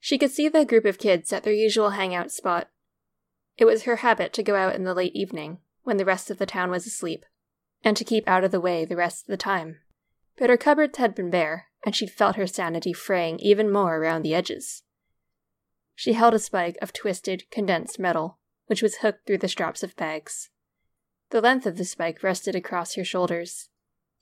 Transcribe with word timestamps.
She 0.00 0.18
could 0.18 0.30
see 0.30 0.48
the 0.48 0.64
group 0.64 0.86
of 0.86 0.98
kids 0.98 1.32
at 1.32 1.42
their 1.42 1.52
usual 1.52 1.90
hangout 1.90 2.32
spot. 2.32 2.68
It 3.56 3.66
was 3.66 3.82
her 3.82 3.96
habit 3.96 4.32
to 4.32 4.42
go 4.42 4.56
out 4.56 4.74
in 4.74 4.84
the 4.84 4.94
late 4.94 5.14
evening, 5.14 5.58
when 5.82 5.98
the 5.98 6.04
rest 6.04 6.30
of 6.30 6.38
the 6.38 6.46
town 6.46 6.70
was 6.70 6.86
asleep, 6.86 7.26
and 7.84 7.96
to 7.96 8.04
keep 8.04 8.26
out 8.26 8.42
of 8.42 8.50
the 8.50 8.60
way 8.60 8.84
the 8.84 8.96
rest 8.96 9.24
of 9.24 9.26
the 9.28 9.36
time. 9.36 9.78
But 10.38 10.48
her 10.48 10.56
cupboards 10.56 10.96
had 10.96 11.14
been 11.14 11.30
bare, 11.30 11.66
and 11.84 11.94
she'd 11.94 12.10
felt 12.10 12.36
her 12.36 12.46
sanity 12.46 12.94
fraying 12.94 13.38
even 13.40 13.70
more 13.70 13.96
around 13.96 14.22
the 14.22 14.34
edges. 14.34 14.82
She 15.94 16.14
held 16.14 16.32
a 16.32 16.38
spike 16.38 16.78
of 16.80 16.94
twisted, 16.94 17.44
condensed 17.50 17.98
metal, 17.98 18.38
which 18.66 18.82
was 18.82 18.96
hooked 18.96 19.26
through 19.26 19.38
the 19.38 19.48
straps 19.48 19.82
of 19.82 19.96
bags. 19.96 20.48
The 21.28 21.42
length 21.42 21.66
of 21.66 21.76
the 21.76 21.84
spike 21.84 22.22
rested 22.22 22.56
across 22.56 22.94
her 22.94 23.04
shoulders. 23.04 23.68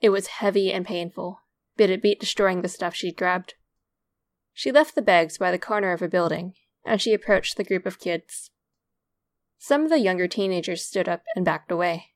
It 0.00 0.10
was 0.10 0.26
heavy 0.26 0.72
and 0.72 0.84
painful, 0.84 1.42
but 1.76 1.88
it 1.88 2.02
beat 2.02 2.18
destroying 2.18 2.62
the 2.62 2.68
stuff 2.68 2.94
she'd 2.94 3.16
grabbed. 3.16 3.54
She 4.58 4.72
left 4.72 4.96
the 4.96 5.02
bags 5.02 5.38
by 5.38 5.52
the 5.52 5.58
corner 5.58 5.92
of 5.92 6.02
a 6.02 6.08
building, 6.08 6.54
and 6.84 7.00
she 7.00 7.12
approached 7.12 7.56
the 7.56 7.62
group 7.62 7.86
of 7.86 8.00
kids. 8.00 8.50
Some 9.56 9.84
of 9.84 9.88
the 9.88 10.00
younger 10.00 10.26
teenagers 10.26 10.84
stood 10.84 11.08
up 11.08 11.22
and 11.36 11.44
backed 11.44 11.70
away. 11.70 12.06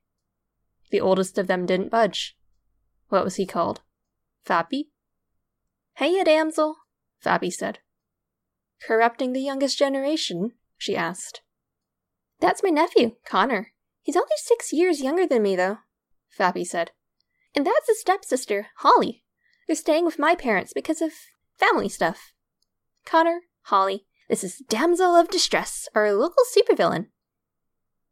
The 0.91 1.01
oldest 1.01 1.39
of 1.39 1.47
them 1.47 1.67
didn't 1.67 1.93
budge. 1.93 2.37
What 3.11 3.23
was 3.23 3.37
he 3.37 3.47
called? 3.47 3.83
Fappy? 4.45 4.87
Hey, 5.99 6.21
damsel, 6.25 6.79
Fappy 7.25 7.53
said. 7.53 7.79
Corrupting 8.85 9.35
the 9.35 9.41
youngest 9.41 9.79
generation? 9.79 10.51
she 10.77 10.97
asked. 10.97 11.43
That's 12.41 12.65
my 12.65 12.71
nephew, 12.71 13.15
Connor. 13.25 13.69
He's 14.03 14.17
only 14.17 14.35
six 14.39 14.73
years 14.73 15.01
younger 15.01 15.29
than 15.29 15.45
me, 15.45 15.55
though, 15.55 15.79
Fappy 16.37 16.67
said. 16.67 16.91
And 17.55 17.65
that's 17.65 17.87
his 17.87 18.01
stepsister, 18.01 18.67
Holly. 18.79 19.23
They're 19.69 19.77
staying 19.77 20.05
with 20.05 20.19
my 20.19 20.35
parents 20.35 20.73
because 20.73 21.01
of 21.01 21.13
family 21.63 21.89
stuff. 21.89 22.33
Connor, 23.05 23.43
Holly, 23.65 24.05
this 24.29 24.43
is 24.43 24.63
Damsel 24.69 25.15
of 25.15 25.31
Distress, 25.31 25.89
our 25.95 26.13
local 26.13 26.45
supervillain. 26.57 27.07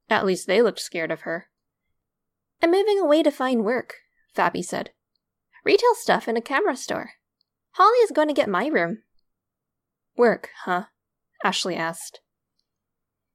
At 0.09 0.25
least 0.25 0.47
they 0.47 0.63
looked 0.63 0.81
scared 0.81 1.11
of 1.11 1.23
her. 1.23 1.47
I'm 2.63 2.71
moving 2.71 3.01
away 3.01 3.23
to 3.23 3.31
find 3.31 3.65
work, 3.65 3.97
Fappy 4.37 4.65
said. 4.65 4.91
Retail 5.65 5.95
stuff 5.95 6.29
in 6.29 6.37
a 6.37 6.41
camera 6.41 6.77
store. 6.77 7.13
Holly 7.73 7.99
is 7.99 8.13
going 8.13 8.29
to 8.29 8.35
get 8.35 8.49
my 8.49 8.67
room. 8.67 8.99
Work, 10.17 10.51
huh? 10.65 10.85
Ashley 11.45 11.75
asked. 11.75 12.21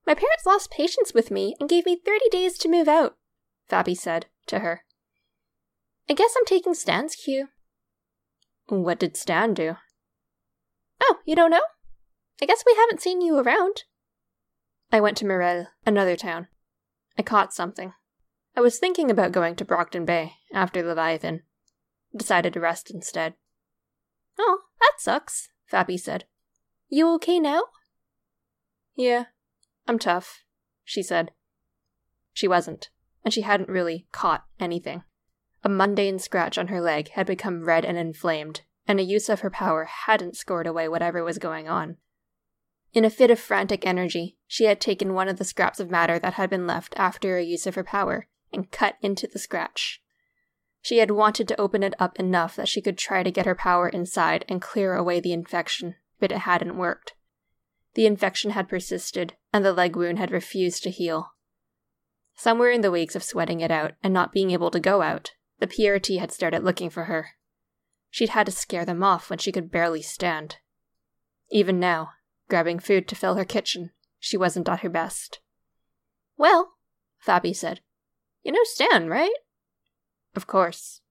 My 0.07 0.13
parents 0.13 0.45
lost 0.45 0.71
patience 0.71 1.13
with 1.13 1.31
me 1.31 1.55
and 1.59 1.67
gave 1.67 1.85
me 1.85 1.99
30 2.05 2.29
days 2.29 2.57
to 2.59 2.69
move 2.69 2.87
out, 2.87 3.17
Fappy 3.69 3.97
said 3.97 4.27
to 4.47 4.59
her. 4.59 4.83
I 6.09 6.13
guess 6.13 6.35
I'm 6.37 6.45
taking 6.45 6.73
Stan's 6.73 7.15
cue. 7.15 7.47
What 8.67 8.99
did 8.99 9.17
Stan 9.17 9.53
do? 9.53 9.77
Oh, 11.01 11.17
you 11.25 11.35
don't 11.35 11.51
know? 11.51 11.61
I 12.41 12.45
guess 12.45 12.63
we 12.65 12.75
haven't 12.75 13.01
seen 13.01 13.21
you 13.21 13.37
around. 13.37 13.83
I 14.91 14.99
went 14.99 15.17
to 15.17 15.25
Morel, 15.25 15.67
another 15.85 16.15
town. 16.15 16.47
I 17.17 17.21
caught 17.21 17.53
something. 17.53 17.93
I 18.55 18.61
was 18.61 18.79
thinking 18.79 19.11
about 19.11 19.31
going 19.31 19.55
to 19.57 19.65
Brockton 19.65 20.05
Bay 20.05 20.33
after 20.53 20.83
Leviathan. 20.83 21.43
Decided 22.15 22.53
to 22.53 22.59
rest 22.59 22.91
instead. 22.91 23.33
Oh, 24.39 24.59
that 24.79 24.93
sucks, 24.99 25.49
Fappy 25.71 25.99
said. 25.99 26.25
You 26.87 27.13
okay 27.15 27.39
now? 27.39 27.63
Yeah, 28.95 29.25
I'm 29.87 29.99
tough, 29.99 30.43
she 30.83 31.03
said. 31.03 31.31
She 32.33 32.47
wasn't, 32.47 32.89
and 33.23 33.33
she 33.33 33.41
hadn't 33.41 33.69
really 33.69 34.07
caught 34.11 34.45
anything. 34.59 35.03
A 35.63 35.69
mundane 35.69 36.19
scratch 36.19 36.57
on 36.57 36.67
her 36.67 36.79
leg 36.79 37.09
had 37.09 37.25
become 37.25 37.65
red 37.65 37.83
and 37.83 37.97
inflamed, 37.97 38.61
and 38.87 38.99
a 38.99 39.03
use 39.03 39.29
of 39.29 39.41
her 39.41 39.49
power 39.49 39.85
hadn't 39.85 40.37
scored 40.37 40.67
away 40.67 40.87
whatever 40.87 41.23
was 41.23 41.37
going 41.37 41.67
on. 41.67 41.97
In 42.93 43.03
a 43.03 43.09
fit 43.09 43.29
of 43.29 43.39
frantic 43.39 43.85
energy, 43.85 44.37
she 44.47 44.65
had 44.65 44.79
taken 44.79 45.13
one 45.13 45.27
of 45.27 45.37
the 45.37 45.43
scraps 45.43 45.79
of 45.79 45.91
matter 45.91 46.17
that 46.19 46.35
had 46.35 46.49
been 46.49 46.65
left 46.65 46.93
after 46.97 47.37
a 47.37 47.43
use 47.43 47.67
of 47.67 47.75
her 47.75 47.83
power 47.83 48.27
and 48.53 48.71
cut 48.71 48.95
into 49.01 49.27
the 49.27 49.39
scratch. 49.39 50.01
She 50.81 50.99
had 50.99 51.11
wanted 51.11 51.47
to 51.47 51.59
open 51.59 51.83
it 51.83 51.95
up 51.99 52.19
enough 52.19 52.55
that 52.55 52.67
she 52.67 52.81
could 52.81 52.97
try 52.97 53.23
to 53.23 53.31
get 53.31 53.47
her 53.47 53.55
power 53.55 53.89
inside 53.89 54.45
and 54.47 54.61
clear 54.61 54.95
away 54.95 55.19
the 55.19 55.33
infection, 55.33 55.95
but 56.19 56.31
it 56.31 56.39
hadn't 56.39 56.77
worked. 56.77 57.15
The 57.95 58.05
infection 58.05 58.51
had 58.51 58.69
persisted, 58.69 59.33
and 59.51 59.65
the 59.65 59.73
leg 59.73 59.95
wound 59.95 60.19
had 60.19 60.31
refused 60.31 60.83
to 60.83 60.91
heal. 60.91 61.31
Somewhere 62.35 62.71
in 62.71 62.81
the 62.81 62.91
weeks 62.91 63.15
of 63.15 63.23
sweating 63.23 63.61
it 63.61 63.71
out 63.71 63.93
and 64.03 64.13
not 64.13 64.31
being 64.31 64.51
able 64.51 64.69
to 64.71 64.79
go 64.79 65.01
out, 65.01 65.31
the 65.59 65.67
PRT 65.67 66.19
had 66.19 66.31
started 66.31 66.63
looking 66.63 66.89
for 66.89 67.05
her. 67.05 67.31
She'd 68.15 68.29
had 68.29 68.45
to 68.45 68.51
scare 68.53 68.85
them 68.85 69.03
off 69.03 69.29
when 69.29 69.39
she 69.39 69.51
could 69.51 69.69
barely 69.69 70.01
stand. 70.01 70.59
Even 71.51 71.81
now, 71.81 72.11
grabbing 72.47 72.79
food 72.79 73.09
to 73.09 73.15
fill 73.15 73.35
her 73.35 73.43
kitchen, 73.43 73.91
she 74.21 74.37
wasn't 74.37 74.69
at 74.69 74.79
her 74.79 74.89
best. 74.89 75.41
Well, 76.37 76.75
Fappy 77.21 77.53
said, 77.53 77.81
you 78.41 78.53
know 78.53 78.63
Stan, 78.63 79.09
right? 79.09 79.35
Of 80.33 80.47
course. 80.47 81.01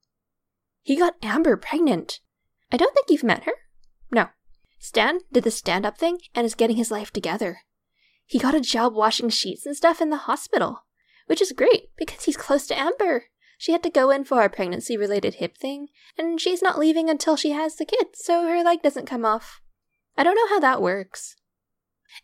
He 0.81 0.97
got 0.97 1.23
Amber 1.23 1.59
pregnant. 1.59 2.21
I 2.73 2.79
don't 2.79 2.95
think 2.95 3.11
you've 3.11 3.23
met 3.23 3.45
her. 3.45 3.53
No. 4.11 4.29
Stan 4.79 5.21
did 5.31 5.45
the 5.45 5.51
stand 5.51 5.85
up 5.85 5.99
thing 5.99 6.21
and 6.35 6.47
is 6.47 6.55
getting 6.55 6.77
his 6.77 6.91
life 6.91 7.11
together. 7.11 7.59
He 8.25 8.39
got 8.39 8.55
a 8.55 8.63
job 8.63 8.95
washing 8.95 9.29
sheets 9.29 9.67
and 9.67 9.77
stuff 9.77 10.01
in 10.01 10.09
the 10.09 10.25
hospital, 10.25 10.87
which 11.27 11.43
is 11.43 11.53
great 11.53 11.91
because 11.99 12.25
he's 12.25 12.39
close 12.39 12.67
to 12.69 12.81
Amber. 12.81 13.25
She 13.65 13.73
had 13.73 13.83
to 13.85 13.89
go 13.89 14.11
in 14.11 14.25
for 14.25 14.43
a 14.43 14.51
pregnancy 14.51 14.95
related 14.95 15.37
hip 15.37 15.57
thing, 15.57 15.89
and 16.19 16.39
she's 16.39 16.61
not 16.61 16.79
leaving 16.79 17.09
until 17.09 17.35
she 17.35 17.53
has 17.53 17.77
the 17.77 17.87
kid, 17.87 18.09
so 18.13 18.47
her 18.47 18.63
leg 18.63 18.83
doesn't 18.83 19.07
come 19.07 19.25
off. 19.25 19.63
I 20.19 20.23
don't 20.23 20.35
know 20.35 20.49
how 20.51 20.61
that 20.61 20.83
works. 20.83 21.37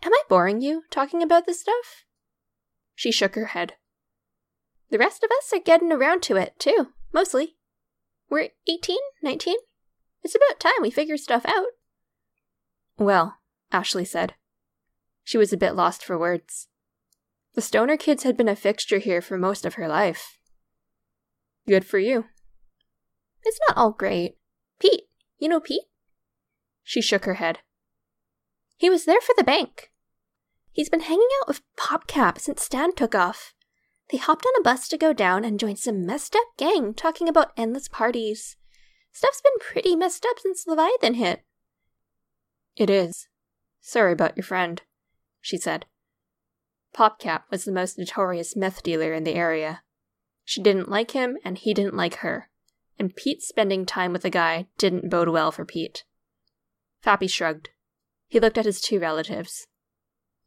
Am 0.03 0.13
I 0.13 0.21
boring 0.29 0.61
you 0.61 0.83
talking 0.91 1.23
about 1.23 1.47
this 1.47 1.63
stuff? 1.63 2.05
She 2.95 3.11
shook 3.11 3.37
her 3.37 3.47
head. 3.47 3.77
The 4.91 4.99
rest 4.99 5.25
of 5.25 5.31
us 5.31 5.51
are 5.55 5.65
getting 5.65 5.91
around 5.91 6.23
to 6.25 6.37
it, 6.37 6.59
too, 6.59 6.89
mostly. 7.11 7.57
We're 8.29 8.51
18, 8.69 8.99
19? 9.23 9.55
It's 10.23 10.35
about 10.35 10.61
time 10.61 10.83
we 10.83 10.91
figure 10.91 11.17
stuff 11.17 11.47
out. 11.47 11.69
Well, 12.99 13.39
Ashley 13.73 14.05
said. 14.05 14.35
She 15.25 15.39
was 15.39 15.55
a 15.55 15.57
bit 15.57 15.75
lost 15.75 16.05
for 16.05 16.19
words. 16.19 16.69
The 17.55 17.63
stoner 17.63 17.97
kids 17.97 18.25
had 18.25 18.37
been 18.37 18.47
a 18.47 18.55
fixture 18.55 18.99
here 18.99 19.23
for 19.23 19.39
most 19.39 19.65
of 19.65 19.77
her 19.77 19.89
life. 19.89 20.37
Good 21.71 21.87
for 21.87 22.01
you. 22.01 22.25
It's 23.45 23.61
not 23.69 23.77
all 23.77 23.93
great. 23.93 24.37
Pete, 24.81 25.05
you 25.39 25.49
know 25.49 25.61
Pete? 25.61 25.85
She 26.83 27.01
shook 27.01 27.27
her 27.27 27.35
head. 27.35 27.61
He 28.77 28.91
was 28.91 29.05
there 29.05 29.21
for 29.21 29.37
the 29.37 29.45
bank. 29.45 29.93
He's 30.73 30.89
been 30.89 31.03
hanging 31.03 31.29
out 31.41 31.47
with 31.47 31.63
PopCap 31.77 32.41
since 32.41 32.65
Stan 32.65 32.93
took 32.97 33.15
off. 33.15 33.55
They 34.11 34.19
hopped 34.19 34.45
on 34.45 34.61
a 34.61 34.65
bus 34.65 34.89
to 34.89 34.99
go 34.99 35.13
down 35.13 35.45
and 35.45 35.61
join 35.61 35.77
some 35.77 36.05
messed 36.05 36.35
up 36.35 36.49
gang 36.57 36.93
talking 36.93 37.29
about 37.29 37.53
endless 37.57 37.87
parties. 37.87 38.57
Stuff's 39.13 39.41
been 39.41 39.61
pretty 39.61 39.95
messed 39.95 40.27
up 40.29 40.41
since 40.41 40.67
Leviathan 40.67 41.15
hit. 41.15 41.45
It 42.75 42.91
is. 42.91 43.29
Sorry 43.81 44.13
about 44.13 44.37
your 44.37 44.43
friend, 44.43 44.83
she 45.41 45.57
said. 45.57 45.87
PopCap 46.93 47.43
was 47.49 47.65
the 47.65 47.71
most 47.71 47.97
notorious 47.97 48.57
meth 48.57 48.83
dealer 48.83 49.13
in 49.13 49.23
the 49.23 49.37
area. 49.37 49.83
She 50.51 50.61
didn't 50.61 50.89
like 50.89 51.13
him, 51.13 51.39
and 51.45 51.57
he 51.57 51.73
didn't 51.73 51.95
like 51.95 52.17
her. 52.17 52.51
And 52.99 53.15
Pete 53.15 53.41
spending 53.41 53.87
time 53.87 54.13
with 54.13 54.23
the 54.23 54.31
guy 54.31 54.67
didn't 54.79 55.09
bode 55.09 55.29
well 55.29 55.53
for 55.53 55.65
Pete. 55.65 56.03
Fappy 57.07 57.31
shrugged. 57.31 57.69
He 58.27 58.41
looked 58.41 58.59
at 58.59 58.65
his 58.65 58.81
two 58.81 58.99
relatives. 58.99 59.69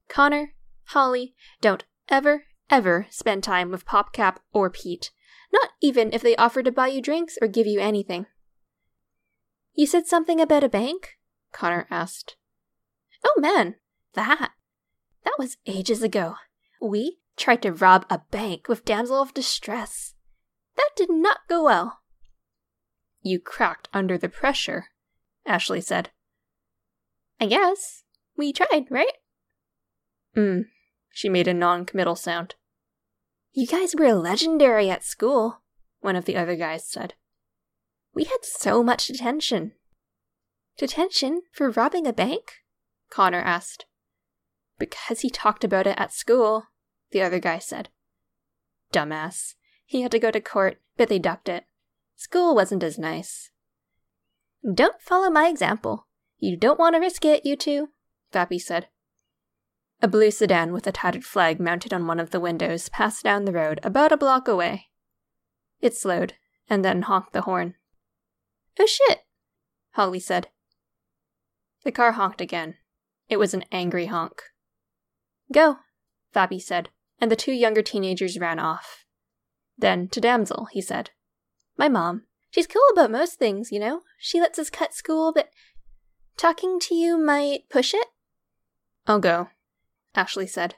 Connor, 0.10 0.56
Holly, 0.88 1.36
don't 1.62 1.86
ever, 2.10 2.44
ever 2.70 3.08
spend 3.12 3.46
time 3.46 3.72
with 3.72 3.86
PopCap 3.86 4.40
or 4.52 4.70
Pete. 4.70 5.12
Not 5.54 5.70
even 5.80 6.12
if 6.12 6.22
they 6.22 6.36
offer 6.36 6.62
to 6.62 6.70
buy 6.70 6.88
you 6.88 7.02
drinks 7.02 7.38
or 7.42 7.48
give 7.48 7.66
you 7.66 7.80
anything. 7.80 8.26
You 9.74 9.88
said 9.88 10.06
something 10.06 10.42
about 10.42 10.66
a 10.66 10.70
bank? 10.70 11.18
Connor 11.54 11.88
asked. 11.90 12.36
Oh 13.24 13.40
man, 13.40 13.76
that. 14.16 14.52
That 15.24 15.40
was 15.40 15.56
ages 15.66 16.04
ago. 16.04 16.36
We 16.82 17.20
tried 17.38 17.62
to 17.64 17.72
rob 17.72 18.06
a 18.10 18.22
bank 18.32 18.68
with 18.68 18.86
damsel 18.86 19.22
of 19.22 19.34
distress. 19.34 20.14
That 20.76 20.92
did 20.96 21.10
not 21.10 21.40
go 21.48 21.64
well. 21.64 22.00
You 23.22 23.40
cracked 23.40 23.90
under 23.94 24.18
the 24.18 24.30
pressure, 24.30 24.88
Ashley 25.46 25.82
said. 25.82 26.12
I 27.40 27.46
guess. 27.46 28.04
We 28.36 28.52
tried, 28.52 28.88
right? 28.90 29.14
Mm. 30.36 30.66
She 31.12 31.30
made 31.30 31.48
a 31.48 31.54
non 31.54 31.86
committal 31.86 32.16
sound. 32.16 32.56
You 33.52 33.68
guys 33.68 33.94
were 33.96 34.14
legendary 34.14 34.90
at 34.90 35.04
school, 35.04 35.62
one 36.02 36.16
of 36.16 36.26
the 36.26 36.36
other 36.36 36.56
guys 36.56 36.88
said. 36.88 37.14
We 38.14 38.24
had 38.26 38.44
so 38.44 38.84
much 38.84 39.08
detention. 39.08 39.74
Detention 40.78 41.44
for 41.52 41.70
robbing 41.70 42.08
a 42.08 42.14
bank? 42.14 42.64
Connor 43.10 43.42
asked. 43.42 43.86
Because 44.80 45.22
he 45.22 45.30
talked 45.30 45.64
about 45.64 45.86
it 45.86 45.98
at 46.00 46.12
school, 46.12 46.66
the 47.14 47.22
other 47.22 47.40
guy 47.40 47.60
said. 47.60 47.88
Dumbass. 48.92 49.56
He 49.86 50.02
had 50.02 50.12
to 50.12 50.20
go 50.20 50.32
to 50.32 50.42
court, 50.42 50.82
but 50.98 51.08
they 51.08 51.20
ducked 51.20 51.48
it. 51.48 51.66
School 52.16 52.54
wasn't 52.54 52.84
as 52.84 53.00
nice. 53.00 53.52
Don't 54.74 55.02
follow 55.02 55.30
my 55.30 55.48
example. 55.48 56.08
You 56.38 56.58
don't 56.58 56.80
want 56.80 56.96
to 56.96 57.00
risk 57.00 57.24
it, 57.24 57.46
you 57.46 57.56
two, 57.56 57.90
Fappy 58.34 58.60
said. 58.60 58.88
A 60.02 60.08
blue 60.08 60.32
sedan 60.32 60.74
with 60.74 60.86
a 60.88 60.92
tattered 60.92 61.24
flag 61.24 61.60
mounted 61.60 61.94
on 61.94 62.08
one 62.08 62.20
of 62.20 62.32
the 62.32 62.40
windows 62.40 62.90
passed 62.90 63.24
down 63.24 63.46
the 63.46 63.54
road 63.54 63.80
about 63.84 64.12
a 64.12 64.18
block 64.18 64.48
away. 64.48 64.90
It 65.80 65.96
slowed, 65.96 66.34
and 66.70 66.84
then 66.84 67.04
honked 67.04 67.34
the 67.34 67.42
horn. 67.42 67.76
Oh 68.80 68.86
shit, 68.86 69.20
Holly 69.92 70.20
said. 70.20 70.50
The 71.84 71.92
car 71.92 72.14
honked 72.14 72.42
again. 72.42 72.76
It 73.30 73.38
was 73.38 73.54
an 73.54 73.64
angry 73.72 74.08
honk. 74.08 74.42
Go, 75.52 75.78
Fappy 76.34 76.62
said, 76.62 76.90
and 77.24 77.32
the 77.32 77.38
two 77.38 77.54
younger 77.54 77.82
teenagers 77.82 78.38
ran 78.38 78.60
off. 78.60 79.06
Then 79.78 80.10
to 80.10 80.20
Damsel, 80.20 80.68
he 80.74 80.82
said, 80.82 81.12
My 81.78 81.88
mom. 81.88 82.24
She's 82.52 82.68
cool 82.68 82.84
about 82.92 83.12
most 83.12 83.40
things, 83.40 83.72
you 83.72 83.80
know. 83.80 84.02
She 84.20 84.42
lets 84.42 84.60
us 84.60 84.70
cut 84.70 84.94
school, 84.94 85.32
but 85.32 85.48
talking 86.36 86.82
to 86.82 86.94
you 86.94 87.18
might 87.18 87.70
push 87.70 87.94
it. 87.94 88.08
I'll 89.08 89.22
go, 89.22 89.48
Ashley 90.14 90.46
said. 90.48 90.76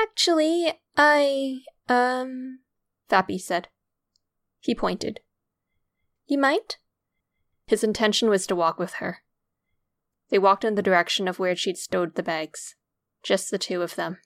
Actually, 0.00 0.80
I, 0.96 1.58
um, 1.86 2.60
Fappy 3.10 3.38
said. 3.38 3.68
He 4.58 4.74
pointed. 4.74 5.20
You 6.26 6.38
might? 6.38 6.78
His 7.66 7.84
intention 7.84 8.30
was 8.30 8.46
to 8.46 8.56
walk 8.56 8.78
with 8.78 8.94
her. 8.94 9.18
They 10.30 10.38
walked 10.38 10.64
in 10.64 10.76
the 10.76 10.82
direction 10.82 11.28
of 11.28 11.38
where 11.38 11.54
she'd 11.54 11.76
stowed 11.76 12.14
the 12.14 12.22
bags. 12.22 12.74
Just 13.22 13.50
the 13.50 13.58
two 13.58 13.82
of 13.82 13.96
them. 13.96 14.16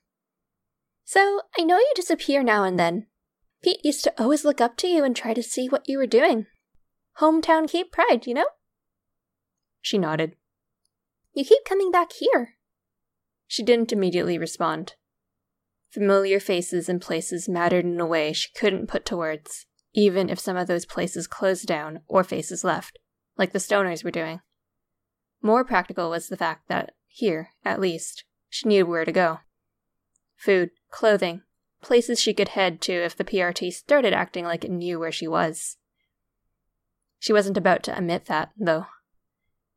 So, 1.08 1.42
I 1.56 1.62
know 1.62 1.78
you 1.78 1.92
disappear 1.94 2.42
now 2.42 2.64
and 2.64 2.80
then. 2.80 3.06
Pete 3.62 3.84
used 3.84 4.02
to 4.04 4.14
always 4.20 4.44
look 4.44 4.60
up 4.60 4.76
to 4.78 4.88
you 4.88 5.04
and 5.04 5.14
try 5.14 5.34
to 5.34 5.42
see 5.42 5.68
what 5.68 5.88
you 5.88 5.98
were 5.98 6.06
doing. 6.06 6.46
Hometown 7.20 7.70
Cape 7.70 7.92
Pride, 7.92 8.26
you 8.26 8.34
know? 8.34 8.48
She 9.80 9.98
nodded. 9.98 10.34
You 11.32 11.44
keep 11.44 11.64
coming 11.64 11.92
back 11.92 12.12
here. 12.12 12.56
She 13.46 13.62
didn't 13.62 13.92
immediately 13.92 14.36
respond. 14.36 14.94
Familiar 15.92 16.40
faces 16.40 16.88
and 16.88 17.00
places 17.00 17.48
mattered 17.48 17.84
in 17.84 18.00
a 18.00 18.06
way 18.06 18.32
she 18.32 18.48
couldn't 18.52 18.88
put 18.88 19.06
to 19.06 19.16
words, 19.16 19.66
even 19.94 20.28
if 20.28 20.40
some 20.40 20.56
of 20.56 20.66
those 20.66 20.84
places 20.84 21.28
closed 21.28 21.68
down 21.68 22.00
or 22.08 22.24
faces 22.24 22.64
left, 22.64 22.98
like 23.38 23.52
the 23.52 23.60
stoners 23.60 24.02
were 24.02 24.10
doing. 24.10 24.40
More 25.40 25.64
practical 25.64 26.10
was 26.10 26.26
the 26.26 26.36
fact 26.36 26.66
that, 26.66 26.94
here, 27.06 27.50
at 27.64 27.80
least, 27.80 28.24
she 28.50 28.66
knew 28.66 28.84
where 28.84 29.04
to 29.04 29.12
go. 29.12 29.38
Food, 30.36 30.70
clothing, 30.90 31.42
places 31.82 32.20
she 32.20 32.34
could 32.34 32.50
head 32.50 32.80
to 32.82 32.92
if 32.92 33.16
the 33.16 33.24
PRT 33.24 33.72
started 33.72 34.12
acting 34.12 34.44
like 34.44 34.64
it 34.64 34.70
knew 34.70 34.98
where 34.98 35.12
she 35.12 35.26
was. 35.26 35.76
She 37.18 37.32
wasn't 37.32 37.56
about 37.56 37.82
to 37.84 37.96
admit 37.96 38.26
that, 38.26 38.50
though. 38.56 38.86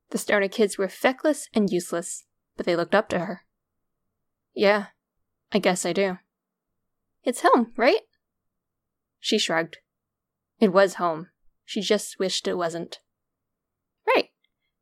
The 0.09 0.17
Stoner 0.17 0.47
kids 0.47 0.77
were 0.77 0.89
feckless 0.89 1.47
and 1.53 1.71
useless, 1.71 2.25
but 2.57 2.65
they 2.65 2.75
looked 2.75 2.95
up 2.95 3.09
to 3.09 3.19
her. 3.19 3.43
Yeah, 4.53 4.87
I 5.51 5.59
guess 5.59 5.85
I 5.85 5.93
do. 5.93 6.17
It's 7.23 7.41
home, 7.41 7.71
right? 7.77 8.01
She 9.19 9.37
shrugged. 9.37 9.77
It 10.59 10.73
was 10.73 10.95
home. 10.95 11.27
She 11.63 11.81
just 11.81 12.19
wished 12.19 12.47
it 12.47 12.57
wasn't. 12.57 12.99
Right. 14.07 14.29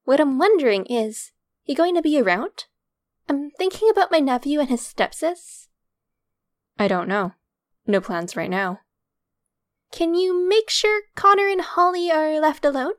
What 0.06 0.20
I'm 0.20 0.38
wondering 0.38 0.86
is, 0.86 1.32
he 1.64 1.76
going 1.76 1.96
to 1.96 2.02
be 2.02 2.20
around? 2.20 2.66
I'm 3.28 3.52
thinking 3.52 3.90
about 3.90 4.12
my 4.12 4.20
nephew 4.20 4.60
and 4.60 4.70
his 4.70 4.82
stepsis. 4.82 5.67
I 6.80 6.88
don't 6.88 7.08
know. 7.08 7.34
No 7.86 8.02
plans 8.02 8.36
right 8.36 8.50
now. 8.50 8.82
Can 9.92 10.14
you 10.14 10.48
make 10.48 10.70
sure 10.70 11.04
Connor 11.16 11.48
and 11.48 11.62
Holly 11.62 12.12
are 12.12 12.40
left 12.40 12.66
alone? 12.66 12.94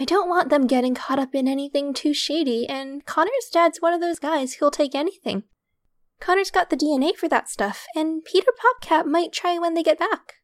I 0.00 0.04
don't 0.04 0.28
want 0.28 0.48
them 0.48 0.66
getting 0.66 0.94
caught 0.94 1.18
up 1.18 1.34
in 1.34 1.46
anything 1.46 1.92
too 1.92 2.14
shady, 2.14 2.66
and 2.66 3.04
Connor's 3.04 3.50
dad's 3.52 3.80
one 3.80 3.92
of 3.92 4.00
those 4.00 4.18
guys 4.18 4.54
who'll 4.54 4.70
take 4.70 4.94
anything. 4.94 5.44
Connor's 6.18 6.50
got 6.50 6.70
the 6.70 6.76
DNA 6.76 7.14
for 7.14 7.28
that 7.28 7.48
stuff, 7.48 7.86
and 7.94 8.24
Peter 8.24 8.50
PopCap 8.52 9.06
might 9.06 9.32
try 9.32 9.58
when 9.58 9.74
they 9.74 9.82
get 9.82 9.98
back. 9.98 10.34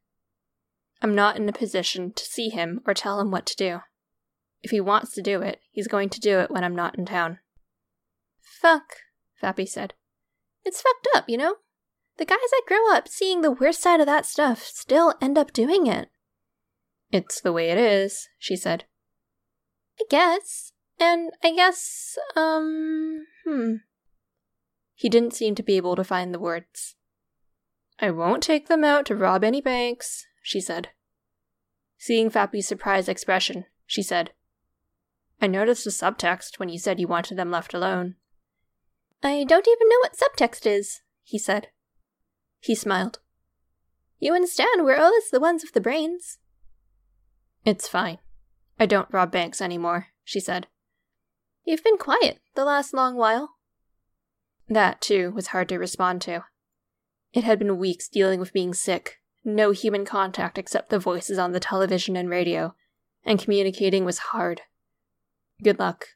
I'm 1.00 1.14
not 1.14 1.36
in 1.36 1.48
a 1.48 1.52
position 1.52 2.12
to 2.12 2.25
see 2.25 2.50
him 2.50 2.82
or 2.86 2.92
tell 2.92 3.20
him 3.20 3.30
what 3.30 3.46
to 3.46 3.56
do. 3.56 3.80
If 4.62 4.72
he 4.72 4.80
wants 4.80 5.14
to 5.14 5.22
do 5.22 5.40
it, 5.40 5.60
he's 5.70 5.88
going 5.88 6.10
to 6.10 6.20
do 6.20 6.40
it 6.40 6.50
when 6.50 6.64
I'm 6.64 6.76
not 6.76 6.98
in 6.98 7.06
town. 7.06 7.38
Fuck, 8.40 8.96
Fappy 9.42 9.69
said. 9.69 9.94
It's 10.64 10.82
fucked 10.82 11.08
up, 11.14 11.28
you 11.28 11.36
know? 11.36 11.56
The 12.18 12.24
guys 12.24 12.38
that 12.50 12.62
grow 12.66 12.92
up 12.92 13.08
seeing 13.08 13.40
the 13.40 13.52
worst 13.52 13.80
side 13.80 14.00
of 14.00 14.06
that 14.06 14.26
stuff 14.26 14.62
still 14.64 15.14
end 15.20 15.38
up 15.38 15.52
doing 15.52 15.86
it. 15.86 16.08
It's 17.10 17.40
the 17.40 17.52
way 17.52 17.70
it 17.70 17.78
is, 17.78 18.28
she 18.38 18.56
said. 18.56 18.84
I 20.00 20.04
guess. 20.10 20.72
And 21.00 21.30
I 21.44 21.54
guess, 21.54 22.18
um, 22.34 23.24
hmm. 23.46 23.74
He 24.94 25.08
didn't 25.08 25.34
seem 25.34 25.54
to 25.54 25.62
be 25.62 25.76
able 25.76 25.94
to 25.94 26.02
find 26.02 26.34
the 26.34 26.40
words. 26.40 26.96
I 28.00 28.10
won't 28.10 28.42
take 28.42 28.66
them 28.66 28.82
out 28.82 29.06
to 29.06 29.16
rob 29.16 29.44
any 29.44 29.60
banks, 29.60 30.26
she 30.42 30.60
said. 30.60 30.88
Seeing 31.98 32.30
Fappy's 32.30 32.66
surprised 32.66 33.08
expression, 33.08 33.66
she 33.86 34.02
said, 34.02 34.32
I 35.40 35.46
noticed 35.46 35.86
a 35.86 35.90
subtext 35.90 36.58
when 36.58 36.68
you 36.68 36.80
said 36.80 36.98
you 36.98 37.06
wanted 37.06 37.36
them 37.36 37.52
left 37.52 37.74
alone. 37.74 38.16
I 39.22 39.44
don't 39.44 39.68
even 39.68 39.88
know 39.88 39.98
what 40.00 40.16
subtext 40.16 40.66
is, 40.66 41.02
he 41.22 41.38
said. 41.38 41.68
He 42.60 42.75
smiled. 42.75 43.19
You 44.19 44.34
and 44.34 44.49
Stan 44.49 44.84
were 44.84 44.99
always 44.99 45.31
the 45.31 45.40
ones 45.40 45.62
with 45.62 45.75
the 45.75 45.81
brains. 45.81 46.38
It's 47.64 47.88
fine. 47.88 48.18
I 48.78 48.87
don't 48.87 49.12
rob 49.12 49.30
banks 49.30 49.61
anymore, 49.61 50.09
she 50.25 50.40
said. 50.40 50.66
You've 51.64 51.85
been 51.85 51.99
quiet 51.99 52.40
the 52.54 52.64
last 52.64 52.94
long 52.94 53.16
while. 53.16 53.56
That, 54.68 55.00
too, 55.00 55.30
was 55.32 55.49
hard 55.49 55.68
to 55.68 55.78
respond 55.78 56.23
to. 56.23 56.44
It 57.32 57.44
had 57.44 57.59
been 57.59 57.78
weeks 57.78 58.09
dealing 58.09 58.40
with 58.40 58.52
being 58.52 58.75
sick, 58.75 59.18
no 59.44 59.71
human 59.71 60.04
contact 60.04 60.59
except 60.59 60.90
the 60.90 60.99
voices 60.99 61.38
on 61.38 61.52
the 61.52 61.61
television 61.61 62.16
and 62.16 62.28
radio, 62.28 62.75
and 63.25 63.38
communicating 63.38 64.04
was 64.04 64.18
hard. 64.18 64.62
Good 65.62 65.78
luck, 65.78 66.06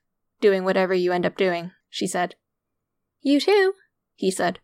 doing 0.40 0.64
whatever 0.64 0.94
you 0.94 1.12
end 1.12 1.26
up 1.26 1.36
doing, 1.36 1.72
she 1.88 2.06
said. 2.06 2.34
You 3.20 3.40
too, 3.40 3.74
he 4.14 4.30
said. 4.30 4.60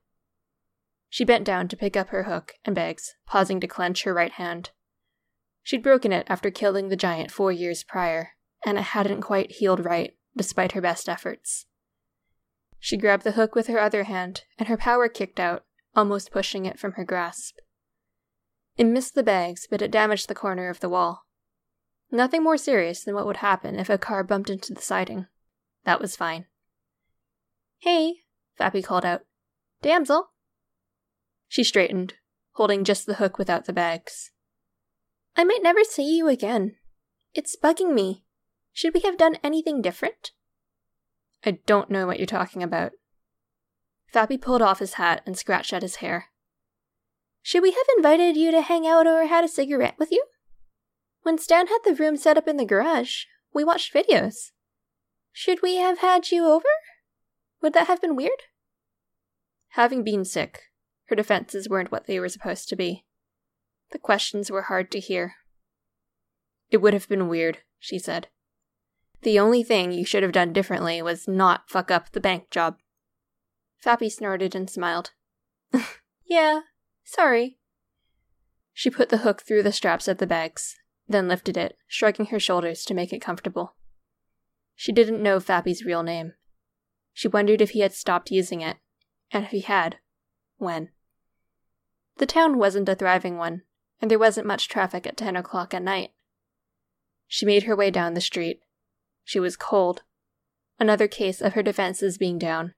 She 1.09 1.25
bent 1.25 1.45
down 1.45 1.69
to 1.69 1.77
pick 1.77 1.97
up 1.97 2.09
her 2.09 2.25
hook 2.25 2.55
and 2.65 2.75
bags, 2.75 3.15
pausing 3.27 3.61
to 3.61 3.67
clench 3.67 4.05
her 4.05 4.12
right 4.12 4.33
hand. 4.33 4.71
She'd 5.62 5.83
broken 5.83 6.12
it 6.12 6.27
after 6.29 6.50
killing 6.50 6.88
the 6.88 6.97
giant 6.97 7.31
four 7.31 7.53
years 7.53 7.83
prior, 7.83 8.33
and 8.65 8.79
it 8.79 8.83
hadn't 8.83 9.23
quite 9.23 9.53
healed 9.53 9.85
right, 9.85 10.17
despite 10.37 10.73
her 10.73 10.81
best 10.81 11.09
efforts. 11.09 11.67
She 12.79 12.97
grabbed 12.97 13.25
the 13.25 13.33
hook 13.33 13.55
with 13.55 13.67
her 13.67 13.79
other 13.79 14.05
hand, 14.05 14.45
and 14.59 14.69
her 14.69 14.77
power 14.77 15.09
kicked 15.09 15.41
out, 15.41 15.65
almost 15.97 16.31
pushing 16.31 16.67
it 16.67 16.79
from 16.79 16.93
her 16.93 17.05
grasp. 17.05 17.59
It 18.77 18.85
missed 18.85 19.15
the 19.15 19.23
bags, 19.23 19.67
but 19.69 19.83
it 19.83 19.91
damaged 19.91 20.29
the 20.29 20.35
corner 20.35 20.69
of 20.69 20.81
the 20.81 20.88
wall. 20.88 21.27
Nothing 22.11 22.43
more 22.43 22.57
serious 22.57 23.03
than 23.03 23.15
what 23.15 23.27
would 23.27 23.38
happen 23.38 23.79
if 23.79 23.91
a 23.91 23.99
car 23.99 24.23
bumped 24.23 24.49
into 24.49 24.73
the 24.73 24.81
siding. 24.81 25.27
That 25.85 26.00
was 26.00 26.17
fine. 26.17 26.47
Hey, 27.79 28.23
Fappy 28.59 28.83
called 28.83 29.05
out. 29.05 29.23
Damsel! 29.83 30.31
She 31.49 31.64
straightened, 31.64 32.14
holding 32.52 32.85
just 32.85 33.07
the 33.07 33.14
hook 33.14 33.38
without 33.38 33.64
the 33.64 33.73
bags. 33.73 34.31
I 35.37 35.45
might 35.45 35.62
never 35.62 35.85
see 35.85 36.17
you 36.17 36.28
again. 36.28 36.76
It's 37.35 37.57
bugging 37.57 37.95
me. 37.95 38.25
Should 38.73 38.95
we 38.95 39.00
have 39.00 39.17
done 39.17 39.38
anything 39.43 39.83
different? 39.83 40.33
I 41.45 41.59
don't 41.67 41.90
know 41.90 42.07
what 42.07 42.19
you're 42.19 42.26
talking 42.26 42.62
about. 42.62 42.93
Fappy 44.12 44.40
pulled 44.40 44.62
off 44.62 44.78
his 44.78 44.95
hat 44.95 45.23
and 45.26 45.37
scratched 45.37 45.73
at 45.73 45.83
his 45.83 45.97
hair. 45.97 46.26
Should 47.43 47.62
we 47.62 47.71
have 47.71 47.87
invited 47.97 48.37
you 48.37 48.50
to 48.50 48.61
hang 48.61 48.87
out 48.87 49.07
or 49.07 49.26
had 49.26 49.45
a 49.45 49.49
cigarette 49.49 49.95
with 49.99 50.11
you? 50.11 50.25
When 51.23 51.38
Stan 51.38 51.69
had 51.69 51.78
the 51.85 51.95
room 51.95 52.17
set 52.17 52.37
up 52.37 52.49
in 52.49 52.57
the 52.57 52.64
garage, 52.64 53.25
we 53.55 53.64
watched 53.64 53.95
videos. 53.95 54.50
Should 55.33 55.62
we 55.62 55.76
have 55.76 55.99
had 55.99 56.31
you 56.31 56.47
over? 56.47 56.69
Would 57.62 57.75
that 57.75 57.87
have 57.87 58.00
been 58.00 58.17
weird? 58.17 58.43
Having 59.71 60.05
been 60.05 60.25
sick, 60.25 60.62
her 61.09 61.17
defenses 61.17 61.69
weren't 61.69 61.91
what 61.91 62.07
they 62.07 62.21
were 62.21 62.29
supposed 62.29 62.69
to 62.69 62.77
be. 62.77 63.05
The 63.91 63.99
questions 63.99 64.50
were 64.50 64.62
hard 64.62 64.91
to 64.93 65.00
hear. 65.00 65.37
It 66.71 66.79
would 66.79 66.93
have 66.93 67.09
been 67.09 67.29
weird, 67.29 67.59
she 67.79 67.99
said. 67.99 68.29
The 69.23 69.38
only 69.38 69.62
thing 69.62 69.91
you 69.91 70.05
should 70.05 70.23
have 70.23 70.33
done 70.33 70.53
differently 70.53 71.00
was 71.03 71.27
not 71.27 71.69
fuck 71.69 71.91
up 71.91 72.12
the 72.12 72.21
bank 72.21 72.50
job. 72.50 72.77
Fappy 73.85 74.11
snorted 74.12 74.55
and 74.55 74.69
smiled. 74.69 75.12
yeah, 76.25 76.61
sorry. 77.05 77.59
She 78.73 78.91
put 78.91 79.09
the 79.09 79.19
hook 79.19 79.43
through 79.43 79.62
the 79.62 79.73
straps 79.73 80.09
of 80.09 80.19
the 80.19 80.27
bags, 80.27 80.77
then 81.09 81.27
lifted 81.27 81.57
it, 81.57 81.77
shrugging 81.87 82.27
her 82.27 82.38
shoulders 82.38 82.85
to 82.85 82.95
make 82.95 83.12
it 83.12 83.21
comfortable. 83.21 83.75
She 84.77 84.93
didn't 84.93 85.23
know 85.23 85.38
Fappy's 85.38 85.85
real 85.85 86.03
name. 86.03 86.35
She 87.12 87.27
wondered 87.27 87.61
if 87.61 87.71
he 87.71 87.81
had 87.81 87.93
stopped 87.93 88.31
using 88.31 88.61
it, 88.61 88.77
and 89.33 89.45
if 89.45 89.50
he 89.50 89.61
had, 89.62 89.97
when. 90.59 90.91
The 92.19 92.27
town 92.27 92.59
wasn't 92.59 92.89
a 92.89 92.95
thriving 92.95 93.37
one, 93.37 93.63
and 94.01 94.11
there 94.11 94.19
wasn't 94.19 94.47
much 94.47 94.69
traffic 94.69 95.07
at 95.07 95.17
ten 95.17 95.37
o'clock 95.37 95.73
at 95.73 95.83
night. 95.83 96.11
She 97.27 97.47
made 97.47 97.65
her 97.65 97.77
way 97.77 97.91
down 97.91 98.15
the 98.15 98.21
street. 98.21 98.61
She 99.25 99.39
was 99.39 99.57
cold. 99.57 100.03
Another 100.81 101.09
case 101.09 101.41
of 101.41 101.55
her 101.55 101.63
defenses 101.63 102.19
being 102.19 102.39
down. 102.39 102.75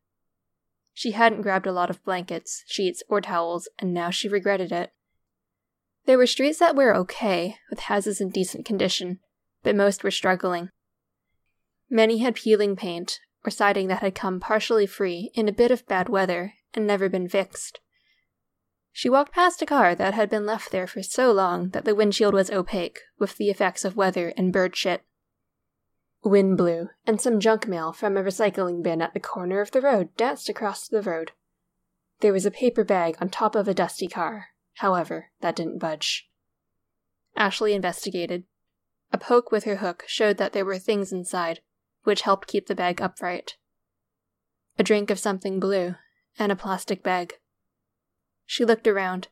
She 0.92 1.12
hadn't 1.12 1.42
grabbed 1.42 1.66
a 1.66 1.72
lot 1.72 1.90
of 1.90 2.04
blankets, 2.04 2.64
sheets, 2.66 3.02
or 3.08 3.20
towels, 3.20 3.68
and 3.78 3.94
now 3.94 4.10
she 4.10 4.28
regretted 4.28 4.72
it. 4.72 4.92
There 6.04 6.18
were 6.18 6.26
streets 6.26 6.58
that 6.58 6.76
were 6.76 6.94
okay, 6.96 7.56
with 7.70 7.80
houses 7.80 8.20
in 8.20 8.30
decent 8.30 8.66
condition, 8.66 9.20
but 9.62 9.76
most 9.76 10.02
were 10.02 10.10
struggling. 10.10 10.70
Many 11.88 12.18
had 12.18 12.34
peeling 12.34 12.76
paint, 12.76 13.20
or 13.44 13.50
siding 13.50 13.88
that 13.88 14.00
had 14.00 14.14
come 14.14 14.40
partially 14.40 14.86
free 14.86 15.30
in 15.34 15.48
a 15.48 15.52
bit 15.52 15.70
of 15.70 15.86
bad 15.86 16.08
weather 16.08 16.54
and 16.74 16.86
never 16.86 17.08
been 17.08 17.28
fixed. 17.28 17.80
She 18.92 19.08
walked 19.08 19.32
past 19.32 19.62
a 19.62 19.66
car 19.66 19.94
that 19.94 20.14
had 20.14 20.28
been 20.28 20.46
left 20.46 20.72
there 20.72 20.86
for 20.86 21.02
so 21.02 21.32
long 21.32 21.70
that 21.70 21.84
the 21.84 21.94
windshield 21.94 22.34
was 22.34 22.50
opaque 22.50 23.00
with 23.18 23.36
the 23.36 23.48
effects 23.48 23.84
of 23.84 23.96
weather 23.96 24.32
and 24.36 24.52
bird 24.52 24.76
shit. 24.76 25.02
Wind 26.22 26.58
blew, 26.58 26.90
and 27.06 27.20
some 27.20 27.40
junk 27.40 27.66
mail 27.66 27.92
from 27.92 28.16
a 28.16 28.22
recycling 28.22 28.82
bin 28.82 29.00
at 29.00 29.14
the 29.14 29.20
corner 29.20 29.60
of 29.60 29.70
the 29.70 29.80
road 29.80 30.14
danced 30.16 30.48
across 30.48 30.86
the 30.86 31.00
road. 31.00 31.32
There 32.20 32.32
was 32.32 32.44
a 32.44 32.50
paper 32.50 32.84
bag 32.84 33.16
on 33.20 33.30
top 33.30 33.54
of 33.54 33.66
a 33.66 33.74
dusty 33.74 34.06
car, 34.06 34.48
however, 34.74 35.30
that 35.40 35.56
didn't 35.56 35.78
budge. 35.78 36.28
Ashley 37.36 37.72
investigated. 37.72 38.44
A 39.12 39.18
poke 39.18 39.50
with 39.50 39.64
her 39.64 39.76
hook 39.76 40.04
showed 40.06 40.36
that 40.36 40.52
there 40.52 40.64
were 40.64 40.78
things 40.78 41.12
inside, 41.12 41.60
which 42.02 42.22
helped 42.22 42.48
keep 42.48 42.66
the 42.66 42.74
bag 42.74 43.00
upright. 43.00 43.56
A 44.78 44.82
drink 44.82 45.10
of 45.10 45.18
something 45.18 45.58
blue, 45.58 45.94
and 46.38 46.52
a 46.52 46.56
plastic 46.56 47.02
bag. 47.02 47.38
She 48.50 48.64
looked 48.64 48.88
around. 48.88 49.28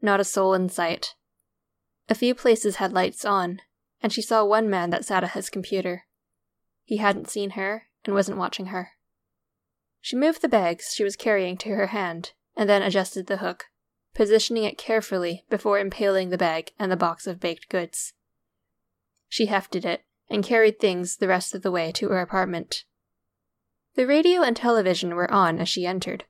Not 0.00 0.20
a 0.20 0.24
soul 0.24 0.54
in 0.54 0.68
sight. 0.68 1.16
A 2.08 2.14
few 2.14 2.32
places 2.32 2.76
had 2.76 2.92
lights 2.92 3.24
on, 3.24 3.60
and 4.00 4.12
she 4.12 4.22
saw 4.22 4.44
one 4.44 4.70
man 4.70 4.90
that 4.90 5.04
sat 5.04 5.24
at 5.24 5.32
his 5.32 5.50
computer. 5.50 6.04
He 6.84 6.98
hadn't 6.98 7.28
seen 7.28 7.50
her 7.50 7.88
and 8.04 8.14
wasn't 8.14 8.38
watching 8.38 8.66
her. 8.66 8.92
She 10.00 10.14
moved 10.14 10.42
the 10.42 10.48
bags 10.48 10.94
she 10.94 11.02
was 11.02 11.16
carrying 11.16 11.56
to 11.56 11.70
her 11.70 11.88
hand 11.88 12.34
and 12.56 12.68
then 12.68 12.82
adjusted 12.82 13.26
the 13.26 13.38
hook, 13.38 13.64
positioning 14.14 14.62
it 14.62 14.78
carefully 14.78 15.44
before 15.50 15.80
impaling 15.80 16.30
the 16.30 16.38
bag 16.38 16.70
and 16.78 16.92
the 16.92 16.96
box 16.96 17.26
of 17.26 17.40
baked 17.40 17.68
goods. 17.68 18.12
She 19.28 19.46
hefted 19.46 19.84
it 19.84 20.04
and 20.30 20.44
carried 20.44 20.78
things 20.78 21.16
the 21.16 21.26
rest 21.26 21.52
of 21.52 21.62
the 21.62 21.72
way 21.72 21.90
to 21.90 22.10
her 22.10 22.20
apartment. 22.20 22.84
The 23.96 24.06
radio 24.06 24.42
and 24.42 24.56
television 24.56 25.16
were 25.16 25.28
on 25.32 25.58
as 25.58 25.68
she 25.68 25.84
entered. 25.84 26.26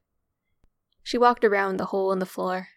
She 1.03 1.19
walked 1.19 1.45
around 1.45 1.77
the 1.77 1.87
hole 1.87 2.13
in 2.13 2.19
the 2.19 2.27
floor. 2.27 2.69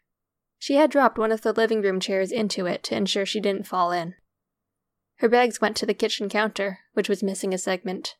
She 0.57 0.75
had 0.75 0.89
dropped 0.89 1.17
one 1.17 1.31
of 1.31 1.41
the 1.41 1.53
living 1.53 1.81
room 1.81 1.99
chairs 1.99 2.31
into 2.31 2.65
it 2.65 2.83
to 2.83 2.95
ensure 2.95 3.25
she 3.25 3.39
didn't 3.39 3.67
fall 3.67 3.91
in. 3.91 4.15
Her 5.17 5.29
bags 5.29 5.61
went 5.61 5.77
to 5.77 5.85
the 5.85 5.93
kitchen 5.93 6.27
counter, 6.27 6.79
which 6.93 7.07
was 7.07 7.23
missing 7.23 7.53
a 7.53 7.57
segment. 7.57 8.15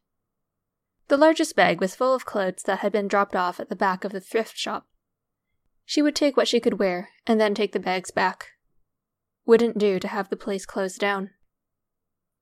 The 1.07 1.17
largest 1.17 1.55
bag 1.55 1.81
was 1.81 1.95
full 1.95 2.13
of 2.13 2.25
clothes 2.25 2.63
that 2.63 2.79
had 2.79 2.91
been 2.91 3.07
dropped 3.07 3.35
off 3.35 3.59
at 3.59 3.69
the 3.69 3.75
back 3.75 4.03
of 4.03 4.11
the 4.11 4.21
thrift 4.21 4.57
shop. 4.57 4.87
She 5.85 6.01
would 6.01 6.15
take 6.15 6.37
what 6.37 6.47
she 6.47 6.59
could 6.59 6.79
wear 6.79 7.09
and 7.27 7.39
then 7.39 7.53
take 7.53 7.73
the 7.73 7.79
bags 7.79 8.11
back. 8.11 8.51
Wouldn't 9.45 9.77
do 9.77 9.99
to 9.99 10.07
have 10.07 10.29
the 10.29 10.37
place 10.37 10.65
closed 10.65 10.99
down. 10.99 11.31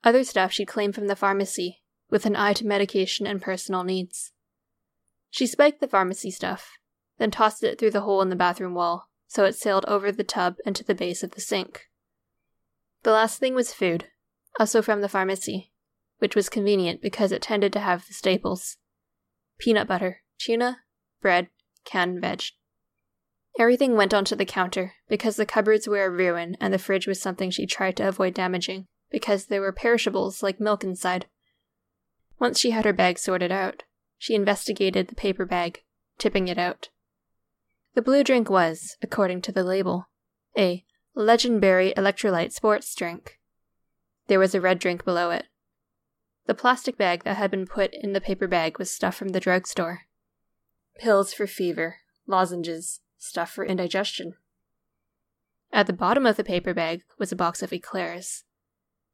Other 0.04 0.24
stuff 0.24 0.52
she'd 0.52 0.68
claim 0.68 0.92
from 0.92 1.08
the 1.08 1.16
pharmacy, 1.16 1.82
with 2.10 2.26
an 2.26 2.36
eye 2.36 2.54
to 2.54 2.66
medication 2.66 3.26
and 3.26 3.42
personal 3.42 3.84
needs. 3.84 4.32
She 5.30 5.48
spiked 5.48 5.82
the 5.82 5.88
pharmacy 5.88 6.32
stuff 6.32 6.78
then 7.18 7.32
tossed 7.32 7.64
it 7.64 7.80
through 7.80 7.92
the 7.92 8.02
hole 8.02 8.22
in 8.22 8.30
the 8.30 8.36
bathroom 8.36 8.74
wall, 8.74 9.10
so 9.28 9.46
it 9.46 9.56
sailed 9.56 9.86
over 9.88 10.12
the 10.12 10.24
tub 10.24 10.56
and 10.66 10.76
to 10.76 10.84
the 10.84 10.96
base 10.96 11.24
of 11.24 11.32
the 11.32 11.42
sink. 11.42 11.90
The 13.04 13.12
last 13.12 13.40
thing 13.40 13.56
was 13.56 13.74
food, 13.74 14.08
also 14.60 14.82
from 14.82 15.02
the 15.02 15.10
pharmacy, 15.10 15.72
which 16.20 16.36
was 16.36 16.50
convenient 16.50 17.02
because 17.02 17.32
it 17.32 17.42
tended 17.42 17.74
to 17.74 17.80
have 17.80 18.08
the 18.08 18.14
staples 18.14 18.78
peanut 19.60 19.88
butter, 19.88 20.22
tuna, 20.40 20.80
bread, 21.22 21.48
canned 21.86 22.20
veg. 22.20 22.44
Everything 23.60 23.96
went 23.96 24.14
onto 24.14 24.36
the 24.36 24.46
counter 24.46 24.94
because 25.08 25.36
the 25.36 25.46
cupboards 25.46 25.88
were 25.88 26.04
a 26.04 26.10
ruin 26.10 26.58
and 26.60 26.74
the 26.74 26.80
fridge 26.80 27.08
was 27.08 27.22
something 27.22 27.52
she 27.52 27.66
tried 27.66 27.96
to 27.98 28.08
avoid 28.08 28.34
damaging 28.34 28.88
because 29.12 29.46
there 29.46 29.62
were 29.62 29.72
perishables 29.72 30.42
like 30.42 30.60
milk 30.60 30.84
inside. 30.84 31.28
Once 32.40 32.60
she 32.60 32.72
had 32.72 32.84
her 32.84 32.94
bag 32.94 33.20
sorted 33.20 33.52
out, 33.52 33.84
she 34.18 34.34
investigated 34.34 35.08
the 35.08 35.16
paper 35.16 35.46
bag, 35.46 35.84
tipping 36.18 36.48
it 36.48 36.58
out. 36.58 36.90
The 37.96 38.02
blue 38.02 38.24
drink 38.24 38.50
was, 38.50 38.98
according 39.02 39.42
to 39.44 39.52
the 39.52 39.64
label, 39.64 40.10
a 40.58 40.84
legendary 41.14 41.94
electrolyte 41.96 42.52
sports 42.52 42.94
drink. 42.96 43.40
There 44.28 44.40
was 44.40 44.56
a 44.56 44.62
red 44.62 44.80
drink 44.80 45.06
below 45.06 45.30
it. 45.30 45.46
The 46.46 46.56
plastic 46.56 46.98
bag 46.98 47.24
that 47.24 47.38
had 47.38 47.52
been 47.52 47.68
put 47.68 47.94
in 47.94 48.14
the 48.14 48.22
paper 48.22 48.48
bag 48.48 48.80
was 48.80 48.90
stuff 48.90 49.16
from 49.16 49.30
the 49.30 49.40
drugstore. 49.40 50.02
Pills 50.98 51.34
for 51.34 51.48
fever, 51.48 51.98
lozenges, 52.28 53.00
stuff 53.18 53.52
for 53.52 53.64
indigestion. 53.64 54.34
At 55.72 55.88
the 55.88 55.94
bottom 55.94 56.26
of 56.26 56.36
the 56.36 56.44
paper 56.44 56.74
bag 56.74 57.04
was 57.18 57.32
a 57.32 57.36
box 57.36 57.62
of 57.62 57.72
eclairs. 57.72 58.44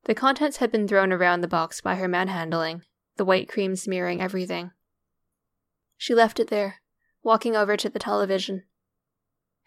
The 0.06 0.16
contents 0.16 0.58
had 0.58 0.72
been 0.72 0.88
thrown 0.88 1.12
around 1.12 1.42
the 1.42 1.48
box 1.48 1.82
by 1.82 1.96
her 1.96 2.08
manhandling, 2.08 2.84
the 3.18 3.26
white 3.26 3.50
cream 3.50 3.76
smearing 3.76 4.22
everything. 4.22 4.72
She 5.98 6.16
left 6.16 6.40
it 6.40 6.48
there, 6.48 6.82
walking 7.24 7.56
over 7.56 7.76
to 7.76 7.90
the 7.90 8.00
television. 8.00 8.64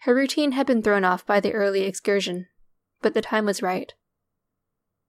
Her 0.03 0.13
routine 0.13 0.51
had 0.51 0.67
been 0.67 0.83
thrown 0.83 1.05
off 1.05 1.25
by 1.25 1.39
the 1.39 1.53
early 1.53 1.83
excursion, 1.83 2.47
but 3.01 3.13
the 3.13 3.21
time 3.21 3.45
was 3.45 3.61
right. 3.61 3.93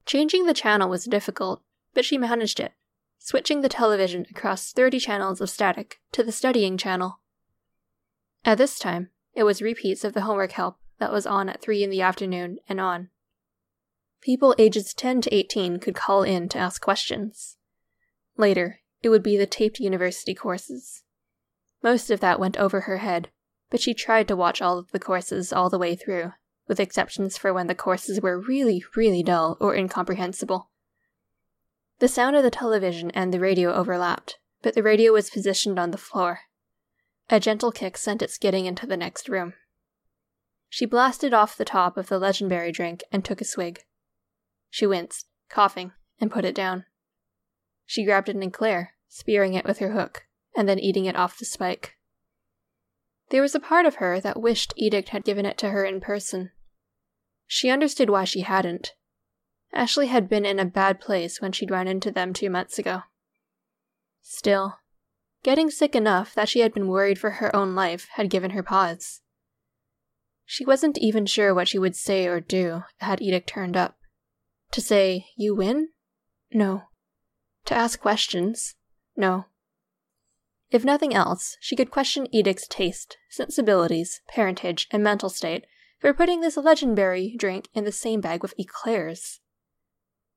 Changing 0.06 0.46
the 0.46 0.54
channel 0.54 0.88
was 0.88 1.04
difficult, 1.06 1.62
but 1.94 2.04
she 2.04 2.16
managed 2.16 2.60
it, 2.60 2.74
switching 3.18 3.60
the 3.60 3.68
television 3.68 4.24
across 4.30 4.70
30 4.70 5.00
channels 5.00 5.40
of 5.40 5.50
static 5.50 6.00
to 6.12 6.22
the 6.22 6.30
studying 6.30 6.78
channel. 6.78 7.18
At 8.44 8.56
this 8.56 8.78
time, 8.78 9.10
it 9.34 9.42
was 9.42 9.60
repeats 9.60 10.04
of 10.04 10.12
the 10.12 10.20
homework 10.20 10.52
help 10.52 10.76
that 11.00 11.12
was 11.12 11.26
on 11.26 11.48
at 11.48 11.60
3 11.60 11.82
in 11.82 11.90
the 11.90 12.00
afternoon 12.00 12.58
and 12.68 12.80
on. 12.80 13.10
People 14.20 14.54
ages 14.58 14.94
10 14.94 15.22
to 15.22 15.34
18 15.34 15.80
could 15.80 15.96
call 15.96 16.22
in 16.22 16.48
to 16.50 16.58
ask 16.58 16.80
questions. 16.80 17.56
Later, 18.36 18.78
it 19.02 19.08
would 19.08 19.24
be 19.24 19.36
the 19.36 19.44
taped 19.44 19.80
university 19.80 20.36
courses. 20.36 21.02
Most 21.82 22.12
of 22.12 22.20
that 22.20 22.38
went 22.38 22.56
over 22.58 22.82
her 22.82 22.98
head, 22.98 23.30
but 23.74 23.80
she 23.80 23.92
tried 23.92 24.28
to 24.28 24.36
watch 24.36 24.62
all 24.62 24.78
of 24.78 24.92
the 24.92 25.00
courses 25.00 25.52
all 25.52 25.68
the 25.68 25.80
way 25.80 25.96
through, 25.96 26.30
with 26.68 26.78
exceptions 26.78 27.36
for 27.36 27.52
when 27.52 27.66
the 27.66 27.74
courses 27.74 28.20
were 28.20 28.38
really, 28.38 28.84
really 28.94 29.20
dull 29.20 29.56
or 29.60 29.74
incomprehensible. 29.74 30.70
The 31.98 32.06
sound 32.06 32.36
of 32.36 32.44
the 32.44 32.52
television 32.52 33.10
and 33.10 33.34
the 33.34 33.40
radio 33.40 33.74
overlapped, 33.74 34.38
but 34.62 34.76
the 34.76 34.82
radio 34.84 35.12
was 35.12 35.28
positioned 35.28 35.76
on 35.76 35.90
the 35.90 35.98
floor. 35.98 36.42
A 37.28 37.40
gentle 37.40 37.72
kick 37.72 37.98
sent 37.98 38.22
it 38.22 38.30
skidding 38.30 38.66
into 38.66 38.86
the 38.86 38.96
next 38.96 39.28
room. 39.28 39.54
She 40.68 40.86
blasted 40.86 41.34
off 41.34 41.56
the 41.56 41.64
top 41.64 41.96
of 41.96 42.06
the 42.06 42.20
legendary 42.20 42.70
drink 42.70 43.02
and 43.10 43.24
took 43.24 43.40
a 43.40 43.44
swig. 43.44 43.80
She 44.70 44.86
winced, 44.86 45.26
coughing, 45.48 45.90
and 46.20 46.30
put 46.30 46.44
it 46.44 46.54
down. 46.54 46.84
She 47.86 48.04
grabbed 48.04 48.28
an 48.28 48.40
eclair, 48.40 48.94
spearing 49.08 49.54
it 49.54 49.64
with 49.64 49.78
her 49.78 49.90
hook 49.90 50.26
and 50.56 50.68
then 50.68 50.78
eating 50.78 51.06
it 51.06 51.16
off 51.16 51.40
the 51.40 51.44
spike. 51.44 51.96
There 53.30 53.42
was 53.42 53.54
a 53.54 53.60
part 53.60 53.86
of 53.86 53.96
her 53.96 54.20
that 54.20 54.40
wished 54.40 54.74
Edict 54.76 55.10
had 55.10 55.24
given 55.24 55.46
it 55.46 55.58
to 55.58 55.70
her 55.70 55.84
in 55.84 56.00
person. 56.00 56.50
She 57.46 57.70
understood 57.70 58.10
why 58.10 58.24
she 58.24 58.40
hadn't. 58.40 58.94
Ashley 59.72 60.06
had 60.06 60.28
been 60.28 60.46
in 60.46 60.58
a 60.58 60.64
bad 60.64 61.00
place 61.00 61.40
when 61.40 61.52
she'd 61.52 61.70
run 61.70 61.88
into 61.88 62.10
them 62.10 62.32
two 62.32 62.50
months 62.50 62.78
ago. 62.78 63.02
Still, 64.22 64.78
getting 65.42 65.70
sick 65.70 65.94
enough 65.94 66.34
that 66.34 66.48
she 66.48 66.60
had 66.60 66.72
been 66.72 66.88
worried 66.88 67.18
for 67.18 67.30
her 67.30 67.54
own 67.54 67.74
life 67.74 68.08
had 68.12 68.30
given 68.30 68.52
her 68.52 68.62
pause. 68.62 69.20
She 70.46 70.64
wasn't 70.64 70.98
even 70.98 71.26
sure 71.26 71.54
what 71.54 71.68
she 71.68 71.78
would 71.78 71.96
say 71.96 72.26
or 72.26 72.40
do 72.40 72.82
had 72.98 73.20
Edict 73.20 73.48
turned 73.48 73.76
up. 73.76 73.96
To 74.72 74.80
say, 74.80 75.26
You 75.36 75.54
win? 75.54 75.88
No. 76.52 76.84
To 77.66 77.74
ask 77.74 78.00
questions? 78.00 78.74
No. 79.16 79.46
If 80.74 80.84
nothing 80.84 81.14
else, 81.14 81.56
she 81.60 81.76
could 81.76 81.92
question 81.92 82.26
Edict's 82.34 82.66
taste, 82.66 83.16
sensibilities, 83.30 84.22
parentage, 84.26 84.88
and 84.90 85.04
mental 85.04 85.28
state 85.28 85.66
for 86.00 86.12
putting 86.12 86.40
this 86.40 86.56
legendary 86.56 87.36
drink 87.38 87.68
in 87.74 87.84
the 87.84 87.92
same 87.92 88.20
bag 88.20 88.42
with 88.42 88.58
eclairs. 88.58 89.38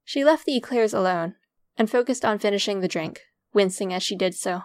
She 0.05 0.23
left 0.23 0.45
the 0.45 0.55
eclairs 0.55 0.93
alone 0.93 1.33
and 1.75 1.89
focused 1.89 2.23
on 2.23 2.37
finishing 2.37 2.81
the 2.81 2.87
drink, 2.87 3.21
wincing 3.51 3.91
as 3.91 4.03
she 4.03 4.15
did 4.15 4.35
so. 4.35 4.61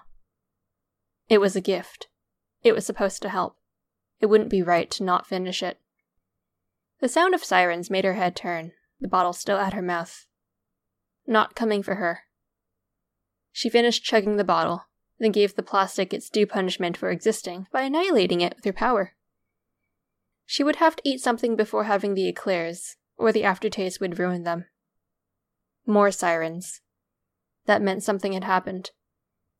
It 1.30 1.38
was 1.38 1.56
a 1.56 1.62
gift. 1.62 2.08
It 2.62 2.74
was 2.74 2.84
supposed 2.84 3.22
to 3.22 3.30
help. 3.30 3.56
It 4.20 4.26
wouldn't 4.26 4.50
be 4.50 4.62
right 4.62 4.90
to 4.90 5.04
not 5.04 5.26
finish 5.26 5.62
it. 5.62 5.78
The 7.00 7.08
sound 7.08 7.34
of 7.34 7.42
sirens 7.42 7.88
made 7.88 8.04
her 8.04 8.12
head 8.12 8.36
turn, 8.36 8.72
the 9.00 9.08
bottle 9.08 9.32
still 9.32 9.56
at 9.56 9.72
her 9.72 9.80
mouth. 9.80 10.26
Not 11.26 11.54
coming 11.54 11.82
for 11.82 11.94
her. 11.94 12.24
She 13.52 13.70
finished 13.70 14.04
chugging 14.04 14.36
the 14.36 14.44
bottle, 14.44 14.84
then 15.22 15.30
gave 15.30 15.54
the 15.54 15.62
plastic 15.62 16.12
its 16.12 16.28
due 16.28 16.48
punishment 16.48 16.96
for 16.96 17.08
existing 17.08 17.68
by 17.70 17.82
annihilating 17.82 18.40
it 18.40 18.56
with 18.56 18.64
her 18.64 18.72
power. 18.72 19.14
She 20.44 20.64
would 20.64 20.76
have 20.76 20.96
to 20.96 21.08
eat 21.08 21.20
something 21.20 21.54
before 21.54 21.84
having 21.84 22.14
the 22.14 22.26
eclairs, 22.26 22.96
or 23.16 23.30
the 23.30 23.44
aftertaste 23.44 24.00
would 24.00 24.18
ruin 24.18 24.42
them. 24.42 24.64
More 25.86 26.10
sirens. 26.10 26.80
That 27.66 27.80
meant 27.80 28.02
something 28.02 28.32
had 28.32 28.42
happened. 28.42 28.90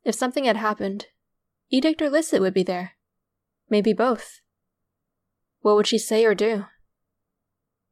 If 0.03 0.17
something 0.17 0.47
had 0.47 0.57
happened, 0.57 1.07
Edict 1.71 2.03
or 2.03 2.11
Licit 2.11 2.41
would 2.41 2.55
be 2.55 2.65
there. 2.65 2.97
Maybe 3.71 3.93
both. 3.93 4.41
What 5.61 5.77
would 5.77 5.87
she 5.87 5.99
say 5.99 6.25
or 6.25 6.35
do? 6.35 6.67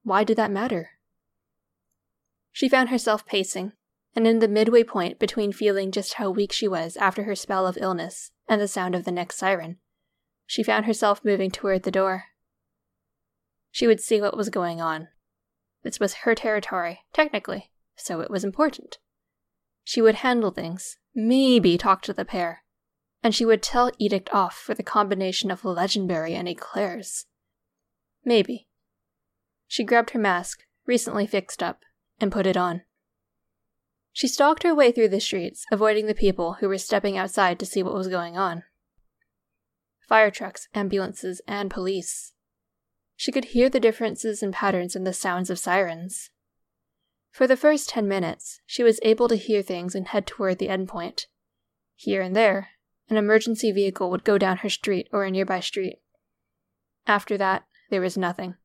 Why 0.03 0.25
did 0.25 0.37
that 0.39 0.51
matter? 0.51 0.91
She 2.51 2.69
found 2.69 2.89
herself 2.89 3.25
pacing, 3.25 3.75
and 4.15 4.27
in 4.27 4.41
the 4.41 4.49
midway 4.49 4.83
point 4.83 5.19
between 5.19 5.53
feeling 5.53 5.93
just 5.93 6.15
how 6.15 6.31
weak 6.31 6.53
she 6.53 6.67
was 6.67 6.97
after 6.97 7.25
her 7.25 7.35
spell 7.35 7.67
of 7.67 7.79
illness 7.81 8.33
and 8.49 8.61
the 8.61 8.69
sound 8.69 8.95
of 8.95 9.05
the 9.05 9.13
next 9.13 9.37
siren, 9.37 9.79
she 10.47 10.63
found 10.63 10.85
herself 10.85 11.25
moving 11.25 11.51
toward 11.51 11.85
the 11.85 11.91
door. 11.91 12.25
She 13.71 13.87
would 13.87 14.01
see 14.01 14.21
what 14.21 14.37
was 14.37 14.49
going 14.49 14.81
on. 14.81 15.09
This 15.83 16.01
was 16.01 16.15
her 16.15 16.35
territory, 16.35 17.01
technically, 17.13 17.71
so 17.97 18.21
it 18.21 18.31
was 18.31 18.45
important. 18.45 18.99
She 19.85 20.03
would 20.03 20.17
handle 20.17 20.51
things, 20.51 20.97
maybe 21.15 21.79
talk 21.79 22.03
to 22.03 22.13
the 22.13 22.25
pair, 22.25 22.65
and 23.23 23.35
she 23.35 23.45
would 23.45 23.63
tell 23.63 23.93
Edict 23.99 24.29
off 24.33 24.57
for 24.57 24.75
the 24.75 24.83
combination 24.83 25.51
of 25.51 25.63
legendberry 25.63 26.33
and 26.33 26.49
eclairs. 26.49 27.27
Maybe. 28.25 28.67
She 29.69 29.85
grabbed 29.85 30.11
her 30.11 30.19
mask, 30.19 30.65
recently 30.85 31.27
fixed 31.27 31.63
up, 31.63 31.85
and 32.21 32.33
put 32.33 32.47
it 32.47 32.57
on. 32.57 32.83
She 34.13 34.29
stalked 34.29 34.63
her 34.65 34.75
way 34.75 34.93
through 34.93 35.09
the 35.09 35.21
streets, 35.21 35.65
avoiding 35.71 36.07
the 36.07 36.15
people 36.15 36.55
who 36.55 36.69
were 36.69 36.79
stepping 36.79 37.17
outside 37.17 37.59
to 37.59 37.67
see 37.67 37.83
what 37.83 37.95
was 37.95 38.09
going 38.09 38.37
on. 38.37 38.65
Fire 40.09 40.31
trucks, 40.31 40.69
ambulances, 40.75 41.41
and 41.47 41.71
police. 41.71 42.33
She 43.17 43.31
could 43.31 43.47
hear 43.47 43.69
the 43.69 43.79
differences 43.79 44.43
in 44.43 44.51
patterns 44.51 44.97
in 44.97 45.05
the 45.05 45.13
sounds 45.13 45.51
of 45.51 45.59
sirens. 45.59 46.31
For 47.31 47.47
the 47.47 47.57
first 47.57 47.89
ten 47.89 48.09
minutes, 48.09 48.61
she 48.67 48.83
was 48.83 48.99
able 49.03 49.29
to 49.29 49.37
hear 49.37 49.63
things 49.63 49.95
and 49.95 50.09
head 50.09 50.27
toward 50.27 50.59
the 50.59 50.67
endpoint. 50.67 51.27
Here 51.95 52.23
and 52.23 52.35
there, 52.35 52.71
an 53.09 53.17
emergency 53.17 53.71
vehicle 53.71 54.11
would 54.11 54.25
go 54.25 54.39
down 54.39 54.59
her 54.59 54.71
street 54.71 55.09
or 55.13 55.25
a 55.25 55.31
nearby 55.31 55.61
street. 55.61 56.01
After 57.07 57.39
that, 57.39 57.67
there 57.91 58.01
was 58.01 58.17
nothing. 58.17 58.57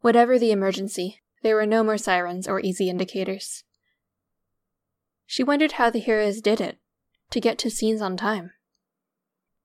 Whatever 0.00 0.38
the 0.38 0.50
emergency, 0.50 1.22
there 1.42 1.54
were 1.54 1.66
no 1.66 1.84
more 1.84 1.98
sirens 1.98 2.48
or 2.48 2.60
easy 2.60 2.88
indicators. 2.88 3.64
She 5.30 5.44
wondered 5.44 5.72
how 5.72 5.90
the 5.90 5.98
heroes 5.98 6.40
did 6.40 6.58
it, 6.58 6.78
to 7.32 7.38
get 7.38 7.58
to 7.58 7.70
scenes 7.70 8.00
on 8.00 8.16
time. 8.16 8.52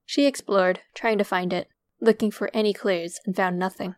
She 0.05 0.25
explored, 0.25 0.81
trying 0.93 1.17
to 1.19 1.23
find 1.23 1.53
it, 1.53 1.69
looking 2.01 2.31
for 2.31 2.51
any 2.53 2.73
clues, 2.73 3.17
and 3.25 3.33
found 3.33 3.57
nothing. 3.57 3.95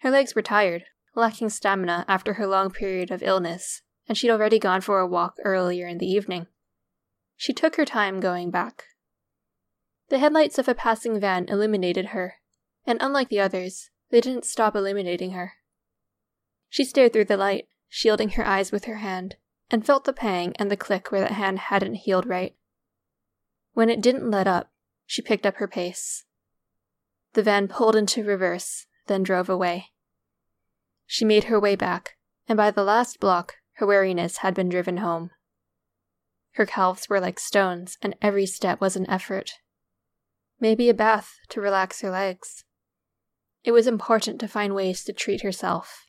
Her 0.00 0.10
legs 0.10 0.34
were 0.34 0.42
tired, 0.42 0.84
lacking 1.14 1.48
stamina 1.48 2.04
after 2.06 2.34
her 2.34 2.46
long 2.46 2.70
period 2.70 3.10
of 3.10 3.22
illness, 3.22 3.80
and 4.06 4.18
she'd 4.18 4.30
already 4.30 4.58
gone 4.58 4.82
for 4.82 5.00
a 5.00 5.06
walk 5.06 5.36
earlier 5.42 5.88
in 5.88 5.96
the 5.96 6.06
evening. 6.06 6.46
She 7.34 7.54
took 7.54 7.76
her 7.76 7.86
time 7.86 8.20
going 8.20 8.50
back. 8.50 8.84
The 10.10 10.18
headlights 10.18 10.58
of 10.58 10.68
a 10.68 10.74
passing 10.74 11.18
van 11.18 11.46
illuminated 11.48 12.08
her, 12.08 12.34
and 12.84 12.98
unlike 13.00 13.30
the 13.30 13.40
others, 13.40 13.88
they 14.10 14.20
didn't 14.20 14.44
stop 14.44 14.76
illuminating 14.76 15.30
her. 15.30 15.54
She 16.68 16.84
stared 16.84 17.14
through 17.14 17.24
the 17.24 17.38
light, 17.38 17.68
shielding 17.88 18.30
her 18.30 18.46
eyes 18.46 18.70
with 18.70 18.84
her 18.84 18.96
hand, 18.96 19.36
and 19.72 19.86
felt 19.86 20.04
the 20.04 20.12
pang 20.12 20.52
and 20.58 20.70
the 20.70 20.76
click 20.76 21.10
where 21.10 21.22
the 21.22 21.32
hand 21.32 21.58
hadn't 21.58 21.94
healed 21.94 22.26
right. 22.26 22.54
When 23.72 23.88
it 23.88 24.02
didn't 24.02 24.30
let 24.30 24.46
up, 24.46 24.70
she 25.06 25.22
picked 25.22 25.46
up 25.46 25.56
her 25.56 25.66
pace. 25.66 26.24
The 27.32 27.42
van 27.42 27.68
pulled 27.68 27.96
into 27.96 28.22
reverse, 28.22 28.86
then 29.06 29.22
drove 29.22 29.48
away. 29.48 29.86
She 31.06 31.24
made 31.24 31.44
her 31.44 31.58
way 31.58 31.74
back, 31.74 32.16
and 32.46 32.58
by 32.58 32.70
the 32.70 32.84
last 32.84 33.18
block, 33.18 33.54
her 33.76 33.86
weariness 33.86 34.38
had 34.38 34.54
been 34.54 34.68
driven 34.68 34.98
home. 34.98 35.30
Her 36.52 36.66
calves 36.66 37.08
were 37.08 37.20
like 37.20 37.40
stones, 37.40 37.96
and 38.02 38.14
every 38.20 38.44
step 38.44 38.78
was 38.78 38.94
an 38.94 39.08
effort. 39.08 39.52
Maybe 40.60 40.90
a 40.90 40.94
bath 40.94 41.38
to 41.48 41.62
relax 41.62 42.02
her 42.02 42.10
legs. 42.10 42.64
It 43.64 43.72
was 43.72 43.86
important 43.86 44.38
to 44.40 44.48
find 44.48 44.74
ways 44.74 45.02
to 45.04 45.14
treat 45.14 45.42
herself. 45.42 46.08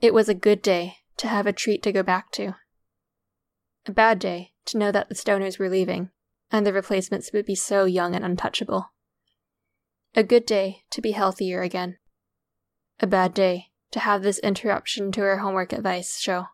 It 0.00 0.14
was 0.14 0.30
a 0.30 0.34
good 0.34 0.62
day 0.62 0.96
to 1.22 1.28
have 1.28 1.46
a 1.46 1.52
treat 1.52 1.84
to 1.84 1.92
go 1.92 2.02
back 2.02 2.32
to. 2.32 2.56
A 3.86 3.92
bad 3.92 4.18
day 4.18 4.54
to 4.66 4.76
know 4.76 4.90
that 4.90 5.08
the 5.08 5.14
stoners 5.14 5.56
were 5.56 5.68
leaving, 5.68 6.10
and 6.50 6.66
the 6.66 6.72
replacements 6.72 7.30
would 7.32 7.46
be 7.46 7.54
so 7.54 7.84
young 7.84 8.16
and 8.16 8.24
untouchable. 8.24 8.92
A 10.16 10.24
good 10.24 10.44
day 10.44 10.82
to 10.90 11.00
be 11.00 11.12
healthier 11.12 11.62
again. 11.62 11.98
A 12.98 13.06
bad 13.06 13.34
day 13.34 13.66
to 13.92 14.00
have 14.00 14.22
this 14.22 14.40
interruption 14.40 15.12
to 15.12 15.20
her 15.20 15.38
homework 15.38 15.72
advice 15.72 16.18
show. 16.18 16.46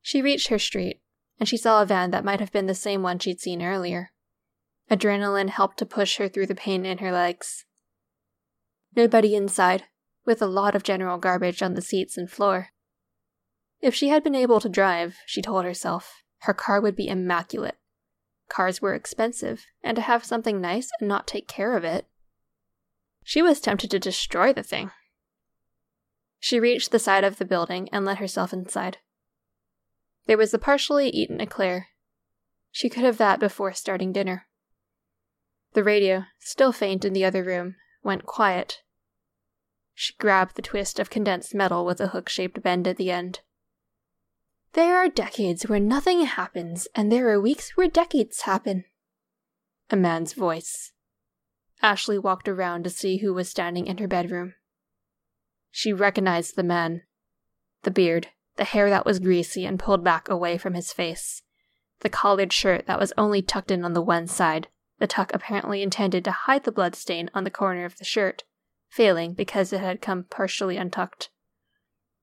She 0.00 0.22
reached 0.22 0.48
her 0.48 0.58
street, 0.58 1.02
and 1.38 1.46
she 1.46 1.58
saw 1.58 1.82
a 1.82 1.86
van 1.86 2.10
that 2.10 2.24
might 2.24 2.40
have 2.40 2.52
been 2.52 2.66
the 2.66 2.74
same 2.74 3.02
one 3.02 3.18
she'd 3.18 3.40
seen 3.40 3.62
earlier. 3.62 4.12
Adrenaline 4.90 5.50
helped 5.50 5.78
to 5.78 5.86
push 5.86 6.16
her 6.16 6.26
through 6.26 6.46
the 6.46 6.54
pain 6.54 6.86
in 6.86 6.98
her 6.98 7.12
legs. 7.12 7.66
Nobody 8.96 9.34
inside, 9.34 9.84
with 10.24 10.40
a 10.40 10.46
lot 10.46 10.74
of 10.74 10.82
general 10.82 11.18
garbage 11.18 11.62
on 11.62 11.74
the 11.74 11.82
seats 11.82 12.16
and 12.16 12.30
floor. 12.30 12.70
If 13.82 13.96
she 13.96 14.08
had 14.08 14.22
been 14.22 14.36
able 14.36 14.60
to 14.60 14.68
drive, 14.68 15.18
she 15.26 15.42
told 15.42 15.64
herself, 15.64 16.22
her 16.42 16.54
car 16.54 16.80
would 16.80 16.94
be 16.94 17.08
immaculate. 17.08 17.76
Cars 18.48 18.80
were 18.80 18.94
expensive, 18.94 19.66
and 19.82 19.96
to 19.96 20.02
have 20.02 20.24
something 20.24 20.60
nice 20.60 20.90
and 21.00 21.08
not 21.08 21.26
take 21.26 21.48
care 21.48 21.76
of 21.76 21.82
it. 21.82 22.06
She 23.24 23.42
was 23.42 23.60
tempted 23.60 23.90
to 23.90 23.98
destroy 23.98 24.52
the 24.52 24.62
thing. 24.62 24.92
She 26.38 26.60
reached 26.60 26.92
the 26.92 26.98
side 26.98 27.24
of 27.24 27.38
the 27.38 27.44
building 27.44 27.88
and 27.92 28.04
let 28.04 28.18
herself 28.18 28.52
inside. 28.52 28.98
There 30.26 30.38
was 30.38 30.52
the 30.52 30.58
partially 30.58 31.08
eaten 31.08 31.40
eclair. 31.40 31.88
She 32.70 32.88
could 32.88 33.04
have 33.04 33.18
that 33.18 33.40
before 33.40 33.72
starting 33.72 34.12
dinner. 34.12 34.46
The 35.72 35.84
radio, 35.84 36.24
still 36.38 36.72
faint 36.72 37.04
in 37.04 37.14
the 37.14 37.24
other 37.24 37.42
room, 37.42 37.76
went 38.04 38.26
quiet. 38.26 38.82
She 39.94 40.14
grabbed 40.18 40.54
the 40.54 40.62
twist 40.62 40.98
of 41.00 41.10
condensed 41.10 41.54
metal 41.54 41.84
with 41.84 42.00
a 42.00 42.08
hook 42.08 42.28
shaped 42.28 42.62
bend 42.62 42.86
at 42.86 42.96
the 42.96 43.10
end. 43.10 43.40
There 44.74 44.96
are 44.96 45.08
decades 45.08 45.68
where 45.68 45.80
nothing 45.80 46.22
happens, 46.22 46.88
and 46.94 47.12
there 47.12 47.28
are 47.28 47.40
weeks 47.40 47.76
where 47.76 47.88
decades 47.88 48.42
happen. 48.42 48.84
A 49.90 49.96
man's 49.96 50.32
voice. 50.32 50.92
Ashley 51.82 52.18
walked 52.18 52.48
around 52.48 52.84
to 52.84 52.90
see 52.90 53.18
who 53.18 53.34
was 53.34 53.50
standing 53.50 53.86
in 53.86 53.98
her 53.98 54.08
bedroom. 54.08 54.54
She 55.70 55.92
recognized 55.92 56.56
the 56.56 56.62
man. 56.62 57.02
The 57.82 57.90
beard, 57.90 58.28
the 58.56 58.64
hair 58.64 58.88
that 58.88 59.04
was 59.04 59.18
greasy 59.18 59.66
and 59.66 59.78
pulled 59.78 60.04
back 60.04 60.28
away 60.28 60.56
from 60.56 60.74
his 60.74 60.92
face, 60.92 61.42
the 62.00 62.08
collared 62.08 62.52
shirt 62.52 62.86
that 62.86 63.00
was 63.00 63.12
only 63.18 63.42
tucked 63.42 63.70
in 63.70 63.84
on 63.84 63.92
the 63.92 64.02
one 64.02 64.26
side, 64.26 64.68
the 64.98 65.06
tuck 65.06 65.32
apparently 65.34 65.82
intended 65.82 66.24
to 66.24 66.30
hide 66.30 66.64
the 66.64 66.72
blood 66.72 66.94
stain 66.94 67.28
on 67.34 67.44
the 67.44 67.50
corner 67.50 67.84
of 67.84 67.98
the 67.98 68.04
shirt, 68.04 68.44
failing 68.88 69.34
because 69.34 69.72
it 69.72 69.80
had 69.80 70.00
come 70.00 70.24
partially 70.24 70.76
untucked. 70.76 71.30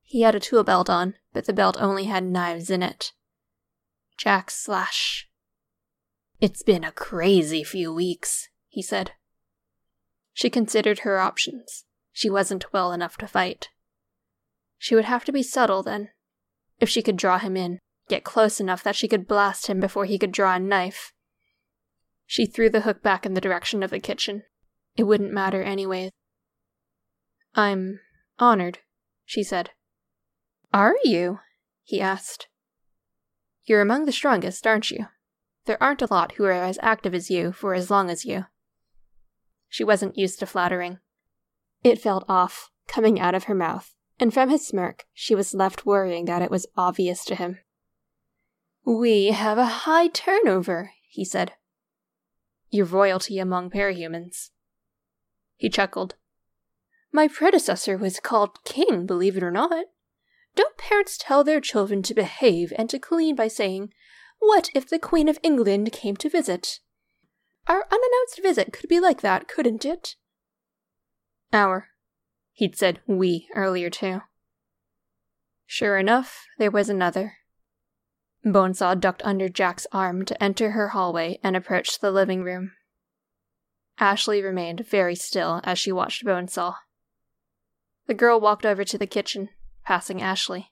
He 0.09 0.21
had 0.21 0.33
a 0.33 0.39
tool 0.39 0.63
belt 0.63 0.89
on, 0.89 1.13
but 1.33 1.45
the 1.45 1.53
belt 1.53 1.77
only 1.79 2.05
had 2.05 2.23
knives 2.23 2.71
in 2.71 2.81
it. 2.81 3.13
Jack 4.17 4.49
Slash. 4.49 5.29
It's 6.41 6.63
been 6.63 6.83
a 6.83 6.91
crazy 6.91 7.63
few 7.63 7.93
weeks, 7.93 8.49
he 8.69 8.81
said. 8.81 9.11
She 10.33 10.49
considered 10.49 10.99
her 10.99 11.19
options. 11.19 11.85
She 12.11 12.27
wasn't 12.27 12.73
well 12.73 12.91
enough 12.91 13.17
to 13.17 13.27
fight. 13.27 13.69
She 14.79 14.95
would 14.95 15.05
have 15.05 15.25
to 15.25 15.31
be 15.31 15.43
subtle 15.43 15.83
then. 15.83 16.09
If 16.79 16.89
she 16.89 17.03
could 17.03 17.15
draw 17.15 17.37
him 17.37 17.55
in, 17.55 17.77
get 18.07 18.23
close 18.23 18.59
enough 18.59 18.81
that 18.81 18.95
she 18.95 19.07
could 19.07 19.27
blast 19.27 19.67
him 19.67 19.79
before 19.79 20.05
he 20.05 20.17
could 20.17 20.31
draw 20.31 20.55
a 20.55 20.59
knife. 20.59 21.13
She 22.25 22.47
threw 22.47 22.71
the 22.71 22.81
hook 22.81 23.03
back 23.03 23.27
in 23.27 23.35
the 23.35 23.41
direction 23.41 23.83
of 23.83 23.91
the 23.91 23.99
kitchen. 23.99 24.41
It 24.97 25.03
wouldn't 25.03 25.31
matter 25.31 25.61
anyway. 25.61 26.09
I'm 27.53 27.99
honored, 28.39 28.79
she 29.23 29.43
said. 29.43 29.69
Are 30.73 30.95
you? 31.03 31.39
he 31.83 31.99
asked. 31.99 32.47
You're 33.63 33.81
among 33.81 34.05
the 34.05 34.11
strongest, 34.11 34.65
aren't 34.67 34.91
you? 34.91 35.07
There 35.65 35.81
aren't 35.81 36.01
a 36.01 36.07
lot 36.09 36.33
who 36.33 36.45
are 36.45 36.51
as 36.51 36.79
active 36.81 37.13
as 37.13 37.29
you 37.29 37.51
for 37.51 37.73
as 37.73 37.91
long 37.91 38.09
as 38.09 38.25
you. 38.25 38.45
She 39.67 39.83
wasn't 39.83 40.17
used 40.17 40.39
to 40.39 40.45
flattering. 40.45 40.99
It 41.83 42.01
felt 42.01 42.25
off, 42.27 42.71
coming 42.87 43.19
out 43.19 43.35
of 43.35 43.45
her 43.45 43.55
mouth, 43.55 43.93
and 44.19 44.33
from 44.33 44.49
his 44.49 44.65
smirk, 44.65 45.05
she 45.13 45.35
was 45.35 45.53
left 45.53 45.85
worrying 45.85 46.25
that 46.25 46.41
it 46.41 46.51
was 46.51 46.65
obvious 46.75 47.23
to 47.25 47.35
him. 47.35 47.59
We 48.83 49.27
have 49.27 49.57
a 49.57 49.65
high 49.65 50.07
turnover, 50.07 50.91
he 51.07 51.23
said. 51.23 51.53
You're 52.69 52.85
royalty 52.85 53.39
among 53.39 53.69
parahumans. 53.69 54.49
He 55.55 55.69
chuckled. 55.69 56.15
My 57.11 57.27
predecessor 57.27 57.97
was 57.97 58.19
called 58.19 58.63
king, 58.63 59.05
believe 59.05 59.37
it 59.37 59.43
or 59.43 59.51
not. 59.51 59.85
Don't 60.59 60.75
parents 60.75 61.17
tell 61.17 61.45
their 61.45 61.61
children 61.61 62.03
to 62.03 62.13
behave 62.13 62.73
and 62.77 62.89
to 62.89 62.99
clean 62.99 63.33
by 63.33 63.47
saying, 63.47 63.93
What 64.39 64.69
if 64.75 64.89
the 64.89 64.99
Queen 64.99 65.29
of 65.29 65.39
England 65.41 65.89
came 65.93 66.17
to 66.17 66.29
visit? 66.29 66.81
Our 67.67 67.85
unannounced 67.89 68.41
visit 68.43 68.73
could 68.73 68.89
be 68.89 68.99
like 68.99 69.21
that, 69.21 69.47
couldn't 69.47 69.85
it? 69.85 70.17
Our. 71.53 71.91
He'd 72.51 72.75
said 72.77 72.99
we 73.07 73.47
earlier, 73.55 73.89
too. 73.89 74.23
Sure 75.65 75.97
enough, 75.97 76.45
there 76.57 76.71
was 76.71 76.89
another. 76.89 77.37
Bonesaw 78.43 78.95
ducked 78.99 79.23
under 79.23 79.47
Jack's 79.47 79.87
arm 79.93 80.25
to 80.25 80.43
enter 80.43 80.71
her 80.71 80.89
hallway 80.89 81.39
and 81.41 81.55
approached 81.55 82.01
the 82.01 82.11
living 82.11 82.43
room. 82.43 82.73
Ashley 83.97 84.41
remained 84.41 84.85
very 84.85 85.15
still 85.15 85.61
as 85.63 85.79
she 85.79 85.93
watched 85.93 86.25
Bonesaw. 86.25 86.73
The 88.07 88.13
girl 88.13 88.41
walked 88.41 88.65
over 88.65 88.83
to 88.83 88.97
the 88.97 89.07
kitchen, 89.07 89.47
passing 89.89 90.21
Ashley. 90.21 90.71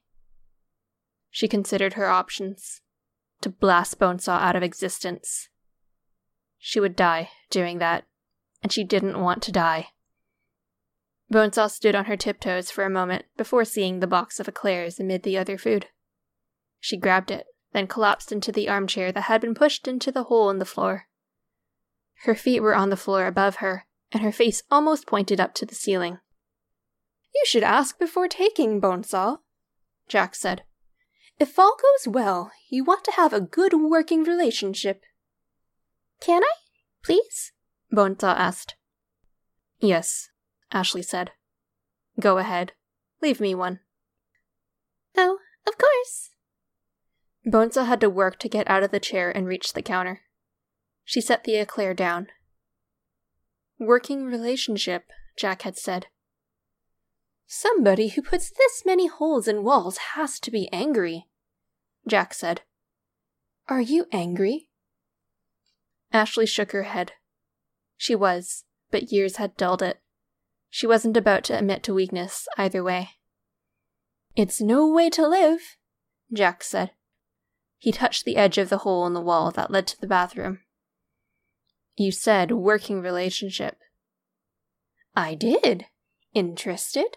She 1.28 1.48
considered 1.48 1.94
her 1.94 2.06
options 2.06 2.82
to 3.40 3.48
blast 3.48 3.98
Bonesaw 3.98 4.38
out 4.38 4.54
of 4.54 4.62
existence. 4.62 5.48
She 6.56 6.78
would 6.78 6.94
die 6.94 7.30
doing 7.50 7.78
that, 7.78 8.04
and 8.62 8.70
she 8.70 8.84
didn't 8.84 9.20
want 9.20 9.42
to 9.42 9.50
die. 9.50 9.88
Bonesaw 11.28 11.66
stood 11.66 11.96
on 11.96 12.04
her 12.04 12.16
tiptoes 12.16 12.70
for 12.70 12.84
a 12.84 12.90
moment 12.90 13.24
before 13.36 13.64
seeing 13.64 13.98
the 13.98 14.06
box 14.06 14.38
of 14.38 14.46
eclairs 14.46 15.00
amid 15.00 15.24
the 15.24 15.36
other 15.36 15.58
food. 15.58 15.86
She 16.78 16.96
grabbed 16.96 17.32
it, 17.32 17.46
then 17.72 17.88
collapsed 17.88 18.30
into 18.30 18.52
the 18.52 18.68
armchair 18.68 19.10
that 19.10 19.22
had 19.22 19.40
been 19.40 19.56
pushed 19.56 19.88
into 19.88 20.12
the 20.12 20.24
hole 20.24 20.48
in 20.48 20.60
the 20.60 20.64
floor. 20.64 21.08
Her 22.22 22.36
feet 22.36 22.60
were 22.60 22.76
on 22.76 22.90
the 22.90 22.96
floor 22.96 23.26
above 23.26 23.56
her, 23.56 23.84
and 24.12 24.22
her 24.22 24.30
face 24.30 24.62
almost 24.70 25.08
pointed 25.08 25.40
up 25.40 25.54
to 25.54 25.66
the 25.66 25.74
ceiling. 25.74 26.20
You 27.38 27.44
should 27.46 27.62
ask 27.62 28.00
before 28.00 28.26
taking, 28.26 28.80
Bonesaw, 28.80 29.38
Jack 30.08 30.34
said. 30.34 30.64
If 31.38 31.56
all 31.56 31.76
goes 31.76 32.12
well, 32.12 32.50
you 32.68 32.82
want 32.82 33.04
to 33.04 33.12
have 33.12 33.32
a 33.32 33.40
good 33.40 33.72
working 33.74 34.24
relationship. 34.24 35.04
Can 36.20 36.42
I? 36.42 36.52
Please? 37.04 37.52
Bonesaw 37.92 38.34
asked. 38.36 38.74
Yes, 39.78 40.30
Ashley 40.72 41.02
said. 41.02 41.30
Go 42.18 42.38
ahead. 42.38 42.72
Leave 43.22 43.40
me 43.40 43.54
one. 43.54 43.78
Oh, 45.16 45.38
of 45.64 45.78
course. 45.78 46.30
Bonesaw 47.46 47.86
had 47.86 48.00
to 48.00 48.10
work 48.10 48.40
to 48.40 48.48
get 48.48 48.68
out 48.68 48.82
of 48.82 48.90
the 48.90 48.98
chair 48.98 49.30
and 49.30 49.46
reach 49.46 49.74
the 49.74 49.82
counter. 49.82 50.22
She 51.04 51.20
set 51.20 51.44
the 51.44 51.54
eclair 51.54 51.94
down. 51.94 52.26
Working 53.78 54.24
relationship, 54.24 55.04
Jack 55.36 55.62
had 55.62 55.78
said. 55.78 56.06
Somebody 57.50 58.08
who 58.08 58.20
puts 58.20 58.50
this 58.50 58.82
many 58.84 59.06
holes 59.06 59.48
in 59.48 59.64
walls 59.64 59.96
has 60.12 60.38
to 60.40 60.50
be 60.50 60.70
angry, 60.70 61.28
Jack 62.06 62.34
said. 62.34 62.60
Are 63.68 63.80
you 63.80 64.06
angry? 64.12 64.68
Ashley 66.12 66.44
shook 66.44 66.72
her 66.72 66.82
head. 66.82 67.12
She 67.96 68.14
was, 68.14 68.64
but 68.90 69.12
years 69.12 69.36
had 69.36 69.56
dulled 69.56 69.80
it. 69.80 69.98
She 70.68 70.86
wasn't 70.86 71.16
about 71.16 71.42
to 71.44 71.56
admit 71.58 71.82
to 71.84 71.94
weakness 71.94 72.46
either 72.58 72.84
way. 72.84 73.12
It's 74.36 74.60
no 74.60 74.86
way 74.86 75.08
to 75.08 75.26
live, 75.26 75.78
Jack 76.30 76.62
said. 76.62 76.90
He 77.78 77.92
touched 77.92 78.26
the 78.26 78.36
edge 78.36 78.58
of 78.58 78.68
the 78.68 78.78
hole 78.78 79.06
in 79.06 79.14
the 79.14 79.22
wall 79.22 79.50
that 79.52 79.70
led 79.70 79.86
to 79.86 80.00
the 80.00 80.06
bathroom. 80.06 80.60
You 81.96 82.12
said 82.12 82.52
working 82.52 83.00
relationship. 83.00 83.78
I 85.16 85.34
did. 85.34 85.86
Interested? 86.34 87.16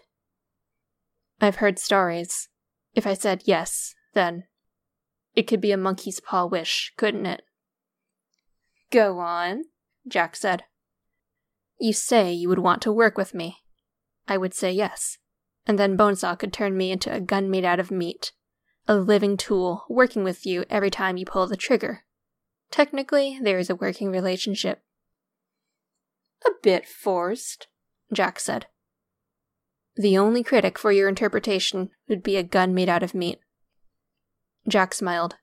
I've 1.42 1.56
heard 1.56 1.80
stories. 1.80 2.48
If 2.94 3.04
I 3.04 3.14
said 3.14 3.42
yes, 3.46 3.96
then 4.14 4.44
it 5.34 5.48
could 5.48 5.60
be 5.60 5.72
a 5.72 5.76
monkey's 5.76 6.20
paw 6.20 6.46
wish, 6.46 6.92
couldn't 6.96 7.26
it? 7.26 7.42
Go 8.92 9.18
on, 9.18 9.64
Jack 10.06 10.36
said. 10.36 10.62
You 11.80 11.92
say 11.92 12.32
you 12.32 12.48
would 12.48 12.60
want 12.60 12.80
to 12.82 12.92
work 12.92 13.18
with 13.18 13.34
me. 13.34 13.56
I 14.28 14.36
would 14.36 14.54
say 14.54 14.70
yes, 14.70 15.18
and 15.66 15.80
then 15.80 15.96
Bonesaw 15.96 16.38
could 16.38 16.52
turn 16.52 16.76
me 16.76 16.92
into 16.92 17.12
a 17.12 17.20
gun 17.20 17.50
made 17.50 17.64
out 17.64 17.80
of 17.80 17.90
meat. 17.90 18.30
A 18.86 18.94
living 18.94 19.36
tool, 19.36 19.84
working 19.88 20.22
with 20.22 20.46
you 20.46 20.64
every 20.70 20.90
time 20.90 21.16
you 21.16 21.24
pull 21.24 21.48
the 21.48 21.56
trigger. 21.56 22.04
Technically, 22.70 23.38
there 23.42 23.58
is 23.58 23.68
a 23.68 23.74
working 23.74 24.10
relationship. 24.10 24.82
A 26.46 26.50
bit 26.62 26.86
forced, 26.86 27.66
Jack 28.12 28.38
said. 28.38 28.66
The 29.96 30.16
only 30.16 30.42
critic 30.42 30.78
for 30.78 30.90
your 30.90 31.08
interpretation 31.08 31.90
would 32.08 32.22
be 32.22 32.36
a 32.36 32.42
gun 32.42 32.74
made 32.74 32.88
out 32.88 33.02
of 33.02 33.14
meat. 33.14 33.38
Jack 34.66 34.94
smiled. 34.94 35.36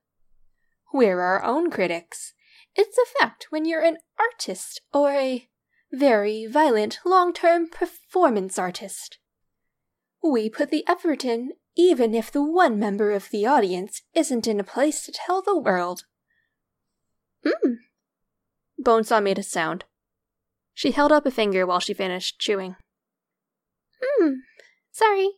We're 0.94 1.22
our 1.22 1.44
own 1.44 1.70
critics. 1.70 2.34
It's 2.76 2.98
a 2.98 3.20
fact 3.20 3.48
when 3.50 3.66
you're 3.66 3.84
an 3.84 3.98
artist 4.20 4.82
or 4.94 5.12
a 5.12 5.48
very 5.92 6.46
violent 6.46 7.00
long 7.06 7.34
term 7.34 7.70
performance 7.70 8.58
artist. 8.58 9.20
We 10.24 10.50
put 10.50 10.72
the 10.72 10.88
effort 10.88 11.24
in 11.24 11.52
even 11.76 12.14
if 12.14 12.32
the 12.32 12.44
one 12.44 12.78
member 12.78 13.12
of 13.12 13.30
the 13.30 13.46
audience 13.46 14.02
isn't 14.14 14.48
in 14.48 14.60
a 14.60 14.64
place 14.66 15.06
to 15.06 15.14
tell 15.14 15.42
the 15.42 15.58
world. 15.58 16.04
Hmm. 17.46 17.76
Bonesaw 18.78 19.22
made 19.22 19.40
a 19.40 19.44
sound. 19.44 19.86
She 20.74 20.92
held 20.92 21.12
up 21.12 21.26
a 21.26 21.32
finger 21.32 21.66
while 21.66 21.80
she 21.80 21.94
finished 21.94 22.40
chewing. 22.40 22.76
Hmm. 24.02 24.34
Sorry. 24.92 25.32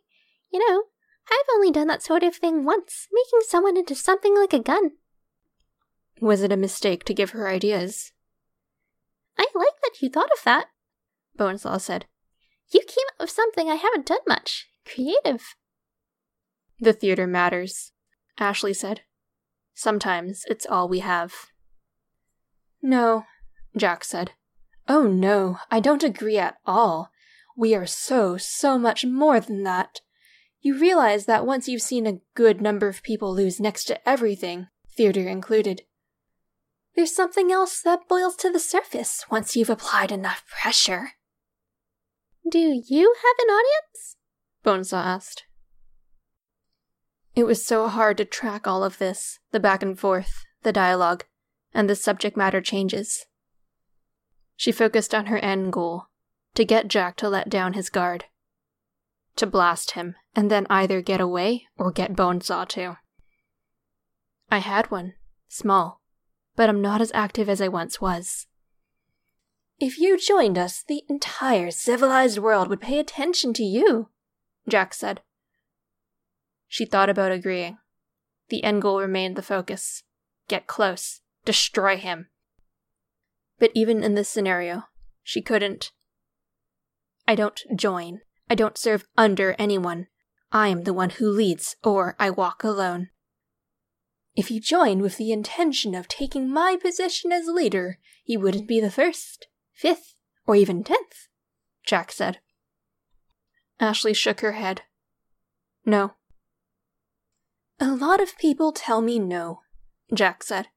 You 0.52 0.67
know, 0.67 0.84
I've 1.30 1.56
only 1.56 1.71
done 1.71 1.88
that 1.88 2.04
sort 2.04 2.24
of 2.24 2.36
thing 2.36 2.65
once, 2.65 3.08
making 3.12 3.47
someone 3.47 3.78
into 3.78 3.95
something 3.95 4.36
like 4.36 4.54
a 4.54 4.60
gun. 4.60 4.91
Was 6.19 6.43
it 6.43 6.52
a 6.52 6.58
mistake 6.58 7.04
to 7.06 7.13
give 7.13 7.32
her 7.32 7.47
ideas? 7.47 8.12
I 9.38 9.47
like 9.56 9.82
that 9.82 10.02
you 10.02 10.10
thought 10.10 10.30
of 10.38 10.43
that, 10.43 10.67
Bonesaw 11.38 11.80
said. 11.80 12.06
You 12.69 12.82
came 12.82 13.06
up 13.13 13.19
with 13.19 13.30
something 13.30 13.69
I 13.69 13.76
haven't 13.76 14.06
done 14.06 14.19
much. 14.28 14.69
Creative. 14.86 15.56
The 16.80 16.93
theater 16.93 17.28
matters, 17.28 17.91
Ashley 18.39 18.74
said. 18.74 19.02
Sometimes 19.74 20.43
it's 20.47 20.65
all 20.65 20.88
we 20.88 21.00
have. 21.00 21.34
No, 22.82 23.26
Jack 23.76 24.04
said. 24.04 24.32
Oh 24.88 25.04
no, 25.04 25.58
I 25.69 25.80
don't 25.80 26.04
agree 26.04 26.38
at 26.38 26.58
all. 26.65 27.11
We 27.62 27.76
are 27.76 27.86
so, 27.86 28.38
so 28.38 28.80
much 28.80 29.06
more 29.06 29.39
than 29.39 29.62
that. 29.65 30.02
You 30.62 30.80
realize 30.80 31.28
that 31.28 31.45
once 31.45 31.67
you've 31.67 31.84
seen 31.84 32.08
a 32.08 32.19
good 32.34 32.60
number 32.60 32.88
of 32.88 33.04
people 33.04 33.32
lose 33.32 33.60
next 33.60 33.84
to 33.84 34.10
everything, 34.10 34.65
theater 34.97 35.28
included, 35.30 35.84
there's 36.95 37.15
something 37.15 37.52
else 37.52 37.80
that 37.84 38.08
boils 38.08 38.36
to 38.38 38.52
the 38.52 38.58
surface 38.58 39.26
once 39.30 39.56
you've 39.56 39.69
applied 39.69 40.12
enough 40.12 40.43
pressure. 40.50 41.12
Do 42.50 42.82
you 42.84 43.13
have 43.21 43.47
an 43.47 43.54
audience? 43.54 44.15
Bonesaw 44.65 45.06
asked. 45.06 45.43
It 47.36 47.43
was 47.43 47.63
so 47.63 47.88
hard 47.89 48.17
to 48.17 48.26
track 48.26 48.65
all 48.65 48.84
of 48.84 48.97
this 48.97 49.38
the 49.52 49.60
back 49.60 49.84
and 49.84 50.00
forth, 50.00 50.45
the 50.63 50.74
dialogue, 50.74 51.26
and 51.76 51.88
the 51.88 51.95
subject 51.95 52.36
matter 52.36 52.60
changes. 52.60 53.28
She 54.56 54.71
focused 54.71 55.13
on 55.13 55.28
her 55.28 55.38
end 55.38 55.71
goal 55.71 56.08
to 56.55 56.65
get 56.65 56.87
Jack 56.87 57.15
to 57.17 57.29
let 57.29 57.49
down 57.49 57.73
his 57.73 57.89
guard, 57.89 58.25
to 59.35 59.45
blast 59.45 59.91
him, 59.91 60.15
and 60.35 60.51
then 60.51 60.67
either 60.69 61.01
get 61.01 61.21
away 61.21 61.67
or 61.77 61.91
get 61.91 62.15
Bonesaw 62.15 62.67
too. 62.67 62.97
I 64.49 64.59
had 64.59 64.91
one, 64.91 65.13
small, 65.47 66.01
but 66.55 66.69
I'm 66.69 66.81
not 66.81 67.01
as 67.01 67.11
active 67.13 67.49
as 67.49 67.61
I 67.61 67.67
once 67.67 68.01
was. 68.01 68.47
If 69.79 69.97
you 69.97 70.17
joined 70.19 70.57
us, 70.57 70.83
the 70.83 71.03
entire 71.09 71.71
civilized 71.71 72.37
world 72.37 72.67
would 72.67 72.81
pay 72.81 72.99
attention 72.99 73.53
to 73.53 73.63
you, 73.63 74.09
Jack 74.67 74.93
said. 74.93 75.21
She 76.67 76.85
thought 76.85 77.09
about 77.09 77.31
agreeing. 77.31 77.79
The 78.49 78.63
end 78.63 78.81
goal 78.81 78.99
remained 78.99 79.35
the 79.35 79.41
focus 79.41 80.03
get 80.47 80.67
close, 80.67 81.21
destroy 81.45 81.95
him. 81.95 82.27
But 83.57 83.71
even 83.73 84.03
in 84.03 84.15
this 84.15 84.27
scenario, 84.27 84.83
she 85.23 85.41
couldn't. 85.41 85.91
I 87.32 87.36
don't 87.36 87.63
join. 87.78 88.20
I 88.50 88.56
don't 88.56 88.78
serve 88.78 89.06
under 89.17 89.56
anyone. 89.58 90.08
I 90.52 90.67
am 90.67 90.84
the 90.84 90.94
one 90.94 91.12
who 91.12 91.30
leads, 91.30 91.78
or 91.82 92.13
I 92.20 92.30
walk 92.30 92.62
alone. 92.62 93.08
If 94.36 94.52
you 94.52 94.60
join 94.60 95.02
with 95.02 95.15
the 95.15 95.32
intention 95.32 95.96
of 95.96 96.10
taking 96.10 96.52
my 96.52 96.76
position 96.76 97.32
as 97.32 97.48
leader, 97.48 98.00
you 98.26 98.41
wouldn't 98.41 98.67
be 98.67 98.82
the 98.82 98.91
first, 98.91 99.48
fifth, 99.72 100.15
or 100.46 100.58
even 100.58 100.84
tenth, 100.84 101.30
Jack 101.86 102.12
said. 102.12 102.39
Ashley 103.80 104.13
shook 104.13 104.41
her 104.41 104.52
head. 104.52 104.82
No. 105.86 106.15
A 107.80 107.96
lot 107.96 108.20
of 108.20 108.38
people 108.38 108.74
tell 108.74 109.00
me 109.00 109.20
no, 109.20 109.62
Jack 110.13 110.44
said. 110.44 110.67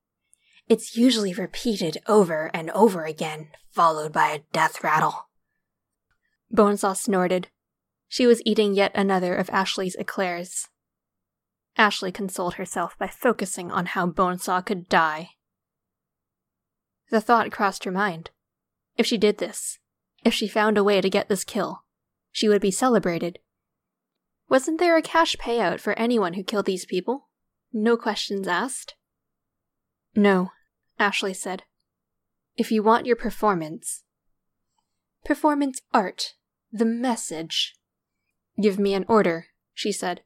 It's 0.68 0.96
usually 0.96 1.34
repeated 1.34 1.98
over 2.06 2.48
and 2.54 2.70
over 2.70 3.06
again, 3.06 3.48
followed 3.72 4.12
by 4.12 4.28
a 4.28 4.42
death 4.52 4.84
rattle. 4.84 5.26
Bonesaw 6.54 6.94
snorted. 6.96 7.48
She 8.08 8.26
was 8.26 8.40
eating 8.44 8.74
yet 8.74 8.92
another 8.94 9.34
of 9.34 9.50
Ashley's 9.50 9.96
eclairs. 9.96 10.68
Ashley 11.76 12.12
consoled 12.12 12.54
herself 12.54 12.96
by 12.96 13.08
focusing 13.08 13.72
on 13.72 13.86
how 13.86 14.06
Bonesaw 14.06 14.64
could 14.64 14.88
die. 14.88 15.30
The 17.10 17.20
thought 17.20 17.50
crossed 17.50 17.84
her 17.84 17.90
mind. 17.90 18.30
If 18.96 19.06
she 19.06 19.18
did 19.18 19.38
this, 19.38 19.80
if 20.24 20.32
she 20.32 20.46
found 20.46 20.78
a 20.78 20.84
way 20.84 21.00
to 21.00 21.10
get 21.10 21.28
this 21.28 21.42
kill, 21.44 21.84
she 22.30 22.48
would 22.48 22.62
be 22.62 22.70
celebrated. 22.70 23.40
Wasn't 24.48 24.78
there 24.78 24.96
a 24.96 25.02
cash 25.02 25.34
payout 25.36 25.80
for 25.80 25.98
anyone 25.98 26.34
who 26.34 26.44
killed 26.44 26.66
these 26.66 26.86
people? 26.86 27.28
No 27.72 27.96
questions 27.96 28.46
asked? 28.46 28.94
No, 30.14 30.52
Ashley 30.98 31.34
said. 31.34 31.64
If 32.56 32.70
you 32.70 32.84
want 32.84 33.06
your 33.06 33.16
performance, 33.16 34.04
performance 35.24 35.80
art, 35.92 36.34
the 36.74 36.84
message. 36.84 37.76
Give 38.60 38.80
me 38.80 38.94
an 38.94 39.04
order, 39.08 39.46
she 39.72 39.92
said. 39.92 40.22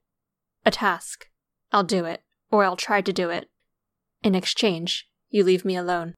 A 0.65 0.71
task. 0.71 1.27
I'll 1.73 1.85
do 1.85 2.07
it, 2.07 2.23
or 2.51 2.65
I'll 2.65 2.77
try 2.77 3.03
to 3.03 3.13
do 3.13 3.29
it. 3.29 3.51
In 4.23 4.35
exchange, 4.35 5.11
you 5.29 5.45
leave 5.45 5.67
me 5.67 5.77
alone. 5.77 6.15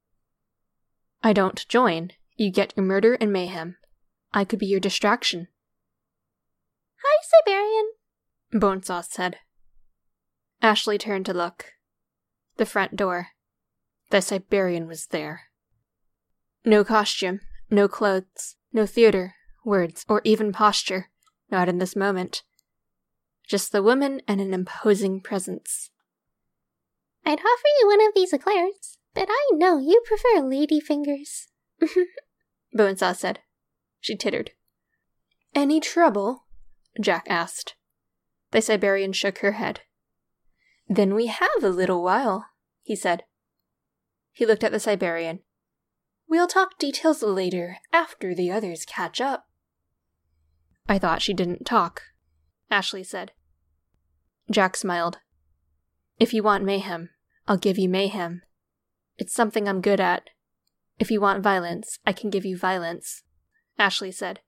I 1.20 1.32
don't 1.32 1.66
join, 1.68 2.12
you 2.36 2.52
get 2.52 2.72
your 2.76 2.86
murder 2.86 3.14
and 3.14 3.32
mayhem. 3.32 3.76
I 4.32 4.44
could 4.44 4.60
be 4.60 4.66
your 4.66 4.78
distraction. 4.78 5.48
Hi, 7.02 7.22
Siberian, 7.44 7.90
Bonesaw 8.52 9.04
said. 9.04 9.38
Ashley 10.62 10.96
turned 10.96 11.26
to 11.26 11.34
look. 11.34 11.72
The 12.56 12.66
front 12.66 12.94
door. 12.94 13.28
The 14.10 14.22
Siberian 14.22 14.86
was 14.86 15.08
there. 15.08 15.48
No 16.64 16.84
costume, 16.84 17.40
no 17.68 17.88
clothes, 17.88 18.56
no 18.72 18.86
theater, 18.86 19.34
words, 19.64 20.04
or 20.08 20.20
even 20.24 20.52
posture. 20.52 21.10
Not 21.50 21.68
in 21.68 21.78
this 21.78 21.96
moment. 21.96 22.42
Just 23.46 23.72
the 23.72 23.82
woman 23.82 24.22
and 24.28 24.40
an 24.40 24.54
imposing 24.54 25.20
presence. 25.20 25.90
I'd 27.24 27.40
offer 27.40 27.68
you 27.80 27.86
one 27.86 28.00
of 28.00 28.14
these 28.14 28.32
eclairs, 28.32 28.98
but 29.14 29.28
I 29.28 29.48
know 29.52 29.78
you 29.78 30.00
prefer 30.04 30.40
lady 30.40 30.80
fingers. 30.80 31.48
Bonesaw 32.76 33.16
said. 33.16 33.40
She 34.00 34.16
tittered. 34.16 34.52
Any 35.54 35.80
trouble? 35.80 36.44
Jack 37.00 37.26
asked. 37.28 37.74
The 38.52 38.62
Siberian 38.62 39.12
shook 39.12 39.38
her 39.38 39.52
head. 39.52 39.80
Then 40.88 41.14
we 41.14 41.26
have 41.26 41.62
a 41.62 41.68
little 41.68 42.02
while, 42.02 42.46
he 42.82 42.96
said. 42.96 43.24
He 44.32 44.46
looked 44.46 44.64
at 44.64 44.72
the 44.72 44.80
Siberian. 44.80 45.40
We'll 46.28 46.46
talk 46.46 46.78
details 46.78 47.22
later, 47.22 47.78
after 47.92 48.34
the 48.34 48.50
others 48.50 48.84
catch 48.84 49.20
up. 49.20 49.46
I 50.90 50.98
thought 50.98 51.22
she 51.22 51.34
didn't 51.34 51.64
talk, 51.64 52.02
Ashley 52.68 53.04
said. 53.04 53.30
Jack 54.50 54.76
smiled. 54.76 55.18
If 56.18 56.34
you 56.34 56.42
want 56.42 56.64
mayhem, 56.64 57.10
I'll 57.46 57.58
give 57.58 57.78
you 57.78 57.88
mayhem. 57.88 58.42
It's 59.16 59.32
something 59.32 59.68
I'm 59.68 59.82
good 59.82 60.00
at. 60.00 60.30
If 60.98 61.12
you 61.12 61.20
want 61.20 61.44
violence, 61.44 62.00
I 62.04 62.12
can 62.12 62.28
give 62.28 62.44
you 62.44 62.58
violence, 62.58 63.22
Ashley 63.78 64.10
said. 64.10 64.40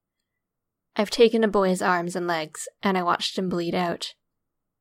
I've 0.97 1.11
taken 1.11 1.45
a 1.45 1.49
boy's 1.49 1.81
arms 1.81 2.17
and 2.17 2.27
legs, 2.27 2.67
and 2.83 2.99
I 2.99 3.05
watched 3.05 3.39
him 3.39 3.49
bleed 3.49 3.77
out. 3.77 4.15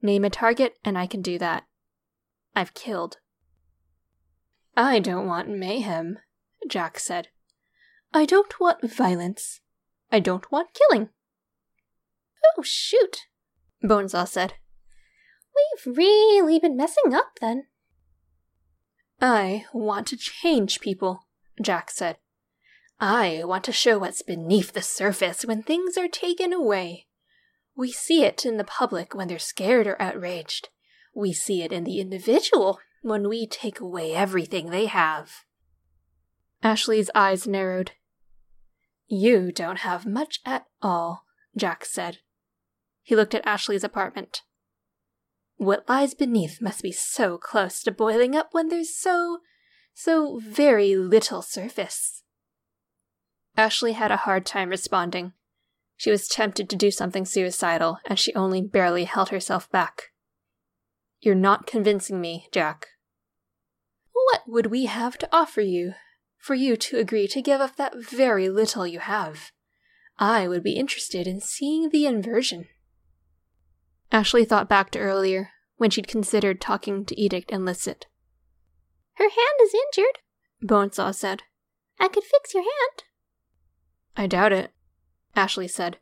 Name 0.01 0.25
a 0.25 0.31
target, 0.31 0.79
and 0.83 0.97
I 0.97 1.05
can 1.05 1.21
do 1.21 1.37
that. 1.37 1.65
I've 2.55 2.73
killed. 2.73 3.17
I 4.75 4.97
don't 4.97 5.27
want 5.27 5.47
mayhem, 5.47 6.17
Jack 6.67 6.97
said. 6.97 7.27
I 8.15 8.25
don't 8.25 8.59
want 8.59 8.91
violence. 8.91 9.59
I 10.11 10.19
don't 10.19 10.51
want 10.51 10.69
killing. 10.73 11.09
Oh, 12.57 12.61
shoot, 12.63 13.27
Bonesaw 13.83 14.27
said. 14.27 14.55
We've 15.55 15.97
really 15.97 16.59
been 16.59 16.77
messing 16.77 17.13
up 17.13 17.39
then. 17.39 17.65
I 19.21 19.65
want 19.73 20.07
to 20.07 20.17
change 20.17 20.79
people, 20.79 21.27
Jack 21.61 21.91
said. 21.91 22.17
I 22.99 23.41
want 23.43 23.63
to 23.65 23.71
show 23.71 23.97
what's 23.97 24.21
beneath 24.21 24.73
the 24.73 24.81
surface 24.81 25.45
when 25.45 25.63
things 25.63 25.97
are 25.97 26.07
taken 26.07 26.53
away. 26.53 27.07
We 27.75 27.91
see 27.91 28.23
it 28.23 28.45
in 28.45 28.57
the 28.57 28.63
public 28.63 29.15
when 29.15 29.27
they're 29.27 29.39
scared 29.39 29.87
or 29.87 30.01
outraged. 30.01 30.69
We 31.15 31.33
see 31.33 31.63
it 31.63 31.71
in 31.71 31.83
the 31.83 31.99
individual 31.99 32.79
when 33.01 33.27
we 33.27 33.47
take 33.47 33.79
away 33.79 34.13
everything 34.13 34.69
they 34.69 34.85
have. 34.85 35.31
Ashley's 36.63 37.09
eyes 37.15 37.47
narrowed. 37.47 37.91
You 39.07 39.51
don't 39.51 39.79
have 39.79 40.05
much 40.05 40.39
at 40.45 40.65
all, 40.81 41.25
Jack 41.57 41.85
said. 41.85 42.19
He 43.03 43.15
looked 43.15 43.35
at 43.35 43.45
Ashley's 43.45 43.83
apartment. 43.83 44.41
What 45.57 45.87
lies 45.87 46.13
beneath 46.13 46.61
must 46.61 46.81
be 46.81 46.91
so 46.91 47.37
close 47.37 47.83
to 47.83 47.91
boiling 47.91 48.35
up 48.35 48.49
when 48.51 48.69
there's 48.69 48.95
so, 48.95 49.39
so 49.93 50.39
very 50.43 50.95
little 50.95 51.41
surface. 51.41 52.23
Ashley 53.57 53.93
had 53.93 54.11
a 54.11 54.17
hard 54.17 54.45
time 54.45 54.69
responding. 54.69 55.33
She 55.97 56.09
was 56.09 56.27
tempted 56.27 56.69
to 56.69 56.75
do 56.75 56.89
something 56.89 57.25
suicidal, 57.25 57.99
and 58.05 58.17
she 58.17 58.33
only 58.33 58.61
barely 58.61 59.03
held 59.03 59.29
herself 59.29 59.69
back. 59.69 60.11
You're 61.19 61.35
not 61.35 61.67
convincing 61.67 62.19
me, 62.19 62.47
Jack. 62.51 62.87
What 64.11 64.41
would 64.47 64.67
we 64.67 64.85
have 64.85 65.17
to 65.19 65.29
offer 65.31 65.61
you 65.61 65.93
for 66.39 66.55
you 66.55 66.75
to 66.75 66.97
agree 66.97 67.27
to 67.27 67.41
give 67.41 67.61
up 67.61 67.75
that 67.75 67.93
very 67.95 68.49
little 68.49 68.87
you 68.87 68.99
have? 68.99 69.51
I 70.17 70.47
would 70.47 70.63
be 70.63 70.73
interested 70.73 71.27
in 71.27 71.39
seeing 71.39 71.89
the 71.89 72.07
inversion. 72.07 72.67
Ashley 74.11 74.43
thought 74.43 74.67
back 74.67 74.91
to 74.91 74.99
earlier, 74.99 75.51
when 75.77 75.89
she'd 75.89 76.07
considered 76.07 76.59
talking 76.59 77.05
to 77.05 77.19
Edict 77.19 77.51
and 77.51 77.65
Licit. 77.65 78.07
Her 79.13 79.29
hand 79.29 79.59
is 79.63 79.73
injured, 79.73 80.19
Bonesaw 80.61 81.13
said. 81.13 81.43
I 81.99 82.07
could 82.07 82.23
fix 82.23 82.53
your 82.53 82.63
hand. 82.63 83.03
I 84.17 84.27
doubt 84.27 84.51
it, 84.51 84.71
Ashley 85.35 85.67
said. 85.67 85.97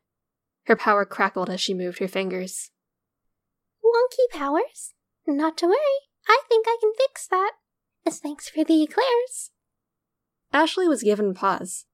Her 0.63 0.76
power 0.76 1.06
crackled 1.06 1.50
as 1.50 1.62
she 1.62 1.74
moved 1.74 2.00
her 2.00 2.08
fingers. 2.08 2.72
Wonky 3.84 4.32
powers? 4.32 4.93
Not 5.28 5.58
to 5.58 5.67
worry, 5.67 6.00
I 6.28 6.41
think 6.48 6.65
I 6.67 6.78
can 6.82 6.93
fix 6.98 7.28
that. 7.28 7.54
As 8.06 8.19
thanks 8.19 8.50
for 8.50 8.63
the 8.63 8.82
eclairs. 8.84 9.52
Ashley 10.52 10.88
was 10.88 11.04
given 11.04 11.34
pause. 11.34 11.86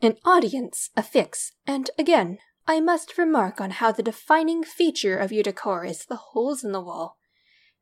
An 0.00 0.16
audience, 0.24 0.90
a 0.96 1.02
fix, 1.02 1.52
and 1.66 1.90
again, 1.98 2.38
I 2.66 2.80
must 2.80 3.18
remark 3.18 3.60
on 3.60 3.72
how 3.72 3.92
the 3.92 4.02
defining 4.02 4.64
feature 4.64 5.18
of 5.18 5.32
your 5.32 5.42
decor 5.42 5.84
is 5.84 6.06
the 6.06 6.16
holes 6.16 6.64
in 6.64 6.72
the 6.72 6.80
wall. 6.80 7.18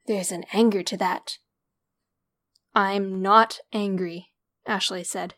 There's 0.07 0.33
an 0.33 0.45
anger 0.53 0.83
to 0.83 0.97
that. 0.97 1.39
I'm 2.75 3.23
not 3.23 3.61
angry, 3.73 4.33
Ashley 4.67 5.05
said. 5.05 5.35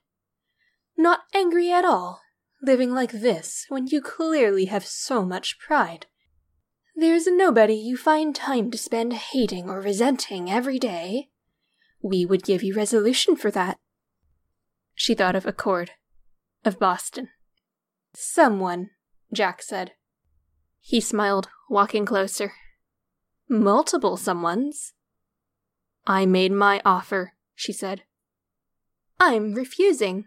Not 0.97 1.21
angry 1.35 1.71
at 1.71 1.85
all, 1.85 2.23
living 2.63 2.93
like 2.93 3.13
this 3.13 3.67
when 3.69 3.87
you 3.89 4.01
clearly 4.01 4.67
have 4.67 4.87
so 4.87 5.25
much 5.25 5.59
pride. 5.59 6.07
There's 6.97 7.27
nobody 7.27 7.75
you 7.75 7.97
find 7.97 8.35
time 8.35 8.71
to 8.71 8.79
spend 8.79 9.13
hating 9.13 9.69
or 9.69 9.81
resenting 9.81 10.51
every 10.51 10.79
day. 10.79 11.29
We 12.01 12.25
would 12.25 12.45
give 12.45 12.63
you 12.63 12.75
resolution 12.75 13.35
for 13.35 13.51
that. 13.51 13.79
She 14.95 15.15
thought 15.15 15.35
of 15.35 15.45
Accord, 15.45 15.91
of 16.65 16.79
Boston. 16.79 17.31
Someone 18.15 18.91
Jack 19.35 19.63
said. 19.63 19.93
He 20.81 21.01
smiled, 21.01 21.49
walking 21.69 22.07
closer. 22.07 22.53
Multiple 23.49 24.17
someones. 24.17 24.93
I 26.07 26.27
made 26.27 26.53
my 26.53 26.81
offer, 26.85 27.35
she 27.55 27.73
said. 27.73 28.03
I'm 29.19 29.55
refusing, 29.55 30.27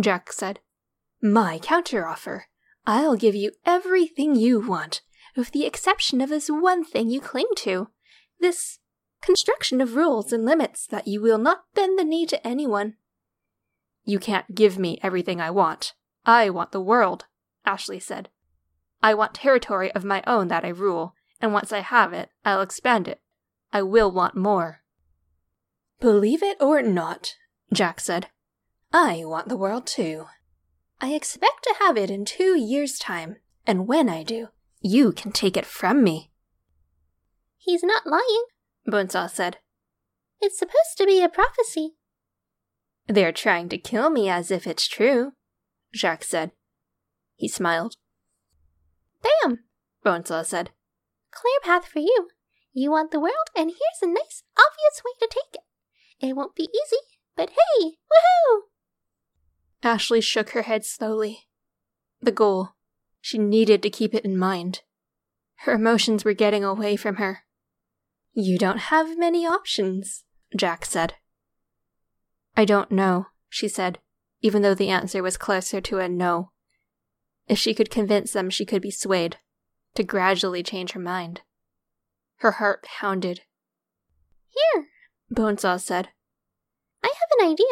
Jack 0.00 0.32
said. 0.32 0.60
My 1.22 1.58
counteroffer. 1.58 2.42
I'll 2.86 3.16
give 3.16 3.34
you 3.34 3.52
everything 3.64 4.34
you 4.34 4.60
want, 4.60 5.00
with 5.36 5.52
the 5.52 5.64
exception 5.64 6.20
of 6.20 6.28
this 6.28 6.48
one 6.48 6.84
thing 6.84 7.08
you 7.08 7.20
cling 7.20 7.46
to 7.58 7.88
this 8.40 8.78
construction 9.22 9.80
of 9.80 9.96
rules 9.96 10.32
and 10.32 10.44
limits 10.44 10.86
that 10.86 11.08
you 11.08 11.22
will 11.22 11.38
not 11.38 11.64
bend 11.74 11.98
the 11.98 12.04
knee 12.04 12.26
to 12.26 12.46
anyone. 12.46 12.94
You 14.04 14.18
can't 14.18 14.54
give 14.54 14.78
me 14.78 14.98
everything 15.02 15.40
I 15.40 15.50
want. 15.50 15.94
I 16.26 16.50
want 16.50 16.72
the 16.72 16.80
world, 16.80 17.24
Ashley 17.64 17.98
said. 17.98 18.28
I 19.04 19.12
want 19.12 19.34
territory 19.34 19.92
of 19.92 20.02
my 20.02 20.22
own 20.26 20.48
that 20.48 20.64
I 20.64 20.68
rule, 20.68 21.14
and 21.38 21.52
once 21.52 21.74
I 21.74 21.80
have 21.80 22.14
it, 22.14 22.30
I'll 22.42 22.62
expand 22.62 23.06
it. 23.06 23.20
I 23.70 23.82
will 23.82 24.10
want 24.10 24.34
more. 24.34 24.80
Believe 26.00 26.42
it 26.42 26.56
or 26.58 26.80
not, 26.80 27.34
Jack 27.70 28.00
said, 28.00 28.28
I 28.94 29.22
want 29.26 29.50
the 29.50 29.58
world 29.58 29.86
too. 29.86 30.24
I 31.02 31.12
expect 31.12 31.64
to 31.64 31.74
have 31.80 31.98
it 31.98 32.08
in 32.08 32.24
two 32.24 32.58
years' 32.58 32.98
time, 32.98 33.36
and 33.66 33.86
when 33.86 34.08
I 34.08 34.22
do, 34.22 34.48
you 34.80 35.12
can 35.12 35.32
take 35.32 35.58
it 35.58 35.66
from 35.66 36.02
me. 36.02 36.30
He's 37.58 37.82
not 37.82 38.06
lying, 38.06 38.44
Bonesaw 38.88 39.28
said. 39.28 39.58
It's 40.40 40.58
supposed 40.58 40.96
to 40.96 41.04
be 41.04 41.22
a 41.22 41.28
prophecy. 41.28 41.90
They're 43.06 43.32
trying 43.32 43.68
to 43.68 43.76
kill 43.76 44.08
me 44.08 44.30
as 44.30 44.50
if 44.50 44.66
it's 44.66 44.88
true, 44.88 45.32
Jack 45.92 46.24
said. 46.24 46.52
He 47.34 47.48
smiled. 47.48 47.96
Bam! 49.24 49.60
Bonesaw 50.04 50.44
said. 50.44 50.70
Clear 51.30 51.58
path 51.62 51.86
for 51.86 51.98
you. 51.98 52.28
You 52.72 52.90
want 52.90 53.10
the 53.10 53.20
world, 53.20 53.48
and 53.56 53.70
here's 53.70 54.02
a 54.02 54.06
nice, 54.12 54.42
obvious 54.56 55.02
way 55.04 55.12
to 55.20 55.28
take 55.28 55.54
it. 55.54 56.26
It 56.26 56.36
won't 56.36 56.54
be 56.54 56.64
easy, 56.64 57.02
but 57.36 57.50
hey, 57.50 57.84
woohoo! 57.84 58.60
Ashley 59.82 60.20
shook 60.20 60.50
her 60.50 60.62
head 60.62 60.84
slowly. 60.84 61.46
The 62.20 62.32
goal. 62.32 62.70
She 63.20 63.38
needed 63.38 63.82
to 63.82 63.90
keep 63.90 64.14
it 64.14 64.24
in 64.24 64.36
mind. 64.36 64.82
Her 65.58 65.72
emotions 65.72 66.24
were 66.24 66.34
getting 66.34 66.64
away 66.64 66.96
from 66.96 67.16
her. 67.16 67.44
You 68.32 68.58
don't 68.58 68.78
have 68.78 69.16
many 69.16 69.46
options, 69.46 70.24
Jack 70.56 70.84
said. 70.84 71.14
I 72.56 72.64
don't 72.64 72.90
know, 72.90 73.26
she 73.48 73.68
said, 73.68 73.98
even 74.40 74.62
though 74.62 74.74
the 74.74 74.90
answer 74.90 75.22
was 75.22 75.36
closer 75.36 75.80
to 75.80 75.98
a 75.98 76.08
no. 76.08 76.50
If 77.46 77.58
she 77.58 77.74
could 77.74 77.90
convince 77.90 78.32
them, 78.32 78.50
she 78.50 78.64
could 78.64 78.82
be 78.82 78.90
swayed, 78.90 79.36
to 79.94 80.02
gradually 80.02 80.62
change 80.62 80.92
her 80.92 81.00
mind. 81.00 81.42
Her 82.36 82.52
heart 82.52 82.84
pounded. 82.84 83.42
Here, 84.48 84.86
Bonesaw 85.30 85.80
said. 85.80 86.08
I 87.02 87.08
have 87.08 87.38
an 87.38 87.52
idea. 87.52 87.66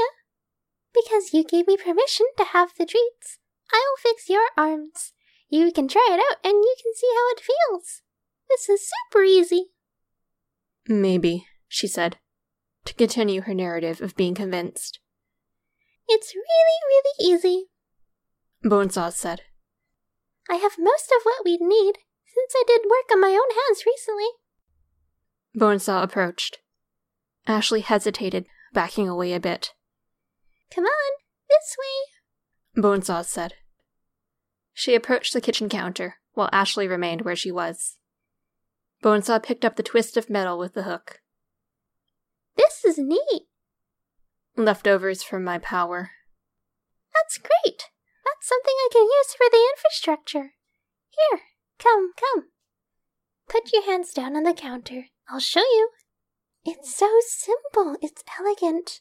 Because 0.94 1.32
you 1.32 1.42
gave 1.42 1.66
me 1.66 1.76
permission 1.76 2.26
to 2.36 2.44
have 2.44 2.72
the 2.76 2.84
treats, 2.84 3.38
I'll 3.72 3.96
fix 4.02 4.28
your 4.28 4.48
arms. 4.58 5.12
You 5.48 5.72
can 5.72 5.88
try 5.88 6.06
it 6.10 6.20
out 6.20 6.38
and 6.44 6.54
you 6.54 6.74
can 6.82 6.92
see 6.94 7.10
how 7.14 7.30
it 7.32 7.40
feels. 7.40 8.02
This 8.48 8.68
is 8.68 8.88
super 8.88 9.22
easy. 9.22 9.70
Maybe, 10.86 11.46
she 11.68 11.86
said, 11.86 12.18
to 12.84 12.94
continue 12.94 13.42
her 13.42 13.54
narrative 13.54 14.02
of 14.02 14.16
being 14.16 14.34
convinced. 14.34 14.98
It's 16.08 16.34
really, 16.34 16.44
really 16.88 17.34
easy, 17.34 17.66
Bonesaw 18.64 19.12
said. 19.12 19.42
I 20.50 20.56
have 20.56 20.72
most 20.78 21.12
of 21.12 21.22
what 21.22 21.44
we'd 21.44 21.60
need, 21.60 21.98
since 22.26 22.52
I 22.54 22.64
did 22.66 22.82
work 22.84 23.10
on 23.12 23.20
my 23.20 23.30
own 23.30 23.50
hands 23.54 23.84
recently. 23.86 24.28
Bonesaw 25.56 26.02
approached. 26.02 26.58
Ashley 27.46 27.80
hesitated, 27.80 28.46
backing 28.72 29.08
away 29.08 29.32
a 29.32 29.40
bit. 29.40 29.72
Come 30.74 30.84
on, 30.84 31.12
this 31.48 31.76
way, 31.78 32.82
Bonesaw 32.82 33.24
said. 33.24 33.54
She 34.72 34.94
approached 34.94 35.32
the 35.32 35.40
kitchen 35.40 35.68
counter, 35.68 36.16
while 36.32 36.48
Ashley 36.52 36.88
remained 36.88 37.22
where 37.22 37.36
she 37.36 37.52
was. 37.52 37.98
Bonesaw 39.02 39.42
picked 39.42 39.64
up 39.64 39.76
the 39.76 39.82
twist 39.82 40.16
of 40.16 40.30
metal 40.30 40.58
with 40.58 40.74
the 40.74 40.84
hook. 40.84 41.20
This 42.56 42.84
is 42.84 42.98
neat. 42.98 43.42
Leftovers 44.56 45.22
from 45.22 45.44
my 45.44 45.58
power. 45.58 46.10
That's 47.12 47.38
great. 47.38 47.90
Something 48.44 48.74
I 48.76 48.88
can 48.90 49.04
use 49.04 49.34
for 49.36 49.46
the 49.52 49.68
infrastructure. 49.76 50.54
Here, 51.10 51.42
come, 51.78 52.10
come. 52.18 52.48
Put 53.48 53.72
your 53.72 53.84
hands 53.84 54.12
down 54.12 54.34
on 54.34 54.42
the 54.42 54.52
counter. 54.52 55.04
I'll 55.30 55.38
show 55.38 55.60
you. 55.60 55.90
It's 56.64 56.92
so 56.92 57.08
simple. 57.20 57.96
It's 58.02 58.24
elegant. 58.40 59.00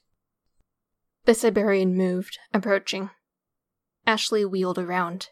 The 1.26 1.34
Siberian 1.34 1.98
moved, 1.98 2.38
approaching. 2.54 3.10
Ashley 4.06 4.46
wheeled 4.46 4.78
around. 4.78 5.30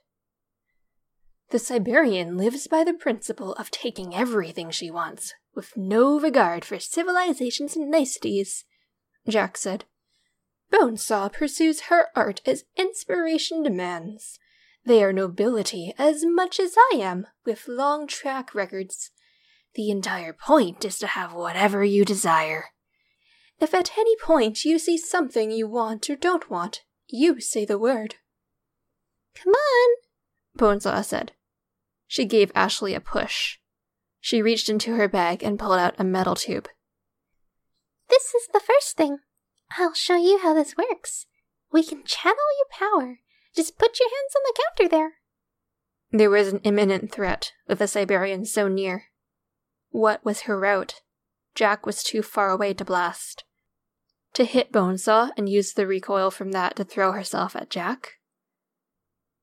The 1.51 1.59
Siberian 1.59 2.35
lives 2.35 2.65
by 2.65 2.83
the 2.83 2.93
principle 2.93 3.53
of 3.53 3.69
taking 3.69 4.15
everything 4.15 4.71
she 4.71 4.89
wants, 4.89 5.35
with 5.53 5.77
no 5.77 6.19
regard 6.19 6.65
for 6.65 6.79
civilization's 6.79 7.77
niceties, 7.77 8.65
Jack 9.27 9.55
said. 9.55 9.85
Bonesaw 10.71 11.31
pursues 11.31 11.81
her 11.81 12.07
art 12.15 12.41
as 12.45 12.65
inspiration 12.77 13.63
demands. 13.63 14.39
They 14.85 15.03
are 15.03 15.13
nobility 15.13 15.93
as 15.97 16.25
much 16.25 16.59
as 16.59 16.75
I 16.77 16.97
am, 16.97 17.27
with 17.45 17.67
long 17.67 18.07
track 18.07 18.55
records. 18.55 19.11
The 19.75 19.89
entire 19.89 20.33
point 20.33 20.85
is 20.85 20.97
to 20.99 21.07
have 21.07 21.33
whatever 21.33 21.83
you 21.83 22.05
desire. 22.05 22.65
If 23.59 23.73
at 23.73 23.97
any 23.97 24.15
point 24.17 24.63
you 24.63 24.79
see 24.79 24.97
something 24.97 25.51
you 25.51 25.67
want 25.67 26.09
or 26.09 26.15
don't 26.15 26.49
want, 26.49 26.83
you 27.07 27.41
say 27.41 27.65
the 27.65 27.77
word. 27.77 28.15
Come 29.35 29.53
on, 29.53 29.95
Bonesaw 30.57 31.03
said. 31.03 31.33
She 32.07 32.25
gave 32.25 32.51
Ashley 32.55 32.93
a 32.93 32.99
push. 32.99 33.57
She 34.19 34.41
reached 34.41 34.69
into 34.69 34.95
her 34.95 35.07
bag 35.07 35.43
and 35.43 35.59
pulled 35.59 35.79
out 35.79 35.95
a 35.97 36.03
metal 36.03 36.35
tube. 36.35 36.67
This 38.09 38.33
is 38.33 38.47
the 38.51 38.59
first 38.59 38.97
thing. 38.97 39.19
I'll 39.77 39.93
show 39.93 40.15
you 40.15 40.39
how 40.39 40.53
this 40.53 40.75
works. 40.75 41.25
We 41.71 41.83
can 41.83 42.03
channel 42.03 42.37
your 42.57 42.89
power. 42.89 43.19
Just 43.55 43.77
put 43.77 43.99
your 43.99 44.09
hands 44.09 44.35
on 44.35 44.41
the 44.45 44.63
counter 44.63 44.89
there. 44.89 45.13
There 46.11 46.29
was 46.29 46.47
an 46.47 46.59
imminent 46.63 47.11
threat 47.11 47.53
with 47.67 47.79
the 47.79 47.87
Siberian 47.87 48.45
so 48.45 48.67
near. 48.67 49.05
What 49.89 50.23
was 50.25 50.41
her 50.41 50.59
route? 50.59 51.01
Jack 51.55 51.85
was 51.85 52.03
too 52.03 52.21
far 52.21 52.49
away 52.49 52.73
to 52.73 52.85
blast. 52.85 53.43
To 54.33 54.43
hit 54.43 54.71
Bonesaw 54.71 55.29
and 55.37 55.49
use 55.49 55.73
the 55.73 55.87
recoil 55.87 56.31
from 56.31 56.51
that 56.51 56.75
to 56.77 56.83
throw 56.83 57.11
herself 57.11 57.55
at 57.55 57.69
Jack? 57.69 58.13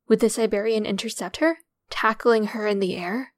Would 0.08 0.20
the 0.20 0.30
Siberian 0.30 0.86
intercept 0.86 1.38
her? 1.38 1.58
tackling 1.90 2.48
her 2.48 2.66
in 2.66 2.80
the 2.80 2.96
air. 2.96 3.32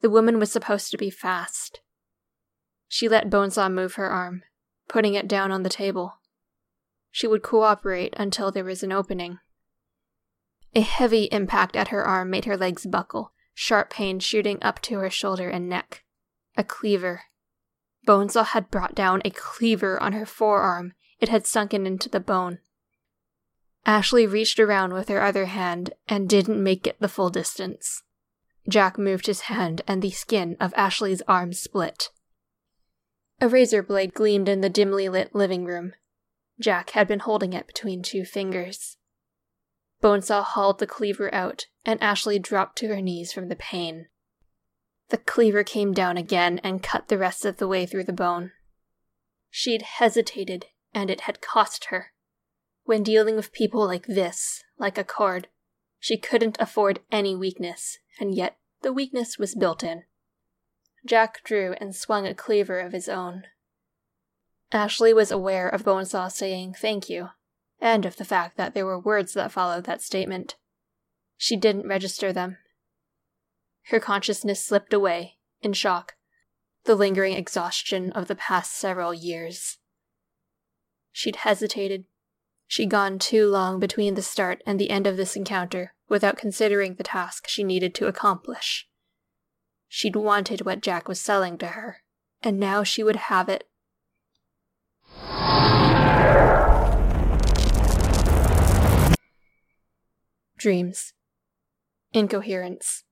The 0.00 0.10
woman 0.10 0.38
was 0.38 0.52
supposed 0.52 0.90
to 0.90 0.98
be 0.98 1.10
fast. 1.10 1.80
She 2.88 3.08
let 3.08 3.30
Bonesaw 3.30 3.72
move 3.72 3.94
her 3.94 4.10
arm, 4.10 4.42
putting 4.88 5.14
it 5.14 5.28
down 5.28 5.50
on 5.50 5.62
the 5.62 5.68
table. 5.68 6.18
She 7.14 7.28
would 7.28 7.44
cooperate 7.44 8.12
until 8.16 8.50
there 8.50 8.64
was 8.64 8.82
an 8.82 8.90
opening. 8.90 9.38
A 10.74 10.80
heavy 10.80 11.26
impact 11.30 11.76
at 11.76 11.88
her 11.88 12.04
arm 12.04 12.28
made 12.28 12.44
her 12.44 12.56
legs 12.56 12.86
buckle, 12.86 13.32
sharp 13.54 13.88
pain 13.88 14.18
shooting 14.18 14.58
up 14.62 14.80
to 14.80 14.98
her 14.98 15.10
shoulder 15.10 15.48
and 15.48 15.68
neck. 15.68 16.02
A 16.56 16.64
cleaver. 16.64 17.22
Bonesaw 18.04 18.46
had 18.46 18.68
brought 18.68 18.96
down 18.96 19.22
a 19.24 19.30
cleaver 19.30 20.02
on 20.02 20.12
her 20.12 20.26
forearm. 20.26 20.94
It 21.20 21.28
had 21.28 21.46
sunken 21.46 21.86
into 21.86 22.08
the 22.08 22.18
bone. 22.18 22.58
Ashley 23.86 24.26
reached 24.26 24.58
around 24.58 24.92
with 24.92 25.08
her 25.08 25.22
other 25.22 25.44
hand 25.44 25.92
and 26.08 26.28
didn't 26.28 26.60
make 26.60 26.84
it 26.84 26.98
the 26.98 27.06
full 27.06 27.30
distance. 27.30 28.02
Jack 28.68 28.98
moved 28.98 29.26
his 29.26 29.42
hand 29.42 29.82
and 29.86 30.02
the 30.02 30.10
skin 30.10 30.56
of 30.58 30.74
Ashley's 30.74 31.22
arm 31.28 31.52
split. 31.52 32.10
A 33.40 33.46
razor 33.46 33.84
blade 33.84 34.14
gleamed 34.14 34.48
in 34.48 34.62
the 34.62 34.68
dimly 34.68 35.08
lit 35.08 35.32
living 35.32 35.64
room. 35.64 35.92
Jack 36.60 36.90
had 36.90 37.08
been 37.08 37.20
holding 37.20 37.52
it 37.52 37.66
between 37.66 38.02
two 38.02 38.24
fingers. 38.24 38.96
Bonesaw 40.00 40.42
hauled 40.42 40.78
the 40.78 40.86
cleaver 40.86 41.34
out, 41.34 41.66
and 41.84 42.02
Ashley 42.02 42.38
dropped 42.38 42.76
to 42.78 42.88
her 42.88 43.00
knees 43.00 43.32
from 43.32 43.48
the 43.48 43.56
pain. 43.56 44.08
The 45.08 45.18
cleaver 45.18 45.64
came 45.64 45.92
down 45.92 46.16
again 46.16 46.60
and 46.62 46.82
cut 46.82 47.08
the 47.08 47.18
rest 47.18 47.44
of 47.44 47.56
the 47.58 47.68
way 47.68 47.86
through 47.86 48.04
the 48.04 48.12
bone. 48.12 48.52
She'd 49.50 49.82
hesitated, 49.82 50.66
and 50.92 51.10
it 51.10 51.22
had 51.22 51.40
cost 51.40 51.86
her. 51.86 52.12
When 52.84 53.02
dealing 53.02 53.36
with 53.36 53.52
people 53.52 53.86
like 53.86 54.06
this, 54.06 54.62
like 54.78 54.98
Accord, 54.98 55.48
she 55.98 56.18
couldn't 56.18 56.58
afford 56.60 57.00
any 57.10 57.34
weakness, 57.34 57.98
and 58.20 58.34
yet 58.34 58.58
the 58.82 58.92
weakness 58.92 59.38
was 59.38 59.54
built 59.54 59.82
in. 59.82 60.04
Jack 61.06 61.42
drew 61.44 61.74
and 61.80 61.94
swung 61.94 62.26
a 62.26 62.34
cleaver 62.34 62.80
of 62.80 62.92
his 62.92 63.08
own. 63.08 63.44
Ashley 64.74 65.14
was 65.14 65.30
aware 65.30 65.68
of 65.68 65.84
Bonesaw 65.84 66.30
saying 66.32 66.74
thank 66.74 67.08
you, 67.08 67.30
and 67.80 68.04
of 68.04 68.16
the 68.16 68.24
fact 68.24 68.56
that 68.56 68.74
there 68.74 68.84
were 68.84 68.98
words 68.98 69.32
that 69.34 69.52
followed 69.52 69.84
that 69.84 70.02
statement. 70.02 70.56
She 71.36 71.56
didn't 71.56 71.86
register 71.86 72.32
them. 72.32 72.58
Her 73.84 74.00
consciousness 74.00 74.64
slipped 74.64 74.92
away, 74.92 75.36
in 75.62 75.74
shock, 75.74 76.16
the 76.84 76.96
lingering 76.96 77.34
exhaustion 77.34 78.10
of 78.12 78.26
the 78.26 78.34
past 78.34 78.72
several 78.74 79.14
years. 79.14 79.78
She'd 81.12 81.36
hesitated, 81.36 82.06
She'd 82.66 82.90
gone 82.90 83.20
too 83.20 83.46
long 83.46 83.78
between 83.78 84.14
the 84.14 84.22
start 84.22 84.60
and 84.66 84.80
the 84.80 84.90
end 84.90 85.06
of 85.06 85.16
this 85.16 85.36
encounter 85.36 85.94
without 86.08 86.36
considering 86.36 86.94
the 86.94 87.04
task 87.04 87.46
she 87.46 87.62
needed 87.62 87.94
to 87.94 88.08
accomplish. 88.08 88.88
She'd 89.86 90.16
wanted 90.16 90.62
what 90.64 90.80
Jack 90.80 91.06
was 91.06 91.20
selling 91.20 91.58
to 91.58 91.68
her, 91.68 92.02
and 92.42 92.58
now 92.58 92.82
she 92.82 93.04
would 93.04 93.16
have 93.16 93.48
it. 93.48 93.68
Dreams. 100.56 101.12
Incoherence. 102.12 103.04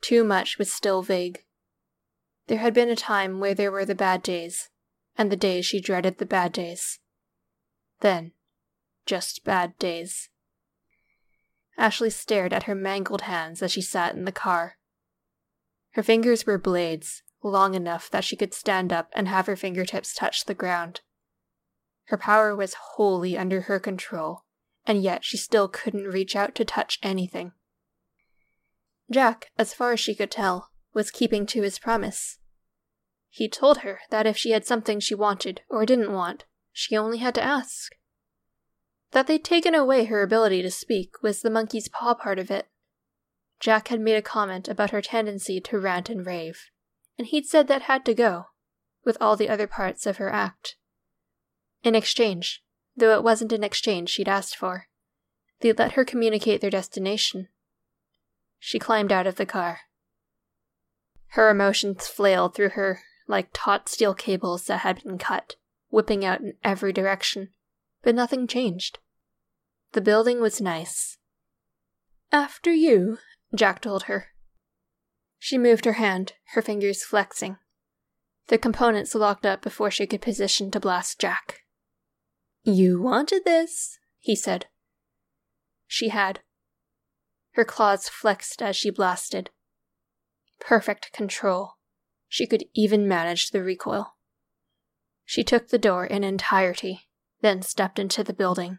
Too 0.00 0.24
much 0.24 0.58
was 0.58 0.72
still 0.72 1.02
vague. 1.02 1.44
There 2.48 2.58
had 2.58 2.74
been 2.74 2.88
a 2.88 2.96
time 2.96 3.38
where 3.38 3.54
there 3.54 3.70
were 3.70 3.84
the 3.84 3.94
bad 3.94 4.22
days, 4.22 4.70
and 5.16 5.30
the 5.30 5.36
days 5.36 5.66
she 5.66 5.80
dreaded 5.80 6.18
the 6.18 6.26
bad 6.26 6.52
days. 6.52 6.98
Then, 8.00 8.32
just 9.06 9.44
bad 9.44 9.78
days. 9.78 10.30
Ashley 11.76 12.10
stared 12.10 12.52
at 12.52 12.64
her 12.64 12.74
mangled 12.74 13.22
hands 13.22 13.62
as 13.62 13.70
she 13.70 13.82
sat 13.82 14.14
in 14.14 14.24
the 14.24 14.32
car. 14.32 14.78
Her 15.90 16.02
fingers 16.02 16.44
were 16.44 16.58
blades, 16.58 17.22
long 17.42 17.74
enough 17.74 18.10
that 18.10 18.24
she 18.24 18.36
could 18.36 18.54
stand 18.54 18.92
up 18.92 19.10
and 19.12 19.28
have 19.28 19.46
her 19.46 19.56
fingertips 19.56 20.14
touch 20.14 20.44
the 20.44 20.54
ground. 20.54 21.00
Her 22.04 22.16
power 22.16 22.54
was 22.56 22.74
wholly 22.94 23.36
under 23.36 23.62
her 23.62 23.78
control, 23.78 24.44
and 24.86 25.02
yet 25.02 25.24
she 25.24 25.36
still 25.36 25.68
couldn't 25.68 26.04
reach 26.04 26.34
out 26.34 26.54
to 26.56 26.64
touch 26.64 26.98
anything. 27.02 27.52
Jack, 29.10 29.50
as 29.58 29.74
far 29.74 29.92
as 29.92 30.00
she 30.00 30.14
could 30.14 30.30
tell, 30.30 30.70
was 30.92 31.10
keeping 31.10 31.46
to 31.46 31.62
his 31.62 31.78
promise. 31.78 32.38
He 33.28 33.48
told 33.48 33.78
her 33.78 34.00
that 34.10 34.26
if 34.26 34.36
she 34.36 34.50
had 34.50 34.66
something 34.66 35.00
she 35.00 35.14
wanted 35.14 35.60
or 35.68 35.86
didn't 35.86 36.12
want, 36.12 36.44
she 36.72 36.96
only 36.96 37.18
had 37.18 37.34
to 37.36 37.42
ask. 37.42 37.92
That 39.12 39.26
they'd 39.26 39.44
taken 39.44 39.74
away 39.74 40.04
her 40.04 40.22
ability 40.22 40.62
to 40.62 40.70
speak 40.70 41.22
was 41.22 41.40
the 41.40 41.50
monkey's 41.50 41.88
paw 41.88 42.14
part 42.14 42.38
of 42.38 42.50
it. 42.50 42.68
Jack 43.60 43.88
had 43.88 44.00
made 44.00 44.16
a 44.16 44.22
comment 44.22 44.68
about 44.68 44.90
her 44.90 45.02
tendency 45.02 45.60
to 45.60 45.78
rant 45.78 46.08
and 46.08 46.24
rave, 46.24 46.70
and 47.18 47.26
he'd 47.26 47.46
said 47.46 47.66
that 47.68 47.82
had 47.82 48.04
to 48.06 48.14
go, 48.14 48.46
with 49.04 49.18
all 49.20 49.36
the 49.36 49.48
other 49.48 49.66
parts 49.66 50.06
of 50.06 50.18
her 50.18 50.30
act. 50.30 50.76
In 51.82 51.94
exchange, 51.94 52.62
though 52.96 53.14
it 53.14 53.24
wasn't 53.24 53.52
an 53.52 53.64
exchange 53.64 54.10
she'd 54.10 54.28
asked 54.28 54.56
for, 54.56 54.86
they'd 55.60 55.78
let 55.78 55.92
her 55.92 56.04
communicate 56.04 56.60
their 56.60 56.70
destination. 56.70 57.48
She 58.58 58.78
climbed 58.78 59.12
out 59.12 59.26
of 59.26 59.36
the 59.36 59.46
car. 59.46 59.80
Her 61.32 61.50
emotions 61.50 62.06
flailed 62.06 62.54
through 62.54 62.70
her 62.70 63.00
like 63.26 63.50
taut 63.52 63.88
steel 63.88 64.14
cables 64.14 64.64
that 64.66 64.78
had 64.78 65.02
been 65.02 65.18
cut, 65.18 65.56
whipping 65.90 66.24
out 66.24 66.40
in 66.40 66.54
every 66.64 66.92
direction, 66.92 67.50
but 68.02 68.14
nothing 68.14 68.46
changed. 68.46 68.98
The 69.92 70.00
building 70.00 70.40
was 70.40 70.60
nice. 70.60 71.18
After 72.32 72.72
you, 72.72 73.18
Jack 73.54 73.80
told 73.80 74.04
her. 74.04 74.28
She 75.38 75.58
moved 75.58 75.84
her 75.84 75.94
hand, 75.94 76.34
her 76.52 76.62
fingers 76.62 77.04
flexing. 77.04 77.56
The 78.48 78.58
components 78.58 79.14
locked 79.14 79.46
up 79.46 79.62
before 79.62 79.90
she 79.90 80.06
could 80.06 80.22
position 80.22 80.70
to 80.70 80.80
blast 80.80 81.18
Jack. 81.18 81.60
You 82.64 83.00
wanted 83.00 83.44
this, 83.44 83.98
he 84.18 84.34
said. 84.34 84.66
She 85.86 86.08
had. 86.08 86.40
Her 87.52 87.64
claws 87.64 88.08
flexed 88.08 88.62
as 88.62 88.76
she 88.76 88.90
blasted. 88.90 89.50
Perfect 90.60 91.12
control. 91.12 91.74
She 92.28 92.46
could 92.46 92.64
even 92.74 93.08
manage 93.08 93.50
the 93.50 93.62
recoil. 93.62 94.14
She 95.24 95.44
took 95.44 95.68
the 95.68 95.78
door 95.78 96.06
in 96.06 96.24
entirety, 96.24 97.08
then 97.40 97.62
stepped 97.62 97.98
into 97.98 98.24
the 98.24 98.32
building. 98.32 98.78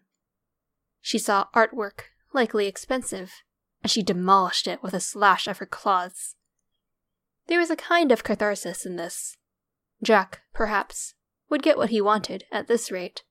She 1.02 1.18
saw 1.18 1.48
artwork, 1.56 2.12
likely 2.34 2.68
expensive, 2.68 3.34
and 3.82 3.92
she 3.92 4.04
demolished 4.04 4.68
it 4.68 4.84
with 4.84 4.94
a 4.94 5.00
slash 5.00 5.48
of 5.48 5.60
her 5.60 5.66
claws. 5.66 6.36
There 7.50 7.60
was 7.60 7.72
a 7.72 7.76
kind 7.76 8.12
of 8.12 8.24
catharsis 8.24 8.86
in 8.86 8.96
this. 8.96 9.36
Jack, 10.04 10.44
perhaps, 10.54 11.16
would 11.50 11.64
get 11.64 11.78
what 11.78 11.90
he 11.90 12.00
wanted 12.00 12.46
at 12.52 12.68
this 12.68 12.92
rate. 12.92 13.24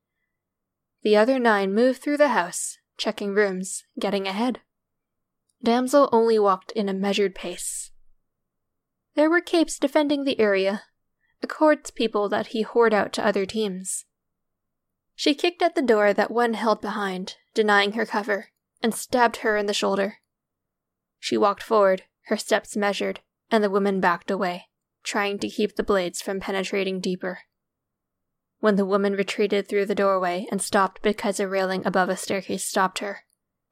The 1.03 1.17
other 1.17 1.39
nine 1.39 1.73
moved 1.73 2.03
through 2.03 2.17
the 2.17 2.31
house, 2.31 2.79
checking 2.97 3.33
rooms, 3.33 3.85
getting 3.97 4.27
ahead. 4.27 4.61
Damsel 5.63 6.09
only 6.11 6.37
walked 6.37 6.73
in 6.73 6.89
a 6.89 6.93
measured 6.93 7.37
pace. 7.37 7.93
There 9.15 9.31
were 9.31 9.41
capes 9.41 9.79
defending 9.79 10.25
the 10.25 10.41
area, 10.41 10.83
Accord's 11.41 11.93
people 11.93 12.29
that 12.29 12.49
he 12.49 12.63
hoard 12.63 12.93
out 12.93 13.13
to 13.13 13.25
other 13.25 13.47
teams. 13.47 14.05
She 15.15 15.33
kicked 15.33 15.63
at 15.63 15.77
the 15.77 15.83
door 15.83 16.13
that 16.13 16.33
one 16.33 16.55
held 16.55 16.81
behind, 16.81 17.37
denying 17.55 17.93
her 17.93 18.05
cover, 18.05 18.49
and 18.83 18.93
stabbed 18.93 19.39
her 19.39 19.57
in 19.57 19.67
the 19.67 19.73
shoulder. 19.73 20.19
She 21.21 21.37
walked 21.37 21.63
forward, 21.63 22.03
her 22.27 22.37
steps 22.37 22.77
measured, 22.77 23.21
and 23.51 23.63
the 23.63 23.71
woman 23.71 24.01
backed 24.01 24.31
away, 24.31 24.69
trying 25.03 25.39
to 25.39 25.49
keep 25.49 25.77
the 25.77 25.83
blades 25.83 26.21
from 26.21 26.41
penetrating 26.41 27.01
deeper. 27.01 27.41
When 28.61 28.77
the 28.77 28.87
woman 28.87 29.15
retreated 29.15 29.69
through 29.69 29.87
the 29.87 29.95
doorway 29.95 30.47
and 30.51 30.61
stopped 30.61 31.03
because 31.03 31.39
a 31.39 31.49
railing 31.49 31.87
above 31.87 32.09
a 32.09 32.17
staircase 32.17 32.65
stopped 32.65 32.99
her, 32.99 33.21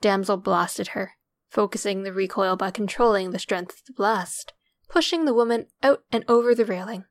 Damsel 0.01 0.37
blasted 0.37 0.89
her, 0.89 1.17
focusing 1.49 2.03
the 2.03 2.13
recoil 2.13 2.57
by 2.57 2.71
controlling 2.71 3.31
the 3.31 3.39
strength 3.39 3.81
of 3.81 3.85
the 3.87 3.93
blast, 3.93 4.53
pushing 4.89 5.25
the 5.25 5.35
woman 5.35 5.67
out 5.83 6.05
and 6.13 6.25
over 6.29 6.55
the 6.55 6.65
railing. 6.65 7.05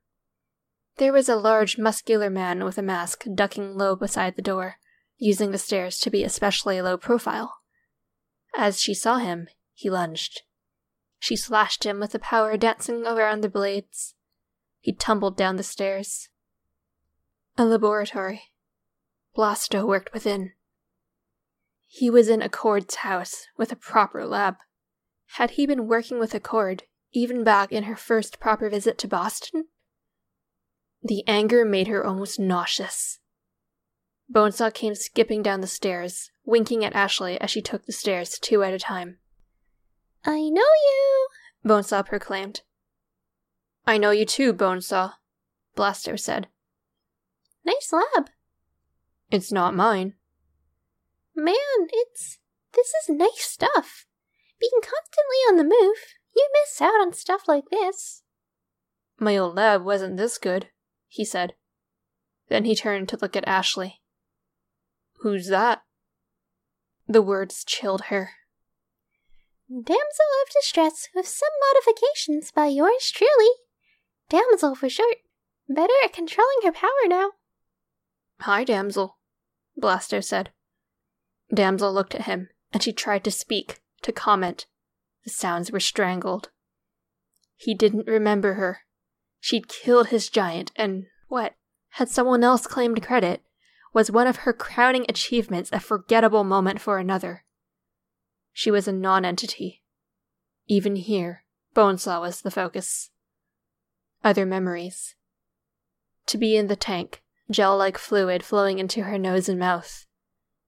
There 0.98 1.12
was 1.12 1.28
a 1.28 1.36
large, 1.36 1.78
muscular 1.78 2.30
man 2.30 2.64
with 2.64 2.78
a 2.78 2.82
mask 2.82 3.26
ducking 3.34 3.76
low 3.76 3.96
beside 3.98 4.36
the 4.36 4.42
door, 4.42 4.76
using 5.18 5.52
the 5.52 5.58
stairs 5.58 6.00
to 6.00 6.10
be 6.10 6.24
especially 6.24 6.82
low 6.82 6.98
profile. 6.98 7.58
As 8.58 8.80
she 8.80 8.94
saw 8.94 9.18
him, 9.18 9.48
he 9.74 9.90
lunged. 9.90 10.44
She 11.26 11.36
slashed 11.36 11.88
him 11.88 12.00
with 12.00 12.12
the 12.12 12.20
power 12.20 12.56
dancing 12.56 13.04
around 13.04 13.42
the 13.42 13.50
blades. 13.50 14.14
He 14.80 14.94
tumbled 14.94 15.36
down 15.36 15.56
the 15.56 15.64
stairs. 15.64 16.30
A 17.58 17.66
laboratory. 17.66 18.52
Blasto 19.36 19.88
worked 19.88 20.14
within. 20.14 20.52
He 21.88 22.12
was 22.12 22.30
in 22.30 22.44
Accord's 22.44 22.98
house 22.98 23.48
with 23.58 23.72
a 23.72 23.76
proper 23.76 24.24
lab. 24.24 24.58
Had 25.38 25.50
he 25.58 25.66
been 25.66 25.88
working 25.88 26.20
with 26.20 26.36
Accord, 26.36 26.84
even 27.12 27.44
back 27.44 27.72
in 27.72 27.86
her 27.86 27.96
first 27.96 28.40
proper 28.40 28.70
visit 28.70 29.00
to 29.00 29.08
Boston? 29.08 29.66
The 31.02 31.24
anger 31.28 31.66
made 31.66 31.88
her 31.88 32.06
almost 32.06 32.40
nauseous. 32.40 33.18
Bonesaw 34.30 34.70
came 34.70 34.94
skipping 34.94 35.42
down 35.42 35.62
the 35.62 35.66
stairs, 35.66 36.30
winking 36.44 36.86
at 36.86 36.94
Ashley 36.94 37.42
as 37.42 37.50
she 37.50 37.64
took 37.64 37.88
the 37.88 37.92
stairs 37.92 38.38
two 38.38 38.62
at 38.62 38.76
a 38.76 38.78
time. 38.78 39.18
I 40.28 40.50
know 40.50 40.62
you, 40.62 41.28
Bonesaw 41.64 42.04
proclaimed. 42.06 42.62
I 43.86 44.00
know 44.00 44.10
you 44.10 44.26
too, 44.26 44.54
Bonesaw, 44.54 45.14
Blasto 45.78 46.20
said. 46.20 46.48
Nice 47.64 47.94
lab. 47.94 48.32
It's 49.30 49.52
not 49.52 49.76
mine. 49.76 50.14
Man, 51.36 51.56
it's. 51.90 52.40
This 52.74 52.88
is 53.04 53.16
nice 53.16 53.44
stuff. 53.44 54.08
Being 54.60 54.82
constantly 54.82 55.38
on 55.48 55.58
the 55.58 55.64
move, 55.64 55.98
you 56.36 56.48
miss 56.54 56.82
out 56.82 57.00
on 57.00 57.14
stuff 57.14 57.48
like 57.48 57.70
this. 57.70 58.24
My 59.20 59.38
old 59.38 59.56
lab 59.56 59.84
wasn't 59.84 60.18
this 60.18 60.38
good, 60.38 60.70
he 61.08 61.24
said. 61.24 61.54
Then 62.50 62.66
he 62.66 62.76
turned 62.76 63.10
to 63.10 63.18
look 63.22 63.36
at 63.36 63.48
Ashley. 63.48 64.02
Who's 65.20 65.48
that? 65.48 65.84
The 67.08 67.22
words 67.22 67.64
chilled 67.64 68.06
her. 68.06 68.32
Damsel 69.70 69.96
of 69.98 70.54
Distress 70.54 71.10
with 71.16 71.28
some 71.28 71.50
modifications 71.74 72.52
by 72.52 72.68
yours 72.68 73.10
truly. 73.12 73.50
Damsel 74.30 74.76
for 74.76 74.90
short. 74.90 75.18
Better 75.68 75.94
at 76.04 76.14
controlling 76.14 76.60
her 76.64 76.72
power 76.72 77.08
now. 77.08 77.32
Hi, 78.42 78.64
Damsel, 78.64 79.18
Blasto 79.80 80.24
said. 80.24 80.52
Damsel 81.54 81.92
looked 81.92 82.14
at 82.14 82.26
him, 82.26 82.50
and 82.72 82.84
she 82.84 82.94
tried 82.94 83.24
to 83.24 83.32
speak, 83.32 83.80
to 84.04 84.12
comment. 84.12 84.68
The 85.24 85.32
sounds 85.32 85.72
were 85.72 85.80
strangled. 85.80 86.50
He 87.56 87.74
didn't 87.74 88.08
remember 88.08 88.54
her. 88.56 88.82
She'd 89.40 89.68
killed 89.68 90.08
his 90.08 90.30
giant, 90.30 90.72
and 90.76 91.06
what? 91.28 91.56
Had 91.92 92.10
someone 92.10 92.44
else 92.44 92.68
claimed 92.68 93.02
credit? 93.02 93.42
Was 93.94 94.12
one 94.12 94.28
of 94.28 94.38
her 94.38 94.54
crowning 94.54 95.06
achievements 95.10 95.72
a 95.74 95.80
forgettable 95.80 96.44
moment 96.44 96.82
for 96.82 97.00
another? 97.00 97.45
She 98.58 98.72
was 98.72 98.88
a 98.88 98.94
nonentity. 98.94 99.84
Even 100.66 100.96
here, 100.96 101.44
Bonesaw 101.76 102.22
was 102.22 102.40
the 102.40 102.50
focus. 102.50 103.10
Other 104.24 104.46
memories. 104.46 105.16
To 106.28 106.38
be 106.38 106.56
in 106.56 106.68
the 106.68 106.78
tank, 106.78 107.22
gel 107.52 107.76
like 107.76 107.98
fluid 107.98 108.44
flowing 108.44 108.80
into 108.80 109.04
her 109.04 109.18
nose 109.18 109.50
and 109.50 109.60
mouth. 109.60 110.08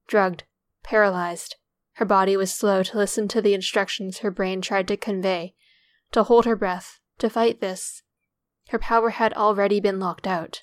Drugged, 0.06 0.44
paralyzed, 0.82 1.56
her 1.94 2.04
body 2.04 2.36
was 2.36 2.52
slow 2.52 2.82
to 2.82 2.98
listen 2.98 3.26
to 3.28 3.40
the 3.40 3.54
instructions 3.54 4.18
her 4.18 4.30
brain 4.30 4.60
tried 4.60 4.86
to 4.88 4.96
convey, 4.98 5.54
to 6.12 6.24
hold 6.24 6.44
her 6.44 6.56
breath, 6.56 7.00
to 7.16 7.30
fight 7.30 7.62
this. 7.62 8.02
Her 8.68 8.78
power 8.78 9.08
had 9.08 9.32
already 9.32 9.80
been 9.80 9.98
locked 9.98 10.26
out. 10.26 10.62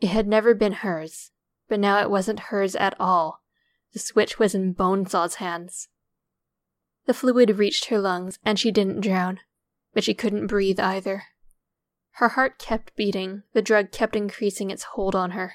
It 0.00 0.10
had 0.10 0.28
never 0.28 0.54
been 0.54 0.74
hers, 0.74 1.32
but 1.68 1.80
now 1.80 2.00
it 2.00 2.08
wasn't 2.08 2.50
hers 2.50 2.76
at 2.76 2.94
all. 3.00 3.42
The 3.94 3.98
switch 3.98 4.38
was 4.38 4.54
in 4.54 4.74
Bonesaw's 4.74 5.34
hands. 5.34 5.88
The 7.06 7.14
fluid 7.14 7.58
reached 7.58 7.86
her 7.86 7.98
lungs 7.98 8.38
and 8.44 8.58
she 8.58 8.70
didn't 8.70 9.00
drown, 9.00 9.40
but 9.94 10.04
she 10.04 10.14
couldn't 10.14 10.46
breathe 10.46 10.78
either. 10.78 11.24
Her 12.12 12.30
heart 12.30 12.58
kept 12.58 12.94
beating, 12.96 13.44
the 13.52 13.62
drug 13.62 13.92
kept 13.92 14.16
increasing 14.16 14.70
its 14.70 14.84
hold 14.84 15.14
on 15.14 15.32
her. 15.32 15.54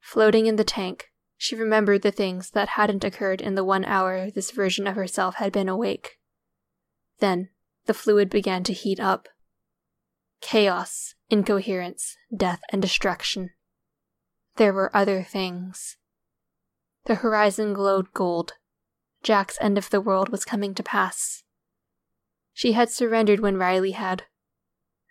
Floating 0.00 0.46
in 0.46 0.56
the 0.56 0.64
tank, 0.64 1.10
she 1.36 1.56
remembered 1.56 2.02
the 2.02 2.10
things 2.10 2.50
that 2.50 2.70
hadn't 2.70 3.04
occurred 3.04 3.40
in 3.40 3.54
the 3.54 3.64
one 3.64 3.84
hour 3.84 4.30
this 4.30 4.50
version 4.50 4.86
of 4.86 4.96
herself 4.96 5.36
had 5.36 5.52
been 5.52 5.68
awake. 5.68 6.18
Then, 7.18 7.48
the 7.86 7.94
fluid 7.94 8.30
began 8.30 8.62
to 8.64 8.72
heat 8.72 9.00
up. 9.00 9.28
Chaos, 10.40 11.14
incoherence, 11.30 12.16
death, 12.34 12.60
and 12.70 12.82
destruction. 12.82 13.50
There 14.56 14.72
were 14.72 14.94
other 14.94 15.22
things. 15.22 15.96
The 17.06 17.16
horizon 17.16 17.72
glowed 17.72 18.12
gold, 18.12 18.54
Jack's 19.26 19.58
end 19.60 19.76
of 19.76 19.90
the 19.90 20.00
world 20.00 20.28
was 20.28 20.44
coming 20.44 20.72
to 20.72 20.84
pass. 20.84 21.42
She 22.52 22.74
had 22.74 22.90
surrendered 22.90 23.40
when 23.40 23.56
Riley 23.56 23.90
had. 23.90 24.22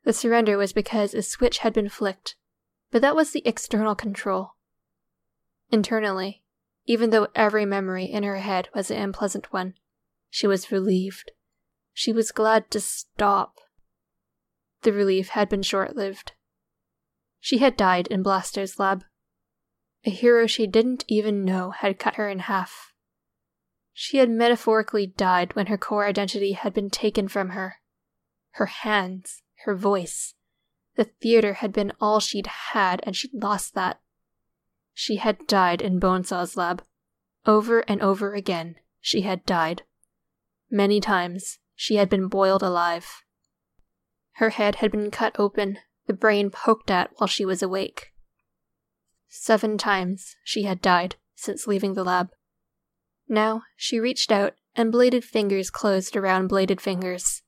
The 0.06 0.14
surrender 0.14 0.58
was 0.58 0.72
because 0.72 1.14
a 1.14 1.22
switch 1.22 1.58
had 1.58 1.74
been 1.74 1.90
flicked, 1.90 2.38
but 2.92 3.02
that 3.02 3.18
was 3.18 3.32
the 3.32 3.46
external 3.46 3.94
control. 3.94 4.52
Internally, 5.70 6.44
even 6.86 7.10
though 7.10 7.28
every 7.36 7.66
memory 7.66 8.06
in 8.06 8.24
her 8.24 8.38
head 8.38 8.70
was 8.74 8.90
an 8.90 9.02
unpleasant 9.02 9.52
one, 9.52 9.74
she 10.30 10.48
was 10.48 10.72
relieved. 10.72 11.32
She 11.94 12.14
was 12.14 12.32
glad 12.32 12.72
to 12.72 12.80
stop. 12.80 13.60
The 14.84 14.94
relief 14.94 15.28
had 15.28 15.50
been 15.50 15.62
short 15.62 15.98
lived. 15.98 16.32
She 17.42 17.58
had 17.58 17.76
died 17.76 18.08
in 18.08 18.24
Blasto's 18.24 18.80
lab. 18.80 19.04
A 20.06 20.10
hero 20.10 20.48
she 20.48 20.68
didn't 20.68 21.04
even 21.10 21.44
know 21.44 21.72
had 21.72 22.00
cut 22.00 22.16
her 22.16 22.30
in 22.30 22.40
half. 22.40 22.94
She 23.98 24.18
had 24.18 24.30
metaphorically 24.30 25.08
died 25.08 25.56
when 25.56 25.68
her 25.68 25.78
core 25.78 26.06
identity 26.06 26.52
had 26.52 26.74
been 26.74 26.90
taken 26.90 27.30
from 27.30 27.52
her. 27.52 27.78
Her 28.52 28.66
hands, 28.66 29.42
her 29.64 29.74
voice. 29.74 30.34
The 30.98 31.06
theater 31.06 31.54
had 31.54 31.72
been 31.72 31.94
all 32.02 32.20
she'd 32.20 32.48
had, 32.48 33.00
and 33.04 33.16
she'd 33.16 33.34
lost 33.34 33.74
that. 33.74 34.02
She 34.94 35.16
had 35.16 35.48
died 35.48 35.82
in 35.82 36.00
Bonesaw's 36.00 36.58
lab. 36.58 36.84
Over 37.46 37.80
and 37.88 38.02
over 38.02 38.34
again, 38.34 38.76
she 39.00 39.22
had 39.22 39.46
died. 39.46 39.84
Many 40.70 41.00
times, 41.00 41.60
she 41.74 41.96
had 41.96 42.10
been 42.10 42.28
boiled 42.28 42.64
alive. 42.64 43.24
Her 44.34 44.50
head 44.50 44.76
had 44.76 44.92
been 44.92 45.10
cut 45.10 45.40
open, 45.40 45.80
the 46.06 46.14
brain 46.14 46.50
poked 46.50 46.92
at 46.92 47.12
while 47.16 47.28
she 47.28 47.46
was 47.46 47.64
awake. 47.64 48.12
Seven 49.30 49.78
times 49.78 50.36
she 50.44 50.64
had 50.64 50.82
died 50.82 51.16
since 51.34 51.66
leaving 51.66 51.94
the 51.94 52.04
lab. 52.04 52.32
Now 53.28 53.64
she 53.76 54.00
reached 54.00 54.32
out, 54.32 54.54
and 54.76 54.92
bladed 54.92 55.24
fingers 55.24 55.70
closed 55.70 56.16
around 56.16 56.48
bladed 56.48 56.80
fingers. 56.80 57.42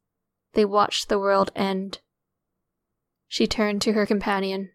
They 0.54 0.66
watched 0.66 1.10
the 1.10 1.20
world 1.20 1.52
end. 1.56 2.00
She 3.28 3.46
turned 3.46 3.82
to 3.84 3.94
her 3.94 4.06
companion. 4.06 4.72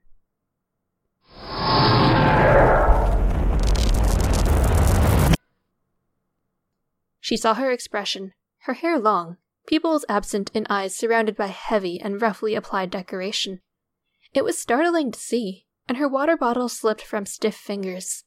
She 7.21 7.37
saw 7.37 7.55
her 7.55 7.71
expression, 7.71 8.33
her 8.65 8.75
hair 8.75 8.99
long, 8.99 9.39
pupils 9.67 10.05
absent 10.09 10.51
and 10.55 10.67
eyes 10.69 10.95
surrounded 10.95 11.37
by 11.37 11.47
heavy 11.47 12.01
and 12.01 12.21
roughly 12.21 12.55
applied 12.55 12.91
decoration. 12.91 13.61
It 14.35 14.45
was 14.45 14.59
startling 14.59 15.13
to 15.13 15.19
see, 15.19 15.67
and 15.89 15.99
her 15.99 16.09
water 16.09 16.37
bottle 16.37 16.69
slipped 16.69 17.03
from 17.03 17.27
stiff 17.27 17.55
fingers. 17.55 18.25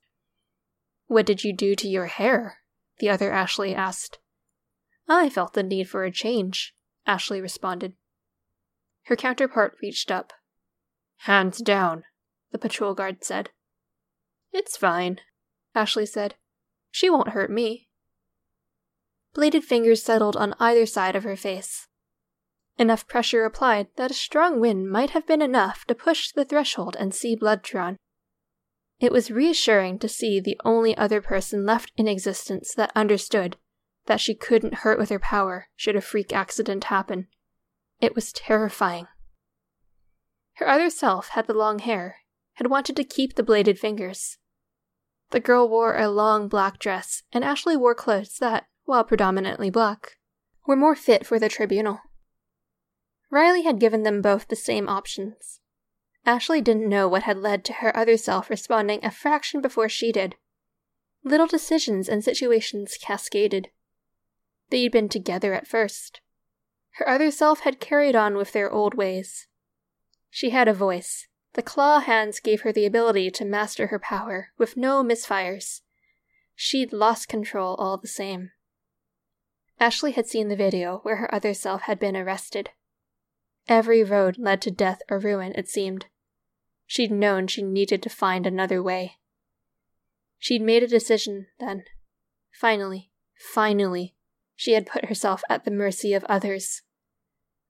What 1.08 1.26
did 1.26 1.44
you 1.44 1.54
do 1.54 1.76
to 1.76 1.88
your 1.88 2.08
hair? 2.08 2.60
The 3.00 3.10
other 3.10 3.32
Ashley 3.32 3.76
asked. 3.76 4.20
I 5.08 5.30
felt 5.30 5.54
the 5.54 5.64
need 5.64 5.90
for 5.90 6.04
a 6.04 6.12
change, 6.12 6.76
Ashley 7.06 7.42
responded. 7.42 7.94
Her 9.04 9.16
counterpart 9.16 9.78
reached 9.82 10.10
up. 10.10 10.34
Hands 11.20 11.58
down, 11.60 12.04
the 12.52 12.58
patrol 12.58 12.94
guard 12.94 13.24
said. 13.24 13.52
It's 14.52 14.78
fine, 14.78 15.20
Ashley 15.76 16.06
said. 16.06 16.36
She 16.92 17.10
won't 17.10 17.30
hurt 17.30 17.52
me. 17.52 17.88
Bladed 19.34 19.66
fingers 19.66 20.02
settled 20.02 20.38
on 20.38 20.56
either 20.60 20.86
side 20.86 21.16
of 21.16 21.24
her 21.24 21.36
face. 21.36 21.88
Enough 22.78 23.08
pressure 23.08 23.46
applied 23.46 23.88
that 23.96 24.12
a 24.12 24.16
strong 24.16 24.60
wind 24.60 24.90
might 24.90 25.12
have 25.12 25.28
been 25.28 25.42
enough 25.42 25.86
to 25.86 25.96
push 25.96 26.32
the 26.32 26.46
threshold 26.46 26.96
and 27.00 27.14
see 27.14 27.36
blood 27.36 27.62
drawn. 27.62 27.98
It 29.00 29.12
was 29.12 29.32
reassuring 29.32 30.00
to 30.00 30.08
see 30.08 30.40
the 30.40 30.60
only 30.64 30.96
other 30.96 31.22
person 31.22 31.66
left 31.66 31.92
in 31.98 32.08
existence 32.08 32.74
that 32.76 32.92
understood 32.96 33.58
that 34.06 34.22
she 34.22 34.36
couldn't 34.36 34.76
hurt 34.76 34.98
with 34.98 35.10
her 35.10 35.20
power 35.20 35.68
should 35.76 35.96
a 35.96 36.02
freak 36.02 36.32
accident 36.32 36.86
happen. 36.86 37.28
It 38.00 38.16
was 38.16 38.32
terrifying. 38.32 39.08
Her 40.56 40.68
other 40.68 40.90
self 40.90 41.30
had 41.30 41.48
the 41.48 41.54
long 41.54 41.80
hair, 41.80 42.18
had 42.54 42.68
wanted 42.68 42.96
to 42.96 43.04
keep 43.04 43.36
the 43.36 43.44
bladed 43.44 43.78
fingers. 43.78 44.38
The 45.32 45.40
girl 45.40 45.68
wore 45.68 45.98
a 45.98 46.08
long 46.08 46.48
black 46.48 46.80
dress, 46.80 47.24
and 47.34 47.44
Ashley 47.44 47.76
wore 47.76 47.96
clothes 47.96 48.38
that, 48.40 48.68
while 48.86 49.04
predominantly 49.04 49.70
black, 49.70 50.18
were 50.66 50.76
more 50.76 50.96
fit 50.96 51.26
for 51.26 51.40
the 51.40 51.50
tribunal. 51.50 52.00
Riley 53.30 53.64
had 53.64 53.80
given 53.80 54.04
them 54.04 54.22
both 54.22 54.48
the 54.48 54.56
same 54.56 54.88
options. 54.88 55.60
Ashley 56.26 56.60
didn't 56.60 56.90
know 56.90 57.08
what 57.08 57.24
had 57.24 57.38
led 57.38 57.64
to 57.66 57.74
her 57.74 57.96
other 57.96 58.18
self 58.18 58.50
responding 58.50 59.04
a 59.04 59.12
fraction 59.12 59.62
before 59.62 59.88
she 59.88 60.12
did. 60.12 60.36
Little 61.24 61.48
decisions 61.48 62.10
and 62.10 62.24
situations 62.24 62.98
cascaded. 63.00 63.70
They'd 64.70 64.92
been 64.92 65.10
together 65.10 65.54
at 65.54 65.68
first. 65.68 66.22
Her 66.94 67.08
other 67.08 67.30
self 67.30 67.60
had 67.60 67.80
carried 67.80 68.16
on 68.16 68.36
with 68.36 68.54
their 68.54 68.72
old 68.72 68.96
ways. 68.96 69.48
She 70.32 70.50
had 70.50 70.68
a 70.68 70.74
voice. 70.74 71.28
The 71.54 71.62
claw 71.62 72.00
hands 72.00 72.40
gave 72.40 72.62
her 72.62 72.72
the 72.72 72.86
ability 72.86 73.32
to 73.32 73.46
master 73.46 73.88
her 73.88 74.00
power, 74.00 74.50
with 74.58 74.76
no 74.76 75.04
misfires. 75.04 75.82
She'd 76.56 76.92
lost 76.92 77.30
control 77.30 77.76
all 77.76 77.98
the 77.98 78.08
same. 78.08 78.52
Ashley 79.80 80.14
had 80.14 80.28
seen 80.28 80.48
the 80.48 80.56
video 80.56 81.00
where 81.04 81.18
her 81.18 81.34
other 81.34 81.54
self 81.54 81.84
had 81.84 82.00
been 82.00 82.18
arrested. 82.18 82.72
Every 83.68 84.04
road 84.04 84.38
led 84.38 84.62
to 84.64 84.72
death 84.72 85.02
or 85.10 85.20
ruin, 85.20 85.54
it 85.56 85.70
seemed. 85.70 86.08
She'd 86.86 87.12
known 87.12 87.48
she 87.48 87.64
needed 87.64 88.04
to 88.04 88.10
find 88.10 88.46
another 88.46 88.82
way. 88.82 89.18
She'd 90.38 90.62
made 90.62 90.84
a 90.84 90.88
decision 90.88 91.48
then. 91.60 91.84
Finally, 92.52 93.12
finally, 93.54 94.16
she 94.56 94.74
had 94.74 94.86
put 94.86 95.06
herself 95.06 95.42
at 95.50 95.66
the 95.66 95.72
mercy 95.72 96.14
of 96.14 96.24
others. 96.26 96.82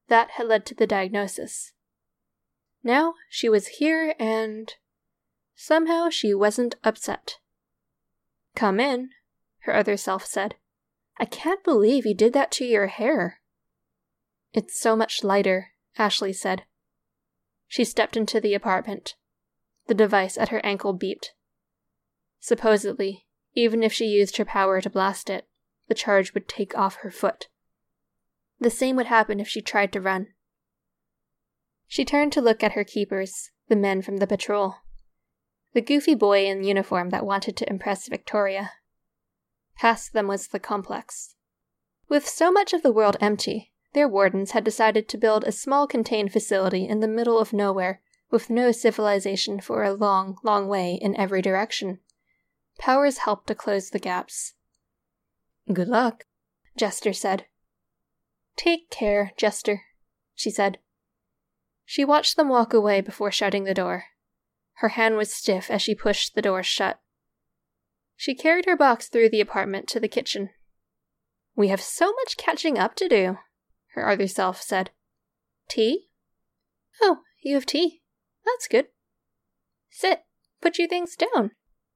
That 0.08 0.32
had 0.32 0.48
led 0.48 0.66
to 0.68 0.76
the 0.76 0.86
diagnosis. 0.86 1.72
Now 2.84 3.16
she 3.30 3.50
was 3.50 3.68
here 3.80 4.14
and. 4.20 4.72
Somehow 5.56 6.10
she 6.10 6.34
wasn't 6.34 6.76
upset. 6.84 7.38
Come 8.56 8.80
in, 8.80 9.10
her 9.60 9.74
other 9.74 9.98
self 9.98 10.26
said. 10.26 10.56
I 11.18 11.26
can't 11.26 11.64
believe 11.64 12.06
you 12.06 12.14
did 12.14 12.34
that 12.34 12.52
to 12.52 12.66
your 12.66 12.88
hair. 12.88 13.40
It's 14.54 14.80
so 14.80 14.96
much 14.96 15.24
lighter, 15.24 15.72
Ashley 15.98 16.34
said. 16.34 16.64
She 17.68 17.84
stepped 17.84 18.16
into 18.16 18.40
the 18.40 18.54
apartment. 18.54 19.16
The 19.88 19.94
device 19.94 20.38
at 20.38 20.50
her 20.50 20.64
ankle 20.66 20.98
beeped. 20.98 21.30
Supposedly, 22.40 23.26
even 23.54 23.84
if 23.84 23.94
she 23.94 24.06
used 24.06 24.38
her 24.38 24.46
power 24.46 24.82
to 24.82 24.90
blast 24.90 25.30
it, 25.30 25.48
the 25.88 25.96
charge 25.96 26.34
would 26.34 26.48
take 26.48 26.78
off 26.78 26.98
her 26.98 27.12
foot. 27.12 27.48
The 28.60 28.70
same 28.70 28.96
would 28.96 29.08
happen 29.08 29.40
if 29.40 29.48
she 29.48 29.62
tried 29.62 29.92
to 29.94 30.02
run. 30.02 30.28
She 31.88 32.06
turned 32.06 32.34
to 32.34 32.42
look 32.42 32.64
at 32.64 32.74
her 32.74 32.84
keepers, 32.84 33.52
the 33.68 33.76
men 33.76 34.02
from 34.02 34.18
the 34.18 34.28
patrol. 34.28 34.78
The 35.74 35.82
goofy 35.82 36.16
boy 36.16 36.46
in 36.46 36.64
uniform 36.64 37.10
that 37.10 37.26
wanted 37.26 37.58
to 37.58 37.70
impress 37.70 38.08
Victoria. 38.08 38.72
Past 39.76 40.14
them 40.14 40.28
was 40.28 40.48
the 40.48 40.60
complex. 40.60 41.36
With 42.08 42.28
so 42.28 42.52
much 42.52 42.74
of 42.74 42.82
the 42.82 42.94
world 42.94 43.18
empty, 43.20 43.74
their 43.96 44.08
wardens 44.10 44.52
had 44.52 44.66
decided 44.66 45.08
to 45.08 45.18
build 45.18 45.46
a 45.46 45.54
small 45.54 45.88
contained 45.88 46.32
facility 46.32 46.86
in 46.86 47.00
the 47.00 47.08
middle 47.08 47.40
of 47.40 47.54
nowhere 47.54 48.02
with 48.30 48.50
no 48.50 48.70
civilization 48.70 49.62
for 49.62 49.84
a 49.84 49.94
long, 49.94 50.38
long 50.44 50.68
way 50.68 51.00
in 51.02 51.16
every 51.16 51.42
direction. 51.42 52.00
Powers 52.78 53.20
helped 53.20 53.48
to 53.48 53.56
close 53.56 53.90
the 53.90 54.00
gaps. 54.00 54.54
Good 55.72 55.88
luck, 55.88 56.26
Jester 56.76 57.14
said. 57.14 57.46
Take 58.58 58.90
care, 58.90 59.32
Jester, 59.38 59.84
she 60.36 60.52
said. 60.52 60.80
She 61.86 62.04
watched 62.04 62.36
them 62.36 62.50
walk 62.50 62.74
away 62.74 63.00
before 63.00 63.32
shutting 63.32 63.64
the 63.64 63.74
door. 63.74 64.06
Her 64.80 64.90
hand 64.90 65.16
was 65.16 65.34
stiff 65.34 65.72
as 65.72 65.82
she 65.82 65.96
pushed 65.96 66.36
the 66.36 66.42
door 66.42 66.64
shut. 66.64 67.00
She 68.18 68.36
carried 68.36 68.66
her 68.66 68.76
box 68.76 69.08
through 69.08 69.30
the 69.30 69.40
apartment 69.40 69.88
to 69.90 70.02
the 70.02 70.10
kitchen. 70.10 70.50
We 71.56 71.70
have 71.70 71.82
so 71.82 72.12
much 72.12 72.36
catching 72.36 72.78
up 72.78 72.96
to 72.96 73.08
do, 73.08 73.38
her 73.96 74.08
other 74.08 74.28
self 74.28 74.62
said. 74.62 74.92
Tea? 75.68 76.08
Oh, 77.02 77.20
you 77.44 77.56
have 77.56 77.66
tea. 77.66 78.02
That's 78.46 78.68
good. 78.68 78.88
Sit. 79.90 80.22
Put 80.62 80.78
your 80.78 80.88
things 80.88 81.16
down. 81.16 81.52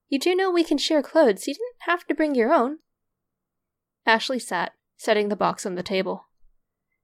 You 0.07 0.19
do 0.19 0.35
know 0.35 0.49
we 0.51 0.63
can 0.63 0.77
share 0.77 1.03
clothes. 1.03 1.47
You 1.47 1.53
didn't 1.53 1.81
have 1.81 2.05
to 2.07 2.15
bring 2.15 2.35
your 2.35 2.51
own. 2.51 2.79
Ashley 4.05 4.39
sat, 4.39 4.73
setting 4.97 5.29
the 5.29 5.35
box 5.35 5.65
on 5.65 5.75
the 5.75 5.83
table. 5.83 6.27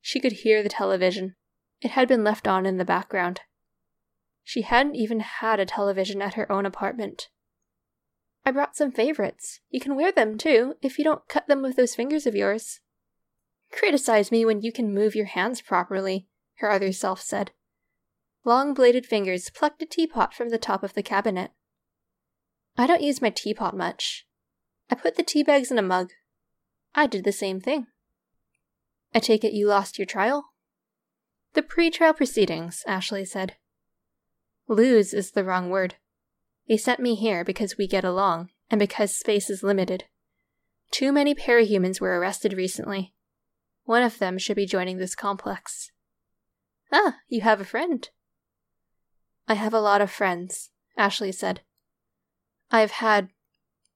She 0.01 0.19
could 0.19 0.31
hear 0.31 0.63
the 0.63 0.69
television. 0.69 1.35
It 1.81 1.91
had 1.91 2.07
been 2.07 2.23
left 2.23 2.47
on 2.47 2.65
in 2.65 2.77
the 2.77 2.85
background. 2.85 3.41
She 4.43 4.61
hadn't 4.61 4.95
even 4.95 5.19
had 5.19 5.59
a 5.59 5.65
television 5.65 6.21
at 6.21 6.35
her 6.35 6.51
own 6.51 6.65
apartment. 6.65 7.29
I 8.45 8.51
brought 8.51 8.75
some 8.75 8.91
favorites. 8.91 9.59
You 9.69 9.79
can 9.79 9.95
wear 9.95 10.11
them, 10.11 10.37
too, 10.37 10.75
if 10.81 10.97
you 10.97 11.03
don't 11.03 11.27
cut 11.27 11.47
them 11.47 11.63
with 11.63 11.75
those 11.75 11.95
fingers 11.95 12.27
of 12.27 12.35
yours. 12.35 12.79
Criticize 13.77 14.31
me 14.31 14.45
when 14.45 14.61
you 14.61 14.71
can 14.71 14.93
move 14.93 15.15
your 15.15 15.25
hands 15.25 15.61
properly, 15.61 16.27
her 16.55 16.71
other 16.71 16.93
self 16.93 17.21
said. 17.21 17.51
Long 18.45 18.73
bladed 18.73 19.05
fingers 19.05 19.49
plucked 19.49 19.81
a 19.81 19.85
teapot 19.85 20.33
from 20.33 20.49
the 20.49 20.57
top 20.57 20.81
of 20.81 20.93
the 20.93 21.03
cabinet. 21.03 21.51
I 22.77 22.87
don't 22.87 23.01
use 23.01 23.21
my 23.21 23.31
teapot 23.31 23.75
much. 23.75 24.25
I 24.89 24.95
put 24.95 25.15
the 25.15 25.23
tea 25.23 25.43
bags 25.43 25.71
in 25.71 25.79
a 25.79 25.81
mug. 25.81 26.11
I 26.93 27.07
did 27.07 27.25
the 27.25 27.31
same 27.31 27.59
thing. 27.59 27.87
I 29.13 29.19
take 29.19 29.43
it 29.43 29.53
you 29.53 29.67
lost 29.67 29.97
your 29.97 30.05
trial? 30.05 30.53
The 31.53 31.61
pre-trial 31.61 32.13
proceedings, 32.13 32.83
Ashley 32.87 33.25
said. 33.25 33.55
Lose 34.67 35.13
is 35.13 35.31
the 35.31 35.43
wrong 35.43 35.69
word. 35.69 35.95
They 36.67 36.77
sent 36.77 36.99
me 36.99 37.15
here 37.15 37.43
because 37.43 37.77
we 37.77 37.87
get 37.87 38.03
along, 38.03 38.51
and 38.69 38.79
because 38.79 39.15
space 39.15 39.49
is 39.49 39.63
limited. 39.63 40.05
Too 40.91 41.11
many 41.11 41.35
parahumans 41.35 41.99
were 41.99 42.19
arrested 42.19 42.53
recently. 42.53 43.14
One 43.85 44.03
of 44.03 44.19
them 44.19 44.37
should 44.37 44.55
be 44.55 44.65
joining 44.65 44.97
this 44.97 45.15
complex. 45.15 45.91
Ah, 46.91 47.17
you 47.27 47.41
have 47.41 47.61
a 47.61 47.65
friend. 47.65 48.09
I 49.47 49.53
have 49.53 49.73
a 49.73 49.79
lot 49.79 50.01
of 50.01 50.11
friends, 50.11 50.71
Ashley 50.97 51.31
said. 51.31 51.61
I've 52.71 52.91
had 52.91 53.29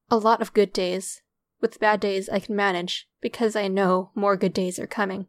a 0.09 0.17
lot 0.17 0.41
of 0.41 0.53
good 0.53 0.71
days. 0.71 1.21
With 1.59 1.79
bad 1.79 1.99
days, 1.99 2.29
I 2.29 2.39
can 2.39 2.55
manage 2.55 3.07
because 3.19 3.55
I 3.55 3.67
know 3.67 4.11
more 4.15 4.37
good 4.37 4.53
days 4.53 4.79
are 4.79 4.87
coming. 4.87 5.27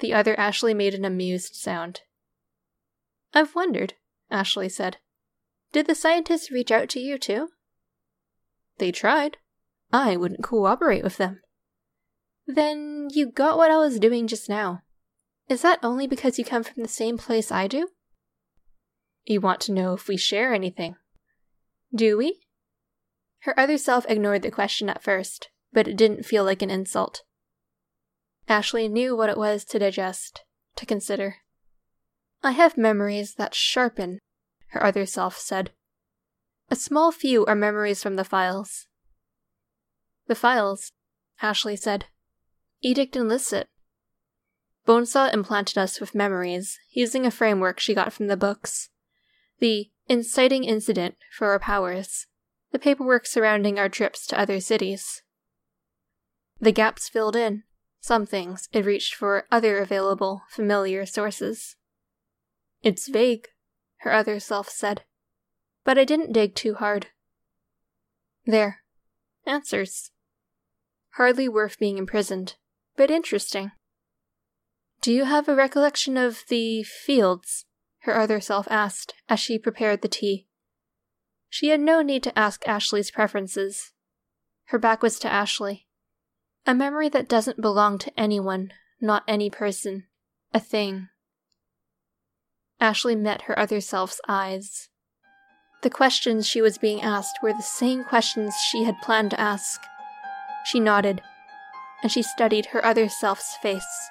The 0.00 0.14
other 0.14 0.38
Ashley 0.38 0.74
made 0.74 0.94
an 0.94 1.04
amused 1.04 1.54
sound. 1.54 2.00
I've 3.34 3.54
wondered, 3.54 3.94
Ashley 4.30 4.68
said. 4.68 4.96
Did 5.72 5.86
the 5.86 5.94
scientists 5.94 6.50
reach 6.50 6.70
out 6.70 6.88
to 6.90 7.00
you 7.00 7.18
too? 7.18 7.50
They 8.78 8.90
tried. 8.90 9.36
I 9.92 10.16
wouldn't 10.16 10.42
cooperate 10.42 11.04
with 11.04 11.18
them. 11.18 11.42
Then 12.54 13.06
you 13.12 13.30
got 13.30 13.56
what 13.56 13.70
I 13.70 13.76
was 13.76 14.00
doing 14.00 14.26
just 14.26 14.48
now. 14.48 14.82
Is 15.48 15.62
that 15.62 15.78
only 15.84 16.08
because 16.08 16.36
you 16.36 16.44
come 16.44 16.64
from 16.64 16.82
the 16.82 16.88
same 16.88 17.16
place 17.16 17.52
I 17.52 17.68
do? 17.68 17.88
You 19.24 19.40
want 19.40 19.60
to 19.62 19.72
know 19.72 19.92
if 19.94 20.08
we 20.08 20.16
share 20.16 20.52
anything. 20.52 20.96
Do 21.94 22.16
we? 22.16 22.40
Her 23.42 23.58
other 23.58 23.78
self 23.78 24.04
ignored 24.08 24.42
the 24.42 24.50
question 24.50 24.88
at 24.90 25.02
first, 25.02 25.48
but 25.72 25.86
it 25.86 25.96
didn't 25.96 26.26
feel 26.26 26.42
like 26.42 26.60
an 26.60 26.70
insult. 26.70 27.22
Ashley 28.48 28.88
knew 28.88 29.16
what 29.16 29.30
it 29.30 29.38
was 29.38 29.64
to 29.66 29.78
digest, 29.78 30.42
to 30.74 30.84
consider. 30.84 31.36
I 32.42 32.50
have 32.50 32.76
memories 32.76 33.34
that 33.34 33.54
sharpen, 33.54 34.18
her 34.70 34.84
other 34.84 35.06
self 35.06 35.38
said. 35.38 35.70
A 36.68 36.74
small 36.74 37.12
few 37.12 37.46
are 37.46 37.54
memories 37.54 38.02
from 38.02 38.16
the 38.16 38.24
files. 38.24 38.88
The 40.26 40.34
files, 40.34 40.90
Ashley 41.40 41.76
said. 41.76 42.06
Edict 42.82 43.14
and 43.14 43.28
Licit. 43.28 43.68
Bonesaw 44.86 45.32
implanted 45.34 45.76
us 45.76 46.00
with 46.00 46.14
memories, 46.14 46.78
using 46.90 47.26
a 47.26 47.30
framework 47.30 47.78
she 47.78 47.94
got 47.94 48.12
from 48.12 48.28
the 48.28 48.36
books. 48.36 48.88
The 49.58 49.90
inciting 50.08 50.64
incident 50.64 51.16
for 51.30 51.48
our 51.48 51.58
powers, 51.58 52.26
the 52.72 52.78
paperwork 52.78 53.26
surrounding 53.26 53.78
our 53.78 53.90
trips 53.90 54.26
to 54.28 54.40
other 54.40 54.60
cities. 54.60 55.22
The 56.58 56.72
gaps 56.72 57.08
filled 57.08 57.36
in, 57.36 57.64
some 58.00 58.24
things 58.24 58.68
it 58.72 58.86
reached 58.86 59.14
for 59.14 59.44
other 59.50 59.78
available, 59.78 60.42
familiar 60.48 61.04
sources. 61.04 61.76
It's 62.82 63.08
vague, 63.08 63.48
her 63.98 64.12
other 64.12 64.40
self 64.40 64.70
said, 64.70 65.02
but 65.84 65.98
I 65.98 66.04
didn't 66.04 66.32
dig 66.32 66.54
too 66.54 66.74
hard. 66.74 67.08
There. 68.46 68.82
Answers. 69.46 70.12
Hardly 71.16 71.48
worth 71.48 71.78
being 71.78 71.98
imprisoned, 71.98 72.56
but 72.96 73.10
interesting. 73.10 73.72
Do 75.00 75.12
you 75.12 75.24
have 75.24 75.48
a 75.48 75.54
recollection 75.54 76.16
of 76.16 76.44
the 76.48 76.82
fields? 76.82 77.64
Her 78.00 78.16
other 78.16 78.40
self 78.40 78.66
asked 78.70 79.14
as 79.28 79.40
she 79.40 79.58
prepared 79.58 80.02
the 80.02 80.08
tea. 80.08 80.46
She 81.48 81.68
had 81.68 81.80
no 81.80 82.02
need 82.02 82.22
to 82.22 82.38
ask 82.38 82.66
Ashley's 82.66 83.10
preferences. 83.10 83.92
Her 84.66 84.78
back 84.78 85.02
was 85.02 85.18
to 85.20 85.32
Ashley. 85.32 85.86
A 86.66 86.74
memory 86.74 87.08
that 87.08 87.28
doesn't 87.28 87.60
belong 87.60 87.98
to 87.98 88.20
anyone, 88.20 88.72
not 89.00 89.24
any 89.26 89.50
person, 89.50 90.04
a 90.54 90.60
thing. 90.60 91.08
Ashley 92.78 93.16
met 93.16 93.42
her 93.42 93.58
other 93.58 93.80
self's 93.80 94.20
eyes. 94.28 94.88
The 95.82 95.90
questions 95.90 96.46
she 96.46 96.60
was 96.60 96.78
being 96.78 97.02
asked 97.02 97.38
were 97.42 97.52
the 97.52 97.62
same 97.62 98.04
questions 98.04 98.54
she 98.70 98.84
had 98.84 99.00
planned 99.02 99.30
to 99.30 99.40
ask. 99.40 99.80
She 100.66 100.78
nodded, 100.78 101.22
and 102.02 102.10
she 102.10 102.22
studied 102.22 102.66
her 102.66 102.84
other 102.84 103.08
self's 103.08 103.56
face. 103.56 104.10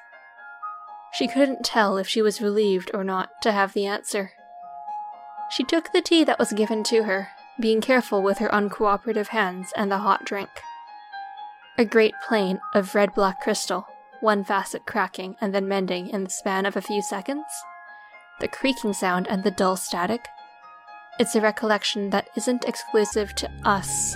She 1.14 1.28
couldn't 1.28 1.66
tell 1.66 1.98
if 1.98 2.08
she 2.08 2.22
was 2.22 2.42
relieved 2.42 2.92
or 2.94 3.04
not 3.04 3.30
to 3.42 3.52
have 3.52 3.74
the 3.74 3.86
answer. 3.86 4.32
She 5.50 5.64
took 5.64 5.92
the 5.92 6.02
tea 6.02 6.24
that 6.24 6.38
was 6.38 6.54
given 6.54 6.84
to 6.86 7.04
her, 7.04 7.30
being 7.60 7.82
careful 7.82 8.22
with 8.22 8.38
her 8.38 8.50
uncooperative 8.50 9.28
hands 9.28 9.74
and 9.76 9.92
the 9.92 9.98
hot 10.00 10.24
drink. 10.24 10.50
A 11.78 11.86
great 11.86 12.14
plane 12.28 12.60
of 12.76 12.94
red 12.94 13.14
black 13.16 13.42
crystal, 13.42 13.88
one 14.20 14.44
facet 14.44 14.86
cracking 14.86 15.36
and 15.42 15.54
then 15.54 15.68
mending 15.68 16.10
in 16.10 16.24
the 16.24 16.30
span 16.30 16.66
of 16.66 16.76
a 16.76 16.82
few 16.82 17.02
seconds. 17.02 17.46
The 18.40 18.48
creaking 18.48 18.94
sound 18.94 19.28
and 19.28 19.44
the 19.44 19.52
dull 19.52 19.76
static. 19.76 20.28
It's 21.20 21.36
a 21.36 21.42
recollection 21.42 22.12
that 22.12 22.30
isn't 22.38 22.66
exclusive 22.66 23.34
to 23.36 23.50
us. 23.66 24.16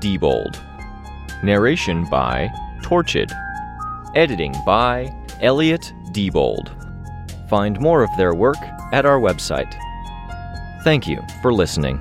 Diebold. 0.00 0.62
Narration 1.42 2.04
by 2.08 2.48
Torchid. 2.82 3.30
Editing 4.14 4.54
by 4.64 5.14
Elliot 5.40 5.92
Diebold. 6.12 6.70
Find 7.48 7.80
more 7.80 8.02
of 8.02 8.10
their 8.16 8.34
work 8.34 8.56
at 8.92 9.06
our 9.06 9.20
website. 9.20 9.74
Thank 10.84 11.06
you 11.06 11.22
for 11.42 11.52
listening. 11.52 12.00